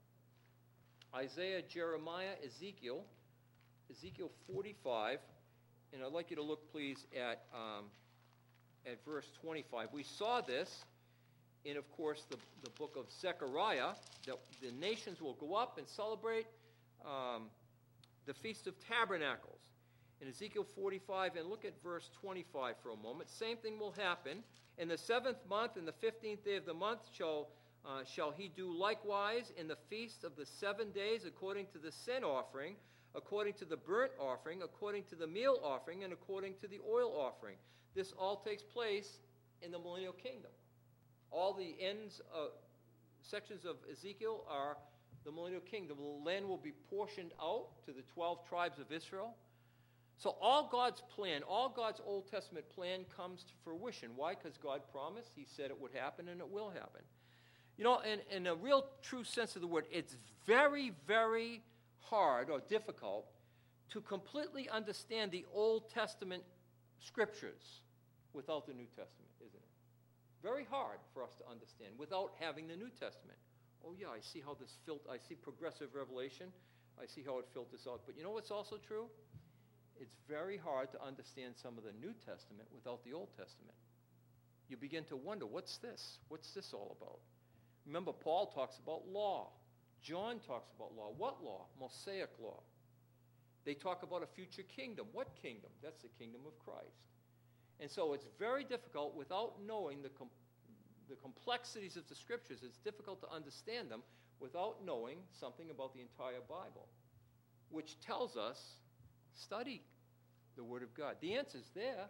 Isaiah, 1.15 1.63
Jeremiah, 1.63 2.35
Ezekiel, 2.45 3.05
Ezekiel 3.89 4.33
45, 4.53 5.21
and 5.93 6.03
I'd 6.03 6.13
like 6.13 6.31
you 6.31 6.37
to 6.37 6.43
look, 6.43 6.73
please, 6.73 7.07
at, 7.17 7.45
um, 7.55 7.85
at 8.85 9.05
verse 9.05 9.27
25. 9.41 9.91
We 9.93 10.03
saw 10.03 10.41
this 10.41 10.85
in, 11.65 11.77
of 11.77 11.89
course, 11.93 12.25
the, 12.31 12.37
the 12.65 12.71
book 12.71 12.97
of 12.99 13.07
Zechariah, 13.09 13.91
that 14.27 14.39
the 14.61 14.73
nations 14.73 15.21
will 15.21 15.35
go 15.35 15.55
up 15.55 15.79
and 15.79 15.87
celebrate 15.87 16.47
um, 17.05 17.45
the 18.27 18.35
Feast 18.35 18.67
of 18.67 18.75
Tabernacles. 18.81 19.61
In 20.21 20.27
Ezekiel 20.29 20.65
45, 20.65 21.37
and 21.37 21.49
look 21.49 21.65
at 21.65 21.81
verse 21.81 22.11
25 22.21 22.75
for 22.83 22.91
a 22.91 22.97
moment. 22.97 23.31
Same 23.31 23.57
thing 23.57 23.79
will 23.79 23.93
happen. 23.93 24.43
In 24.79 24.89
the 24.89 24.99
seventh 24.99 25.39
month, 25.49 25.77
in 25.77 25.87
the 25.87 25.93
fifteenth 25.93 26.45
day 26.45 26.57
of 26.57 26.67
the 26.67 26.75
month, 26.75 27.01
shall, 27.17 27.49
uh, 27.85 28.05
shall 28.05 28.31
he 28.31 28.49
do 28.49 28.77
likewise 28.77 29.53
in 29.57 29.69
the 29.69 29.79
feast 29.89 30.23
of 30.23 30.37
the 30.37 30.45
seven 30.45 30.91
days, 30.91 31.25
according 31.27 31.67
to 31.73 31.79
the 31.79 31.91
sin 31.91 32.23
offering, 32.25 32.77
according 33.15 33.55
to 33.55 33.65
the 33.65 33.77
burnt 33.77 34.13
offering, 34.21 34.63
according 34.63 35.05
to 35.05 35.15
the 35.15 35.27
meal 35.27 35.59
offering, 35.63 36.05
and 36.05 36.13
according 36.13 36.55
to 36.61 36.69
the 36.69 36.79
oil 36.87 37.11
offering. 37.17 37.57
This 37.95 38.13
all 38.13 38.37
takes 38.37 38.63
place 38.63 39.19
in 39.63 39.71
the 39.73 39.79
millennial 39.79 40.13
kingdom. 40.13 40.51
All 41.31 41.55
the 41.55 41.75
ends, 41.81 42.21
sections 43.23 43.65
of 43.65 43.77
Ezekiel 43.91 44.45
are 44.49 44.77
the 45.25 45.33
millennial 45.33 45.63
kingdom. 45.63 45.97
The 45.99 46.31
land 46.31 46.47
will 46.47 46.59
be 46.59 46.73
portioned 46.91 47.33
out 47.43 47.69
to 47.87 47.93
the 47.93 48.03
12 48.15 48.47
tribes 48.49 48.79
of 48.79 48.93
Israel. 48.93 49.35
So 50.19 50.37
all 50.41 50.69
God's 50.71 51.03
plan, 51.15 51.43
all 51.43 51.69
God's 51.69 52.01
Old 52.05 52.31
Testament 52.31 52.69
plan 52.71 53.01
comes 53.15 53.45
to 53.45 53.53
fruition. 53.65 54.11
Why? 54.17 54.35
Because 54.35 54.57
God 54.57 54.81
promised. 54.91 55.33
He 55.35 55.47
said 55.47 55.71
it 55.71 55.81
would 55.81 55.93
happen, 55.93 56.29
and 56.29 56.41
it 56.41 56.49
will 56.49 56.71
happen. 56.71 57.03
You 57.77 57.85
know, 57.85 58.01
in, 58.01 58.21
in 58.35 58.47
a 58.47 58.55
real 58.55 58.87
true 59.03 59.25
sense 59.25 59.57
of 59.57 59.63
the 59.63 59.69
word, 59.69 59.85
it's 59.91 60.17
very, 60.47 60.93
very 61.07 61.63
hard 61.99 62.49
or 62.49 62.61
difficult 62.61 63.27
to 63.91 64.01
completely 64.01 64.69
understand 64.71 65.31
the 65.31 65.45
Old 65.53 65.91
Testament 65.91 66.43
scriptures 66.99 67.83
without 68.33 68.67
the 68.67 68.73
New 68.73 68.87
Testament, 68.87 69.31
isn't 69.41 69.55
it? 69.55 70.43
Very 70.43 70.65
hard 70.71 70.99
for 71.13 71.23
us 71.23 71.35
to 71.37 71.51
understand 71.51 71.91
without 71.99 72.31
having 72.41 72.69
the 72.69 72.77
New 72.77 72.91
Testament 72.99 73.39
oh 73.87 73.95
yeah, 73.99 74.09
I 74.09 74.21
see 74.21 74.43
how 74.45 74.55
this 74.59 74.77
filter, 74.85 75.09
I 75.11 75.19
see 75.19 75.35
progressive 75.35 75.95
revelation. 75.95 76.51
I 77.01 77.07
see 77.07 77.23
how 77.25 77.39
it 77.39 77.47
filters 77.53 77.87
out. 77.87 78.03
But 78.07 78.17
you 78.17 78.25
know 78.25 78.31
what's 78.31 78.51
also 78.51 78.77
true? 78.77 79.07
It's 80.01 80.17
very 80.29 80.57
hard 80.57 80.91
to 80.93 81.03
understand 81.03 81.55
some 81.61 81.79
of 81.79 81.85
the 81.85 81.93
New 82.01 82.13
Testament 82.25 82.69
without 82.75 83.05
the 83.05 83.13
Old 83.13 83.29
Testament. 83.37 83.77
You 84.69 84.77
begin 84.77 85.05
to 85.05 85.17
wonder, 85.17 85.47
what's 85.47 85.79
this? 85.79 86.19
What's 86.29 86.53
this 86.53 86.73
all 86.73 86.97
about? 87.01 87.21
Remember, 87.87 88.13
Paul 88.13 88.47
talks 88.47 88.79
about 88.79 89.07
law. 89.09 89.51
John 90.03 90.41
talks 90.47 90.71
about 90.77 90.93
law. 90.97 91.13
What 91.17 91.43
law? 91.43 91.67
Mosaic 91.81 92.31
law. 92.43 92.61
They 93.65 93.75
talk 93.75 94.03
about 94.03 94.23
a 94.23 94.27
future 94.27 94.63
kingdom. 94.63 95.07
What 95.13 95.29
kingdom? 95.41 95.71
That's 95.83 96.03
the 96.03 96.09
kingdom 96.19 96.43
of 96.47 96.59
Christ. 96.65 97.03
And 97.81 97.91
so 97.91 98.13
it's 98.13 98.27
very 98.39 98.65
difficult 98.65 99.17
without 99.17 99.55
knowing 99.67 100.03
the, 100.03 100.09
com- 100.09 100.31
the 101.09 101.17
complexities 101.17 101.97
of 101.97 102.09
the 102.09 102.15
scriptures. 102.15 102.61
It's 102.63 102.79
difficult 102.79 103.21
to 103.23 103.31
understand 103.31 103.91
them 103.91 104.03
without 104.41 104.85
knowing 104.85 105.19
something 105.41 105.71
about 105.71 105.95
the 105.95 106.01
entire 106.01 106.41
Bible, 106.49 106.89
which 107.71 107.99
tells 108.01 108.37
us 108.37 108.61
study 109.37 109.83
the 110.57 110.65
Word 110.65 110.83
of 110.83 110.95
God. 110.95 111.17
The 111.21 111.35
answer's 111.35 111.71
there. 111.75 112.07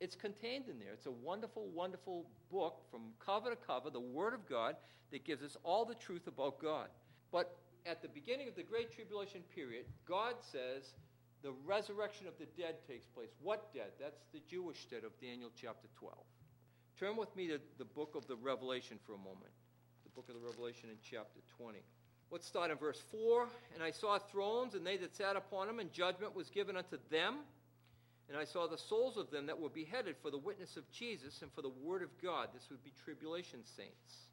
It's 0.00 0.14
contained 0.14 0.68
in 0.68 0.78
there. 0.78 0.92
It's 0.92 1.06
a 1.06 1.10
wonderful, 1.10 1.66
wonderful 1.74 2.26
book 2.50 2.82
from 2.90 3.02
cover 3.24 3.50
to 3.50 3.56
cover, 3.56 3.90
the 3.90 4.00
Word 4.00 4.34
of 4.34 4.48
God, 4.48 4.76
that 5.10 5.24
gives 5.24 5.42
us 5.42 5.56
all 5.64 5.84
the 5.84 5.94
truth 5.94 6.26
about 6.26 6.60
God. 6.60 6.88
But 7.32 7.56
at 7.86 8.02
the 8.02 8.08
beginning 8.08 8.48
of 8.48 8.54
the 8.54 8.62
Great 8.62 8.92
Tribulation 8.92 9.42
period, 9.54 9.86
God 10.06 10.34
says 10.40 10.92
the 11.42 11.52
resurrection 11.64 12.26
of 12.26 12.34
the 12.38 12.46
dead 12.60 12.76
takes 12.86 13.06
place. 13.06 13.30
What 13.42 13.72
dead? 13.72 13.92
That's 14.00 14.20
the 14.32 14.40
Jewish 14.48 14.84
dead 14.86 15.04
of 15.04 15.18
Daniel 15.20 15.50
chapter 15.54 15.88
12. 15.98 16.14
Turn 16.98 17.16
with 17.16 17.34
me 17.36 17.48
to 17.48 17.60
the 17.78 17.84
book 17.84 18.14
of 18.16 18.26
the 18.26 18.36
Revelation 18.36 18.98
for 19.06 19.14
a 19.14 19.18
moment. 19.18 19.54
The 20.04 20.10
book 20.10 20.28
of 20.28 20.34
the 20.34 20.44
Revelation 20.46 20.90
in 20.90 20.96
chapter 21.02 21.40
20. 21.56 21.78
Let's 22.30 22.46
start 22.46 22.70
in 22.70 22.76
verse 22.76 23.02
4. 23.10 23.48
And 23.74 23.82
I 23.82 23.90
saw 23.90 24.18
thrones, 24.18 24.74
and 24.74 24.86
they 24.86 24.96
that 24.98 25.16
sat 25.16 25.36
upon 25.36 25.66
them, 25.66 25.78
and 25.78 25.92
judgment 25.92 26.36
was 26.36 26.50
given 26.50 26.76
unto 26.76 26.98
them. 27.10 27.36
And 28.28 28.36
I 28.36 28.44
saw 28.44 28.66
the 28.66 28.76
souls 28.76 29.16
of 29.16 29.30
them 29.30 29.46
that 29.46 29.58
were 29.58 29.70
beheaded 29.70 30.16
for 30.20 30.30
the 30.30 30.38
witness 30.38 30.76
of 30.76 30.90
Jesus 30.92 31.40
and 31.40 31.50
for 31.52 31.62
the 31.62 31.72
word 31.82 32.02
of 32.02 32.10
God. 32.22 32.48
This 32.52 32.68
would 32.70 32.84
be 32.84 32.92
tribulation 33.04 33.60
saints. 33.64 34.28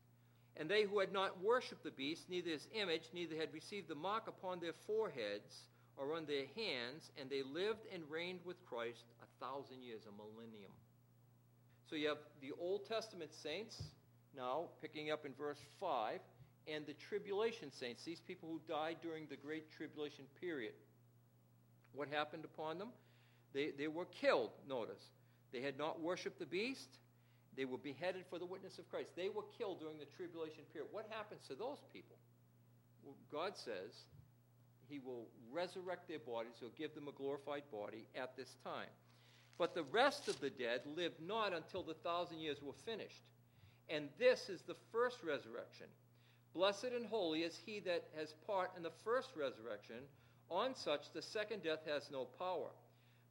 And 0.57 0.69
they 0.69 0.83
who 0.83 0.99
had 0.99 1.13
not 1.13 1.41
worshipped 1.41 1.83
the 1.83 1.91
beast, 1.91 2.29
neither 2.29 2.49
his 2.49 2.67
image, 2.73 3.03
neither 3.13 3.35
had 3.37 3.53
received 3.53 3.87
the 3.87 3.95
mark 3.95 4.27
upon 4.27 4.59
their 4.59 4.73
foreheads 4.85 5.63
or 5.97 6.13
on 6.15 6.25
their 6.25 6.45
hands, 6.55 7.11
and 7.19 7.29
they 7.29 7.43
lived 7.43 7.85
and 7.93 8.03
reigned 8.09 8.39
with 8.45 8.57
Christ 8.65 9.05
a 9.23 9.45
thousand 9.45 9.81
years, 9.81 10.01
a 10.07 10.11
millennium. 10.11 10.71
So 11.89 11.95
you 11.95 12.09
have 12.09 12.17
the 12.41 12.51
Old 12.59 12.85
Testament 12.87 13.33
saints, 13.33 13.81
now 14.35 14.65
picking 14.81 15.11
up 15.11 15.25
in 15.25 15.33
verse 15.33 15.59
5, 15.79 16.19
and 16.67 16.85
the 16.85 16.93
tribulation 16.93 17.71
saints, 17.71 18.03
these 18.03 18.19
people 18.19 18.49
who 18.49 18.59
died 18.67 18.97
during 19.01 19.27
the 19.29 19.35
Great 19.35 19.71
Tribulation 19.71 20.25
period. 20.39 20.73
What 21.93 22.07
happened 22.09 22.45
upon 22.45 22.77
them? 22.77 22.89
They, 23.53 23.71
they 23.77 23.87
were 23.87 24.05
killed, 24.05 24.51
notice. 24.67 25.01
They 25.53 25.61
had 25.61 25.77
not 25.77 26.01
worshiped 26.01 26.39
the 26.39 26.45
beast. 26.45 26.89
They 27.55 27.65
were 27.65 27.77
beheaded 27.77 28.25
for 28.29 28.39
the 28.39 28.45
witness 28.45 28.79
of 28.79 28.89
Christ. 28.89 29.11
They 29.15 29.29
were 29.29 29.45
killed 29.57 29.79
during 29.79 29.97
the 29.97 30.05
tribulation 30.17 30.63
period. 30.73 30.89
What 30.91 31.07
happens 31.09 31.41
to 31.47 31.55
those 31.55 31.77
people? 31.93 32.17
Well, 33.03 33.15
God 33.31 33.55
says 33.55 33.93
he 34.89 34.99
will 34.99 35.27
resurrect 35.51 36.07
their 36.09 36.19
bodies. 36.19 36.53
He'll 36.59 36.69
give 36.77 36.93
them 36.93 37.07
a 37.07 37.13
glorified 37.13 37.63
body 37.71 38.07
at 38.15 38.35
this 38.35 38.57
time. 38.63 38.89
But 39.57 39.73
the 39.73 39.83
rest 39.83 40.27
of 40.27 40.39
the 40.41 40.49
dead 40.49 40.81
lived 40.97 41.21
not 41.25 41.53
until 41.53 41.83
the 41.83 41.93
thousand 41.93 42.39
years 42.39 42.57
were 42.61 42.73
finished. 42.85 43.23
And 43.87 44.09
this 44.19 44.49
is 44.49 44.61
the 44.63 44.75
first 44.91 45.23
resurrection. 45.23 45.87
Blessed 46.55 46.95
and 46.95 47.05
holy 47.05 47.41
is 47.41 47.59
he 47.65 47.79
that 47.81 48.05
has 48.17 48.33
part 48.47 48.71
in 48.75 48.81
the 48.81 48.91
first 49.03 49.29
resurrection. 49.35 50.07
On 50.49 50.73
such 50.73 51.11
the 51.13 51.21
second 51.21 51.61
death 51.63 51.81
has 51.85 52.09
no 52.11 52.25
power 52.39 52.71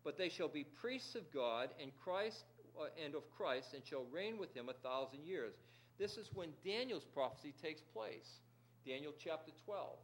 but 0.04 0.18
they 0.18 0.28
shall 0.28 0.48
be 0.48 0.64
priests 0.64 1.14
of 1.14 1.32
God 1.32 1.70
and 1.80 1.90
Christ 2.04 2.44
uh, 2.78 2.86
and 3.02 3.14
of 3.14 3.22
Christ 3.36 3.72
and 3.74 3.82
shall 3.84 4.04
reign 4.12 4.38
with 4.38 4.54
him 4.54 4.68
a 4.68 4.86
thousand 4.86 5.24
years. 5.24 5.54
This 5.98 6.16
is 6.16 6.28
when 6.34 6.50
Daniel's 6.64 7.06
prophecy 7.14 7.54
takes 7.60 7.80
place. 7.80 8.40
Daniel 8.86 9.14
chapter 9.18 9.52
12. 9.64 9.96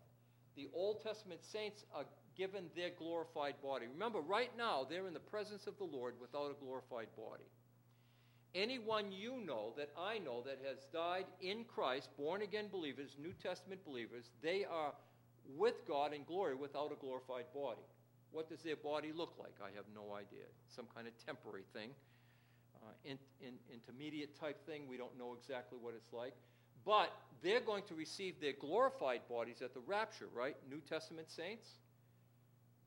The 0.57 0.69
Old 0.75 1.03
Testament 1.03 1.41
saints 1.45 1.85
are 1.95 2.07
given 2.37 2.65
their 2.75 2.91
glorified 2.99 3.55
body. 3.63 3.87
Remember, 3.93 4.21
right 4.21 4.51
now, 4.57 4.87
they're 4.89 5.07
in 5.07 5.15
the 5.15 5.21
presence 5.21 5.67
of 5.67 5.77
the 5.77 5.85
Lord 5.85 6.15
without 6.21 6.51
a 6.51 6.65
glorified 6.65 7.09
body. 7.17 7.45
Anyone 8.55 9.13
you 9.13 9.41
know 9.47 9.73
that 9.77 9.91
I 9.97 10.19
know 10.19 10.43
that 10.43 10.59
has 10.67 10.87
died 10.93 11.27
in 11.41 11.65
Christ, 11.65 12.11
born 12.19 12.43
again 12.43 12.67
believers, 12.71 13.17
New 13.21 13.33
Testament 13.33 13.85
believers, 13.85 14.31
they 14.43 14.65
are 14.65 14.93
with 15.57 15.87
God 15.87 16.13
in 16.13 16.25
glory 16.25 16.57
without 16.57 16.91
a 16.93 16.97
glorified 16.97 17.47
body. 17.55 17.83
What 18.33 18.49
does 18.49 18.63
their 18.63 18.77
body 18.77 19.13
look 19.15 19.35
like? 19.39 19.55
I 19.63 19.75
have 19.77 19.85
no 19.95 20.15
idea. 20.15 20.47
Some 20.69 20.87
kind 20.95 21.07
of 21.07 21.13
temporary 21.25 21.65
thing, 21.73 21.91
uh, 22.83 22.93
in, 23.05 23.19
in, 23.41 23.55
intermediate 23.73 24.39
type 24.39 24.65
thing. 24.67 24.83
We 24.89 24.97
don't 24.97 25.17
know 25.19 25.37
exactly 25.39 25.79
what 25.81 25.95
it's 25.95 26.13
like. 26.13 26.35
But 26.85 27.13
they're 27.43 27.61
going 27.61 27.85
to 27.89 27.95
receive 27.95 28.41
their 28.41 28.55
glorified 28.59 29.21
bodies 29.29 29.63
at 29.63 29.75
the 29.75 29.81
rapture, 29.81 30.29
right? 30.35 30.57
New 30.69 30.81
Testament 30.81 31.31
saints 31.31 31.79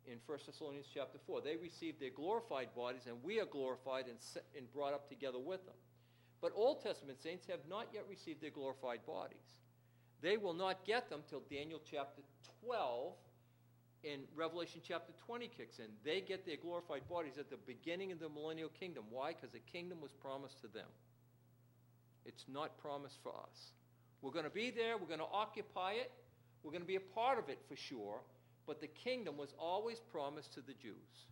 in 0.07 0.17
1 0.25 0.39
Thessalonians 0.45 0.87
chapter 0.93 1.17
4. 1.25 1.41
They 1.41 1.55
received 1.55 1.99
their 1.99 2.09
glorified 2.09 2.69
bodies, 2.75 3.03
and 3.07 3.17
we 3.23 3.39
are 3.39 3.45
glorified 3.45 4.05
and, 4.07 4.17
set, 4.19 4.43
and 4.57 4.71
brought 4.73 4.93
up 4.93 5.07
together 5.09 5.39
with 5.39 5.65
them. 5.65 5.75
But 6.41 6.51
Old 6.55 6.83
Testament 6.83 7.21
saints 7.21 7.45
have 7.47 7.61
not 7.69 7.87
yet 7.93 8.03
received 8.09 8.41
their 8.41 8.49
glorified 8.49 9.05
bodies. 9.05 9.61
They 10.21 10.37
will 10.37 10.53
not 10.53 10.85
get 10.85 11.09
them 11.09 11.21
till 11.29 11.41
Daniel 11.49 11.79
chapter 11.89 12.21
12 12.65 13.13
in 14.03 14.19
Revelation 14.35 14.81
chapter 14.85 15.13
20 15.25 15.49
kicks 15.55 15.79
in. 15.79 15.85
They 16.03 16.21
get 16.21 16.45
their 16.45 16.57
glorified 16.57 17.07
bodies 17.09 17.37
at 17.39 17.49
the 17.49 17.57
beginning 17.65 18.11
of 18.11 18.19
the 18.19 18.29
millennial 18.29 18.69
kingdom. 18.69 19.05
Why? 19.09 19.33
Because 19.33 19.51
the 19.51 19.59
kingdom 19.59 20.01
was 20.01 20.11
promised 20.11 20.59
to 20.61 20.67
them. 20.67 20.87
It's 22.25 22.45
not 22.51 22.77
promised 22.77 23.17
for 23.23 23.31
us. 23.31 23.71
We're 24.21 24.31
going 24.31 24.45
to 24.45 24.51
be 24.51 24.71
there, 24.71 24.97
we're 24.97 25.07
going 25.07 25.19
to 25.19 25.33
occupy 25.33 25.93
it, 25.93 26.11
we're 26.63 26.71
going 26.71 26.81
to 26.81 26.87
be 26.87 26.95
a 26.95 27.13
part 27.13 27.37
of 27.37 27.49
it 27.49 27.59
for 27.67 27.75
sure, 27.75 28.21
but 28.65 28.81
the 28.81 28.87
kingdom 28.87 29.37
was 29.37 29.53
always 29.59 29.99
promised 30.11 30.53
to 30.53 30.61
the 30.61 30.73
Jews. 30.73 31.27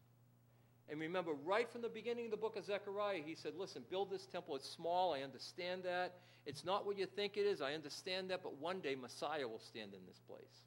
And 0.90 1.00
remember, 1.00 1.32
right 1.46 1.72
from 1.72 1.82
the 1.82 1.90
beginning 1.90 2.26
of 2.26 2.32
the 2.32 2.38
book 2.38 2.58
of 2.58 2.66
Zechariah, 2.66 3.22
he 3.26 3.36
said, 3.36 3.54
Listen, 3.58 3.84
build 3.90 4.12
this 4.12 4.26
temple. 4.26 4.56
It's 4.56 4.70
small. 4.70 5.14
I 5.14 5.22
understand 5.22 5.84
that. 5.84 6.16
It's 6.46 6.66
not 6.66 6.86
what 6.86 6.98
you 6.98 7.06
think 7.06 7.38
it 7.38 7.46
is. 7.46 7.62
I 7.62 7.74
understand 7.74 8.30
that. 8.32 8.44
But 8.44 8.58
one 8.58 8.82
day, 8.82 8.96
Messiah 8.96 9.48
will 9.48 9.62
stand 9.62 9.94
in 9.94 10.06
this 10.06 10.20
place 10.28 10.66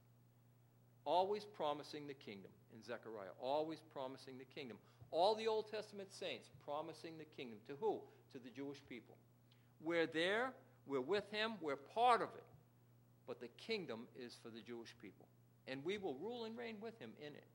always 1.05 1.45
promising 1.45 2.07
the 2.07 2.15
kingdom 2.15 2.51
in 2.75 2.83
Zechariah, 2.83 3.33
always 3.41 3.81
promising 3.93 4.39
the 4.39 4.45
kingdom. 4.45 4.77
All 5.11 5.35
the 5.35 5.47
Old 5.47 5.71
Testament 5.71 6.09
saints 6.13 6.49
promising 6.65 7.19
the 7.19 7.25
kingdom. 7.37 7.59
To 7.69 7.75
who? 7.81 8.01
To 8.33 8.39
the 8.39 8.51
Jewish 8.51 8.79
people. 8.89 9.17
We're 9.83 10.07
there, 10.07 10.53
we're 10.87 11.01
with 11.01 11.31
him, 11.31 11.53
we're 11.61 11.77
part 11.77 12.23
of 12.23 12.29
it. 12.37 12.45
But 13.27 13.41
the 13.41 13.49
kingdom 13.49 14.07
is 14.19 14.37
for 14.43 14.49
the 14.49 14.61
Jewish 14.61 14.95
people. 15.01 15.27
And 15.67 15.85
we 15.85 15.99
will 15.99 16.15
rule 16.15 16.45
and 16.45 16.57
reign 16.57 16.77
with 16.81 16.99
him 16.99 17.11
in 17.19 17.33
it. 17.35 17.47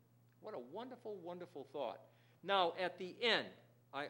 What 0.41 0.53
a 0.53 0.59
wonderful, 0.73 1.17
wonderful 1.23 1.67
thought. 1.71 1.99
Now, 2.43 2.73
at 2.79 2.97
the 2.97 3.15
end, 3.21 3.47
I, 3.93 4.05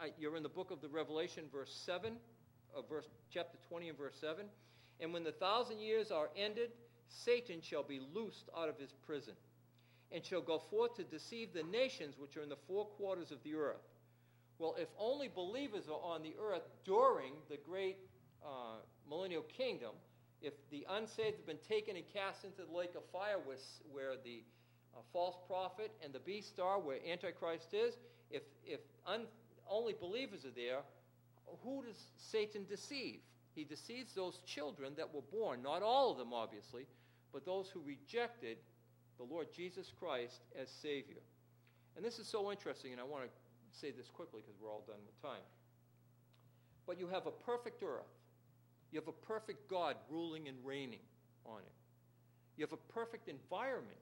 I, 0.00 0.12
you're 0.18 0.36
in 0.36 0.42
the 0.42 0.48
book 0.48 0.70
of 0.70 0.80
the 0.80 0.88
Revelation, 0.88 1.44
verse 1.50 1.74
7, 1.86 2.12
uh, 2.76 2.82
verse, 2.82 3.06
chapter 3.32 3.58
20 3.68 3.88
and 3.88 3.98
verse 3.98 4.16
7. 4.20 4.44
And 5.00 5.12
when 5.12 5.24
the 5.24 5.32
thousand 5.32 5.80
years 5.80 6.10
are 6.10 6.28
ended, 6.36 6.70
Satan 7.08 7.60
shall 7.60 7.82
be 7.82 8.00
loosed 8.14 8.48
out 8.56 8.68
of 8.68 8.78
his 8.78 8.92
prison, 9.06 9.34
and 10.10 10.24
shall 10.24 10.40
go 10.40 10.58
forth 10.58 10.94
to 10.96 11.04
deceive 11.04 11.52
the 11.52 11.62
nations 11.64 12.16
which 12.18 12.36
are 12.36 12.42
in 12.42 12.48
the 12.48 12.56
four 12.68 12.86
quarters 12.86 13.30
of 13.30 13.42
the 13.42 13.54
earth. 13.54 13.82
Well, 14.58 14.76
if 14.78 14.88
only 14.98 15.28
believers 15.28 15.88
are 15.88 16.00
on 16.00 16.22
the 16.22 16.34
earth 16.40 16.62
during 16.84 17.32
the 17.48 17.56
great 17.56 17.96
uh, 18.44 18.76
millennial 19.08 19.42
kingdom, 19.42 19.90
if 20.42 20.54
the 20.70 20.86
unsaved 20.90 21.36
have 21.36 21.46
been 21.46 21.56
taken 21.68 21.96
and 21.96 22.04
cast 22.12 22.44
into 22.44 22.62
the 22.68 22.76
lake 22.76 22.94
of 22.96 23.04
fire 23.12 23.38
where, 23.44 23.56
where 23.90 24.14
the 24.24 24.42
uh, 24.94 25.00
false 25.12 25.36
prophet 25.46 25.92
and 26.04 26.12
the 26.12 26.20
beast 26.20 26.58
are, 26.60 26.80
where 26.80 26.98
Antichrist 27.08 27.72
is, 27.72 27.94
if, 28.30 28.42
if 28.66 28.80
un, 29.06 29.22
only 29.68 29.94
believers 29.98 30.44
are 30.44 30.54
there, 30.54 30.80
who 31.62 31.82
does 31.84 31.96
Satan 32.16 32.64
deceive? 32.68 33.20
He 33.54 33.64
deceives 33.64 34.14
those 34.14 34.40
children 34.46 34.94
that 34.96 35.12
were 35.14 35.22
born, 35.32 35.62
not 35.62 35.82
all 35.82 36.10
of 36.10 36.18
them, 36.18 36.32
obviously, 36.32 36.86
but 37.32 37.44
those 37.44 37.68
who 37.68 37.80
rejected 37.86 38.58
the 39.18 39.24
Lord 39.24 39.48
Jesus 39.54 39.92
Christ 39.98 40.40
as 40.60 40.68
Savior. 40.70 41.20
And 41.96 42.04
this 42.04 42.18
is 42.18 42.26
so 42.26 42.50
interesting, 42.50 42.92
and 42.92 43.00
I 43.00 43.04
want 43.04 43.24
to 43.24 43.30
say 43.78 43.90
this 43.90 44.08
quickly 44.08 44.40
because 44.40 44.58
we're 44.60 44.70
all 44.70 44.84
done 44.86 45.00
with 45.06 45.20
time. 45.22 45.44
But 46.86 46.98
you 46.98 47.06
have 47.08 47.26
a 47.26 47.30
perfect 47.30 47.82
earth. 47.82 48.08
You 48.92 49.00
have 49.00 49.08
a 49.08 49.26
perfect 49.26 49.68
God 49.68 49.96
ruling 50.08 50.48
and 50.48 50.56
reigning 50.64 51.00
on 51.46 51.60
it. 51.60 51.72
You 52.56 52.64
have 52.64 52.72
a 52.72 52.92
perfect 52.92 53.28
environment. 53.28 53.96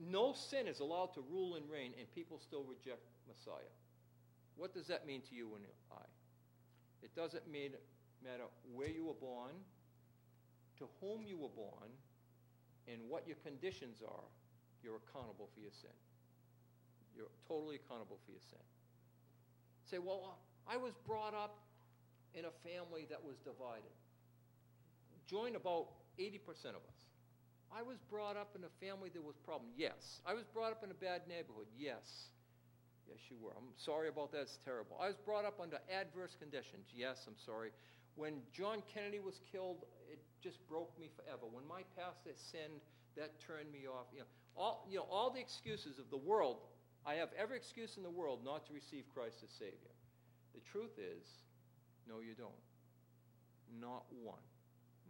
No 0.00 0.32
sin 0.32 0.68
is 0.68 0.80
allowed 0.80 1.12
to 1.14 1.24
rule 1.30 1.56
and 1.56 1.68
reign, 1.68 1.92
and 1.98 2.10
people 2.14 2.38
still 2.38 2.62
reject 2.62 3.02
Messiah. 3.28 3.74
What 4.56 4.72
does 4.72 4.86
that 4.86 5.06
mean 5.06 5.20
to 5.28 5.34
you 5.34 5.54
and 5.56 5.64
I? 5.92 6.04
It 7.02 7.14
doesn't 7.16 7.50
mean 7.50 7.72
matter 8.22 8.44
where 8.72 8.88
you 8.88 9.06
were 9.06 9.14
born, 9.20 9.52
to 10.78 10.86
whom 11.00 11.24
you 11.26 11.36
were 11.36 11.48
born, 11.48 11.90
and 12.86 13.00
what 13.08 13.26
your 13.26 13.36
conditions 13.44 14.02
are, 14.06 14.28
you're 14.82 15.00
accountable 15.08 15.48
for 15.52 15.60
your 15.60 15.72
sin. 15.72 15.90
You're 17.16 17.30
totally 17.48 17.76
accountable 17.76 18.18
for 18.24 18.30
your 18.30 18.40
sin. 18.48 18.62
Say, 19.84 19.98
well, 19.98 20.38
I 20.68 20.76
was 20.76 20.92
brought 21.06 21.34
up 21.34 21.58
in 22.34 22.44
a 22.44 22.54
family 22.62 23.06
that 23.10 23.22
was 23.22 23.36
divided. 23.42 23.94
Join 25.26 25.56
about 25.56 25.88
80% 26.18 26.74
of 26.74 26.82
us. 26.86 27.00
I 27.70 27.82
was 27.82 27.98
brought 28.10 28.36
up 28.36 28.58
in 28.58 28.66
a 28.66 28.72
family 28.82 29.10
that 29.14 29.22
was 29.22 29.36
problem. 29.46 29.70
Yes. 29.76 30.20
I 30.26 30.34
was 30.34 30.44
brought 30.44 30.72
up 30.72 30.82
in 30.82 30.90
a 30.90 30.98
bad 30.98 31.22
neighborhood. 31.28 31.70
Yes. 31.78 32.34
Yes, 33.06 33.18
you 33.30 33.36
were. 33.40 33.54
I'm 33.54 33.74
sorry 33.76 34.08
about 34.08 34.32
that. 34.32 34.42
It's 34.42 34.58
terrible. 34.64 34.98
I 35.00 35.06
was 35.06 35.16
brought 35.16 35.44
up 35.44 35.60
under 35.62 35.78
adverse 35.90 36.34
conditions. 36.38 36.90
Yes, 36.94 37.26
I'm 37.26 37.38
sorry. 37.38 37.70
When 38.16 38.42
John 38.52 38.82
Kennedy 38.92 39.20
was 39.20 39.40
killed, 39.50 39.86
it 40.10 40.18
just 40.42 40.58
broke 40.68 40.90
me 40.98 41.10
forever. 41.14 41.46
When 41.50 41.66
my 41.66 41.82
pastor 41.94 42.34
sinned, 42.34 42.82
that 43.16 43.38
turned 43.38 43.70
me 43.70 43.86
off. 43.86 44.06
You 44.12 44.26
know, 44.26 44.30
all, 44.56 44.86
you 44.90 44.98
know, 44.98 45.06
all 45.10 45.30
the 45.30 45.40
excuses 45.40 45.98
of 45.98 46.10
the 46.10 46.18
world, 46.18 46.58
I 47.06 47.14
have 47.14 47.30
every 47.38 47.56
excuse 47.56 47.96
in 47.96 48.02
the 48.02 48.10
world 48.10 48.44
not 48.44 48.66
to 48.66 48.72
receive 48.72 49.04
Christ 49.14 49.42
as 49.42 49.50
Savior. 49.50 49.94
The 50.54 50.60
truth 50.70 50.98
is, 50.98 51.22
no, 52.10 52.18
you 52.18 52.34
don't. 52.34 52.50
Not 53.80 54.04
one. 54.22 54.42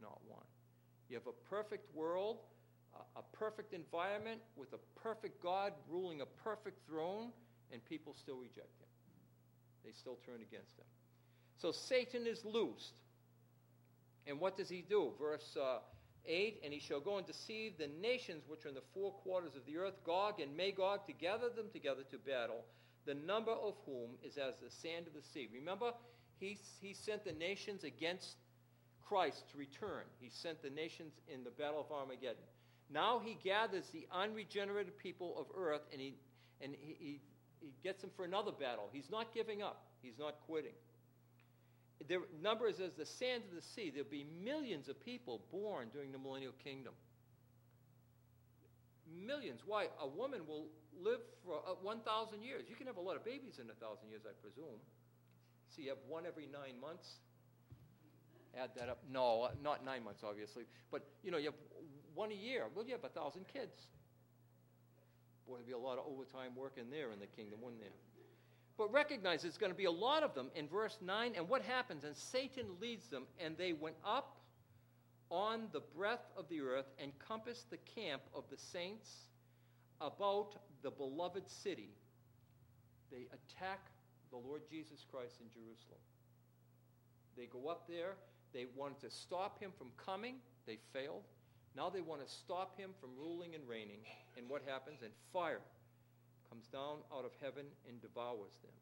Not 0.01 0.19
one. 0.29 0.45
You 1.09 1.17
have 1.17 1.27
a 1.27 1.49
perfect 1.49 1.95
world, 1.95 2.39
a, 3.17 3.23
perfect 3.33 3.73
environment 3.73 4.41
with 4.55 4.73
a 4.75 5.01
perfect 5.01 5.43
God 5.43 5.73
ruling 5.89 6.21
a 6.21 6.27
perfect 6.27 6.87
throne, 6.87 7.31
and 7.73 7.85
people 7.87 8.15
still 8.15 8.37
reject 8.37 8.79
him. 8.79 8.89
They 9.85 9.93
still 9.93 10.19
turn 10.27 10.43
against 10.43 10.79
him. 10.79 10.85
So 11.57 11.73
Satan 11.73 12.27
is 12.27 12.45
loosed. 12.45 12.93
And 14.27 14.39
what 14.39 14.57
does 14.57 14.69
he 14.69 14.85
do? 14.89 15.13
Verse 15.19 15.57
uh, 15.61 15.79
8 16.27 16.61
And 16.63 16.73
he 16.73 16.81
shall 16.81 17.01
go 17.01 17.17
and 17.17 17.27
deceive 17.27 17.79
the 17.79 17.89
nations 18.01 18.45
which 18.47 18.67
are 18.67 18.69
in 18.69 18.75
the 18.75 18.83
four 18.93 19.13
quarters 19.13 19.57
of 19.57 19.65
the 19.67 19.79
earth, 19.79 19.95
Gog 20.05 20.41
and 20.41 20.55
Magog, 20.57 21.07
to 21.07 21.13
gather 21.13 21.49
them 21.49 21.67
together 21.73 22.03
to 22.11 22.19
battle, 22.19 22.65
the 23.07 23.15
number 23.15 23.53
of 23.53 23.75
whom 23.87 24.11
is 24.23 24.37
as 24.37 24.55
the 24.63 24.71
sand 24.71 25.07
of 25.07 25.15
the 25.15 25.27
sea. 25.33 25.49
Remember, 25.53 25.93
he, 26.41 26.59
he 26.81 26.95
sent 26.95 27.25
the 27.25 27.33
nations 27.33 27.85
against 27.85 28.37
Christ 29.07 29.45
to 29.53 29.59
return. 29.59 30.05
He 30.19 30.31
sent 30.31 30.63
the 30.63 30.71
nations 30.71 31.13
in 31.33 31.45
the 31.45 31.51
battle 31.51 31.81
of 31.81 31.93
Armageddon. 31.93 32.43
Now 32.93 33.21
he 33.25 33.37
gathers 33.45 33.85
the 33.93 34.07
unregenerated 34.11 34.99
people 34.99 35.37
of 35.39 35.47
earth 35.57 35.83
and 35.93 36.01
he, 36.01 36.15
and 36.61 36.75
he, 36.81 36.97
he, 36.99 37.21
he 37.61 37.73
gets 37.85 38.01
them 38.01 38.11
for 38.17 38.25
another 38.25 38.53
battle. 38.53 38.89
He's 38.93 39.11
not 39.11 39.35
giving 39.35 39.63
up, 39.63 39.85
he's 40.03 40.19
not 40.19 40.41
quitting. 40.47 40.75
Their 42.09 42.21
number 42.43 42.67
is 42.67 42.81
as 42.81 42.95
the 42.95 43.05
sand 43.05 43.43
of 43.51 43.55
the 43.55 43.63
sea. 43.63 43.91
There'll 43.91 44.09
be 44.09 44.25
millions 44.43 44.89
of 44.89 44.99
people 45.05 45.43
born 45.53 45.89
during 45.93 46.13
the 46.13 46.19
millennial 46.19 46.55
kingdom. 46.65 46.95
Millions. 49.27 49.61
Why? 49.67 49.89
A 50.01 50.09
woman 50.09 50.47
will 50.49 50.67
live 50.99 51.21
for 51.45 51.61
uh, 51.69 51.75
1,000 51.83 52.43
years. 52.43 52.65
You 52.69 52.77
can 52.77 52.87
have 52.87 52.97
a 52.97 53.01
lot 53.01 53.17
of 53.17 53.25
babies 53.25 53.59
in 53.61 53.67
1,000 53.67 54.09
years, 54.09 54.23
I 54.25 54.33
presume. 54.41 54.81
So 55.71 55.83
you 55.83 55.89
have 55.89 55.99
one 56.09 56.27
every 56.27 56.47
nine 56.47 56.81
months. 56.81 57.07
Add 58.59 58.71
that 58.77 58.89
up. 58.89 58.99
No, 59.11 59.43
uh, 59.43 59.51
not 59.63 59.85
nine 59.85 60.03
months, 60.03 60.23
obviously. 60.25 60.65
But, 60.91 61.07
you 61.23 61.31
know, 61.31 61.39
you 61.39 61.47
have 61.47 61.61
one 62.15 62.33
a 62.33 62.35
year. 62.35 62.67
Well, 62.75 62.85
you 62.85 62.93
have 62.93 63.05
a 63.05 63.15
1,000 63.15 63.47
kids. 63.47 63.87
Boy, 65.47 65.55
there'd 65.55 65.67
be 65.67 65.73
a 65.73 65.79
lot 65.79 65.99
of 65.99 66.05
overtime 66.07 66.57
work 66.57 66.75
in 66.77 66.91
there 66.91 67.13
in 67.13 67.21
the 67.21 67.27
kingdom, 67.27 67.61
wouldn't 67.63 67.81
there? 67.81 67.93
But 68.77 68.93
recognize 68.93 69.43
there's 69.43 69.59
going 69.59 69.73
to 69.73 69.79
be 69.79 69.85
a 69.85 69.91
lot 69.91 70.23
of 70.23 70.35
them 70.35 70.51
in 70.57 70.67
verse 70.67 70.99
9. 71.01 71.35
And 71.37 71.49
what 71.49 71.63
happens? 71.63 72.03
And 72.03 72.17
Satan 72.17 72.65
leads 72.81 73.07
them, 73.07 73.25
and 73.39 73.57
they 73.57 73.73
went 73.73 73.97
up 74.05 74.37
on 75.31 75.69
the 75.73 75.81
breadth 75.97 76.27
of 76.37 76.49
the 76.49 76.61
earth 76.61 76.87
and 76.99 77.13
compassed 77.19 77.71
the 77.71 77.79
camp 77.95 78.23
of 78.35 78.45
the 78.51 78.57
saints 78.57 79.09
about 80.01 80.57
the 80.83 80.91
beloved 80.91 81.49
city. 81.49 81.91
They 83.13 83.27
attack 83.27 83.90
the 84.31 84.39
Lord 84.39 84.63
Jesus 84.71 85.05
Christ 85.11 85.41
in 85.41 85.51
Jerusalem. 85.51 86.01
They 87.37 87.47
go 87.47 87.69
up 87.69 87.87
there. 87.89 88.15
They 88.53 88.67
wanted 88.75 89.01
to 89.01 89.11
stop 89.11 89.61
him 89.61 89.71
from 89.77 89.89
coming. 89.97 90.37
They 90.67 90.79
failed. 90.93 91.23
Now 91.77 91.91
they 91.91 92.01
want 92.01 92.27
to 92.27 92.31
stop 92.31 92.79
him 92.79 92.91
from 93.01 93.11
ruling 93.19 93.55
and 93.55 93.67
reigning. 93.69 94.03
And 94.37 94.49
what 94.49 94.63
happens? 94.67 95.03
And 95.03 95.13
fire 95.33 95.63
comes 96.49 96.67
down 96.67 96.99
out 97.15 97.25
of 97.25 97.31
heaven 97.41 97.67
and 97.87 98.03
devours 98.03 98.59
them. 98.63 98.75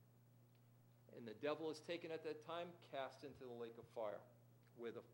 And 1.17 1.27
the 1.27 1.37
devil 1.43 1.71
is 1.71 1.81
taken 1.81 2.11
at 2.11 2.25
that 2.25 2.47
time, 2.47 2.69
cast 2.93 3.25
into 3.25 3.45
the 3.45 3.61
lake 3.61 3.77
of 3.79 3.85
fire, 3.95 4.21
where 4.77 4.93
the 4.93 5.05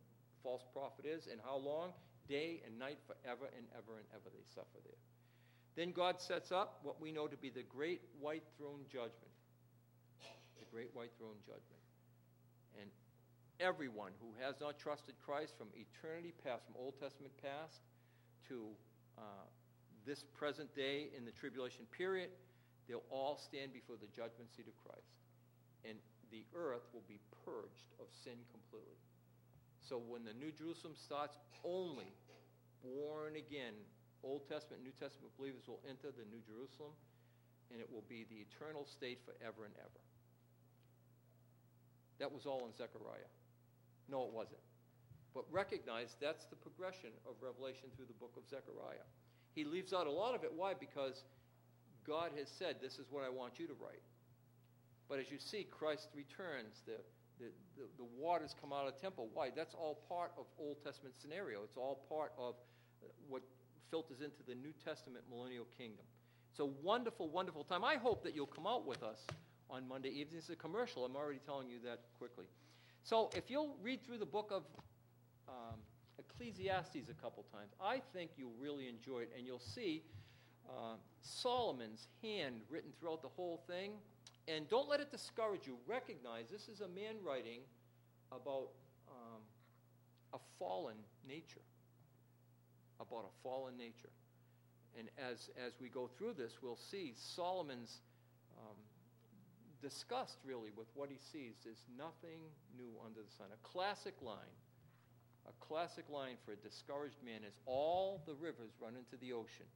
false 0.43 0.63
prophet 0.73 1.07
is, 1.07 1.27
and 1.31 1.41
how 1.43 1.57
long? 1.57 1.91
Day 2.29 2.63
and 2.65 2.79
night, 2.79 2.99
forever 3.07 3.51
and 3.57 3.67
ever 3.73 3.99
and 3.99 4.07
ever 4.15 4.31
they 4.33 4.45
suffer 4.55 4.81
there. 4.85 5.01
Then 5.77 5.93
God 5.93 6.21
sets 6.21 6.53
up 6.53 6.81
what 6.83 7.01
we 7.01 7.11
know 7.11 7.27
to 7.27 7.37
be 7.37 7.51
the 7.51 7.63
great 7.63 8.01
white 8.21 8.45
throne 8.57 8.87
judgment. 8.91 9.34
Great 10.75 10.91
white 10.91 11.15
throne 11.15 11.39
judgment. 11.47 11.79
And 12.83 12.91
everyone 13.63 14.11
who 14.19 14.35
has 14.43 14.59
not 14.59 14.75
trusted 14.75 15.15
Christ 15.23 15.55
from 15.55 15.71
eternity 15.71 16.35
past, 16.43 16.67
from 16.67 16.75
Old 16.75 16.99
Testament 16.99 17.31
past, 17.39 17.79
to 18.51 18.75
uh, 19.15 19.47
this 20.03 20.27
present 20.35 20.75
day 20.75 21.15
in 21.15 21.23
the 21.23 21.31
tribulation 21.31 21.87
period, 21.95 22.35
they'll 22.91 23.07
all 23.07 23.39
stand 23.39 23.71
before 23.71 23.95
the 24.03 24.11
judgment 24.11 24.51
seat 24.51 24.67
of 24.67 24.75
Christ. 24.83 25.15
And 25.87 25.95
the 26.35 26.43
earth 26.59 26.91
will 26.91 27.07
be 27.07 27.23
purged 27.47 27.95
of 28.03 28.11
sin 28.11 28.43
completely. 28.51 28.99
So 29.79 30.03
when 30.03 30.27
the 30.27 30.35
New 30.35 30.51
Jerusalem 30.51 30.99
starts, 30.99 31.39
only 31.63 32.11
born 32.83 33.39
again 33.39 33.79
Old 34.27 34.51
Testament, 34.51 34.83
New 34.83 34.97
Testament 34.99 35.31
believers 35.39 35.71
will 35.71 35.87
enter 35.87 36.11
the 36.11 36.27
New 36.35 36.43
Jerusalem, 36.43 36.99
and 37.71 37.79
it 37.79 37.87
will 37.87 38.03
be 38.11 38.27
the 38.27 38.43
eternal 38.43 38.83
state 38.83 39.23
forever 39.23 39.71
and 39.71 39.75
ever. 39.79 40.03
That 42.19 42.33
was 42.33 42.47
all 42.47 42.67
in 42.67 42.73
Zechariah. 42.77 43.31
No, 44.09 44.25
it 44.25 44.33
wasn't. 44.33 44.63
But 45.35 45.45
recognize 45.51 46.15
that's 46.21 46.47
the 46.47 46.57
progression 46.57 47.11
of 47.27 47.35
Revelation 47.43 47.91
through 47.97 48.07
the 48.07 48.21
book 48.23 48.35
of 48.37 48.47
Zechariah. 48.49 49.03
He 49.55 49.65
leaves 49.65 49.93
out 49.93 50.07
a 50.07 50.11
lot 50.11 50.35
of 50.35 50.45
it. 50.45 50.53
Why? 50.55 50.75
Because 50.75 51.25
God 52.07 52.31
has 52.39 52.49
said, 52.49 52.77
This 52.81 52.99
is 52.99 53.07
what 53.11 53.25
I 53.25 53.31
want 53.31 53.59
you 53.59 53.67
to 53.67 53.75
write. 53.75 54.03
But 55.09 55.19
as 55.19 55.31
you 55.31 55.39
see, 55.39 55.67
Christ 55.71 56.09
returns. 56.15 56.83
The, 56.87 56.99
the, 57.39 57.51
the, 57.77 57.85
the, 57.99 58.09
waters 58.17 58.55
come 58.61 58.73
out 58.73 58.87
of 58.87 58.95
the 58.95 59.01
temple. 59.01 59.29
Why? 59.35 59.51
That's 59.55 59.75
all 59.75 59.99
part 60.09 60.31
of 60.39 60.47
Old 60.59 60.77
Testament 60.85 61.15
scenario. 61.21 61.63
It's 61.65 61.77
all 61.77 62.07
part 62.09 62.33
of 62.39 62.55
uh, 63.03 63.09
what 63.29 63.43
filters 63.91 64.21
into 64.21 64.43
the 64.47 64.55
New 64.55 64.73
Testament 64.85 65.25
millennial 65.29 65.67
kingdom. 65.77 66.07
It's 66.51 66.61
a 66.61 66.67
wonderful, 66.67 67.29
wonderful 67.29 67.65
time. 67.65 67.85
I 67.85 67.97
hope 67.97 68.23
that 68.23 68.35
you'll 68.35 68.47
come 68.47 68.67
out 68.67 68.87
with 68.87 69.03
us 69.03 69.19
on 69.71 69.87
Monday 69.89 70.11
evening. 70.11 70.39
It's 70.39 70.51
a 70.51 70.57
commercial. 70.57 71.05
I'm 71.05 71.17
already 71.17 71.41
telling 71.45 71.69
you 71.69 71.79
that 71.85 72.01
quickly. 72.19 72.47
So 73.03 73.31
if 73.35 73.51
you'll 73.51 73.77
read 73.83 74.05
through 74.05 74.19
the 74.19 74.27
book 74.27 74.51
of 74.51 74.63
um, 75.49 75.79
Ecclesiastes 76.19 77.09
a 77.11 77.23
couple 77.23 77.45
times, 77.53 77.73
I 77.83 78.01
think 78.13 78.33
you'll 78.37 78.57
really 78.59 78.89
enjoy 78.89 79.21
it, 79.21 79.33
and 79.37 79.47
you'll 79.47 79.59
see 79.59 80.03
uh, 80.69 80.97
Solomon's 81.21 82.09
hand 82.23 82.63
written 82.71 82.91
throughout 82.99 83.23
the 83.23 83.29
whole 83.29 83.63
thing. 83.67 83.93
And 84.47 84.69
don't 84.69 84.89
let 84.89 85.01
it 85.01 85.11
discourage 85.11 85.67
you. 85.67 85.77
Recognize 85.87 86.51
this 86.51 86.69
is 86.69 86.81
a 86.81 86.89
man 86.89 87.17
writing 87.25 87.61
about 88.31 88.69
um, 89.09 89.41
a 90.35 90.39
fallen 90.59 90.97
nature. 91.27 91.63
About 93.01 93.25
a 93.25 93.43
fallen 93.43 93.77
nature. 93.77 94.11
And 94.99 95.09
as, 95.19 95.51
as 95.65 95.73
we 95.81 95.89
go 95.89 96.09
through 96.17 96.35
this, 96.35 96.59
we'll 96.63 96.77
see 96.77 97.15
Solomon's 97.17 98.01
disgust, 99.85 100.39
really, 100.47 100.71
with 100.75 100.89
what 100.95 101.11
he 101.11 101.19
sees. 101.21 101.61
is 101.69 101.85
nothing 101.99 102.41
new 102.75 102.89
under 103.05 103.21
the 103.21 103.31
sun. 103.37 103.49
A 103.53 103.69
classic 103.69 104.15
line. 104.23 104.57
A 105.47 105.53
classic 105.61 106.07
line 106.09 106.37
for 106.45 106.53
a 106.53 106.57
discouraged 106.57 107.21
man 107.23 107.45
is 107.47 107.53
all 107.67 108.23
the 108.25 108.33
rivers 108.33 108.73
run 108.81 108.95
into 108.97 109.21
the 109.21 109.35
ocean, 109.35 109.69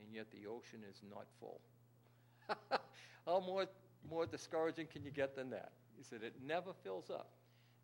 and 0.00 0.12
yet 0.12 0.26
the 0.32 0.50
ocean 0.50 0.80
is 0.90 1.00
not 1.08 1.26
full. 1.38 1.60
How 3.26 3.38
more, 3.46 3.66
more 4.10 4.26
discouraging 4.26 4.88
can 4.92 5.04
you 5.04 5.12
get 5.12 5.36
than 5.36 5.50
that? 5.50 5.70
He 5.96 6.02
said, 6.02 6.24
it 6.24 6.34
never 6.44 6.72
fills 6.82 7.08
up. 7.08 7.30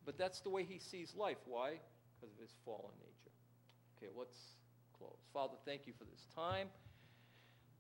But 0.05 0.19
that's 0.19 0.41
the 0.41 0.51
way 0.51 0.65
he 0.65 0.81
sees 0.81 1.15
life. 1.17 1.39
Why? 1.47 1.79
Because 2.19 2.35
of 2.35 2.41
his 2.41 2.55
fallen 2.65 2.95
nature. 2.99 3.33
Okay, 3.97 4.11
let's 4.19 4.37
close. 4.99 5.19
Father, 5.33 5.55
thank 5.65 5.87
you 5.87 5.93
for 5.97 6.05
this 6.05 6.27
time. 6.35 6.67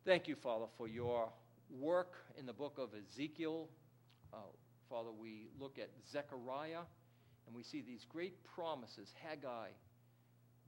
Thank 0.04 0.28
you, 0.28 0.36
Father, 0.36 0.66
for 0.78 0.86
your 0.86 1.28
work 1.78 2.14
in 2.38 2.46
the 2.46 2.52
book 2.52 2.78
of 2.78 2.90
Ezekiel. 2.94 3.68
Uh, 4.32 4.36
Father, 4.88 5.10
we 5.10 5.48
look 5.58 5.78
at 5.78 5.90
Zechariah 6.10 6.84
and 7.46 7.56
we 7.56 7.62
see 7.62 7.82
these 7.82 8.04
great 8.08 8.34
promises, 8.54 9.08
Haggai, 9.22 9.68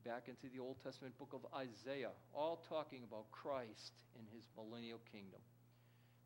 back 0.05 0.29
into 0.29 0.53
the 0.55 0.61
Old 0.61 0.77
Testament 0.83 1.17
book 1.19 1.33
of 1.33 1.47
Isaiah, 1.55 2.11
all 2.35 2.65
talking 2.69 3.03
about 3.07 3.31
Christ 3.31 3.93
and 4.19 4.27
his 4.35 4.45
millennial 4.57 5.01
kingdom. 5.11 5.41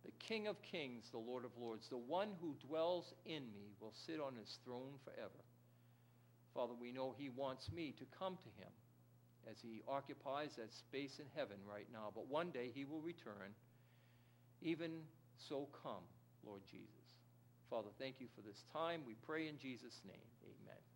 The 0.05 0.12
King 0.18 0.47
of 0.47 0.61
kings, 0.62 1.05
the 1.11 1.18
Lord 1.18 1.45
of 1.45 1.51
lords, 1.61 1.89
the 1.89 1.99
one 1.99 2.29
who 2.41 2.57
dwells 2.66 3.12
in 3.26 3.43
me 3.53 3.74
will 3.81 3.93
sit 4.07 4.20
on 4.20 4.35
his 4.37 4.59
throne 4.64 4.95
forever. 5.05 5.43
Father, 6.55 6.72
we 6.81 6.93
know 6.93 7.14
he 7.16 7.31
wants 7.31 7.70
me 7.72 7.95
to 7.99 8.05
come 8.18 8.37
to 8.37 8.62
him 8.62 8.72
as 9.51 9.57
he 9.62 9.83
occupies 9.89 10.51
that 10.57 10.72
space 10.74 11.18
in 11.18 11.26
heaven 11.35 11.57
right 11.68 11.87
now. 11.93 12.11
But 12.14 12.29
one 12.29 12.51
day 12.51 12.70
he 12.74 12.85
will 12.85 13.01
return. 13.01 13.55
Even 14.62 14.90
so, 15.36 15.68
come, 15.82 16.02
Lord 16.44 16.62
Jesus. 16.70 16.88
Father, 17.70 17.88
thank 17.98 18.16
you 18.20 18.26
for 18.34 18.42
this 18.42 18.64
time. 18.72 19.02
We 19.06 19.14
pray 19.26 19.48
in 19.48 19.59
Jesus' 19.59 20.00
name. 20.04 20.28
Amen. 20.42 20.88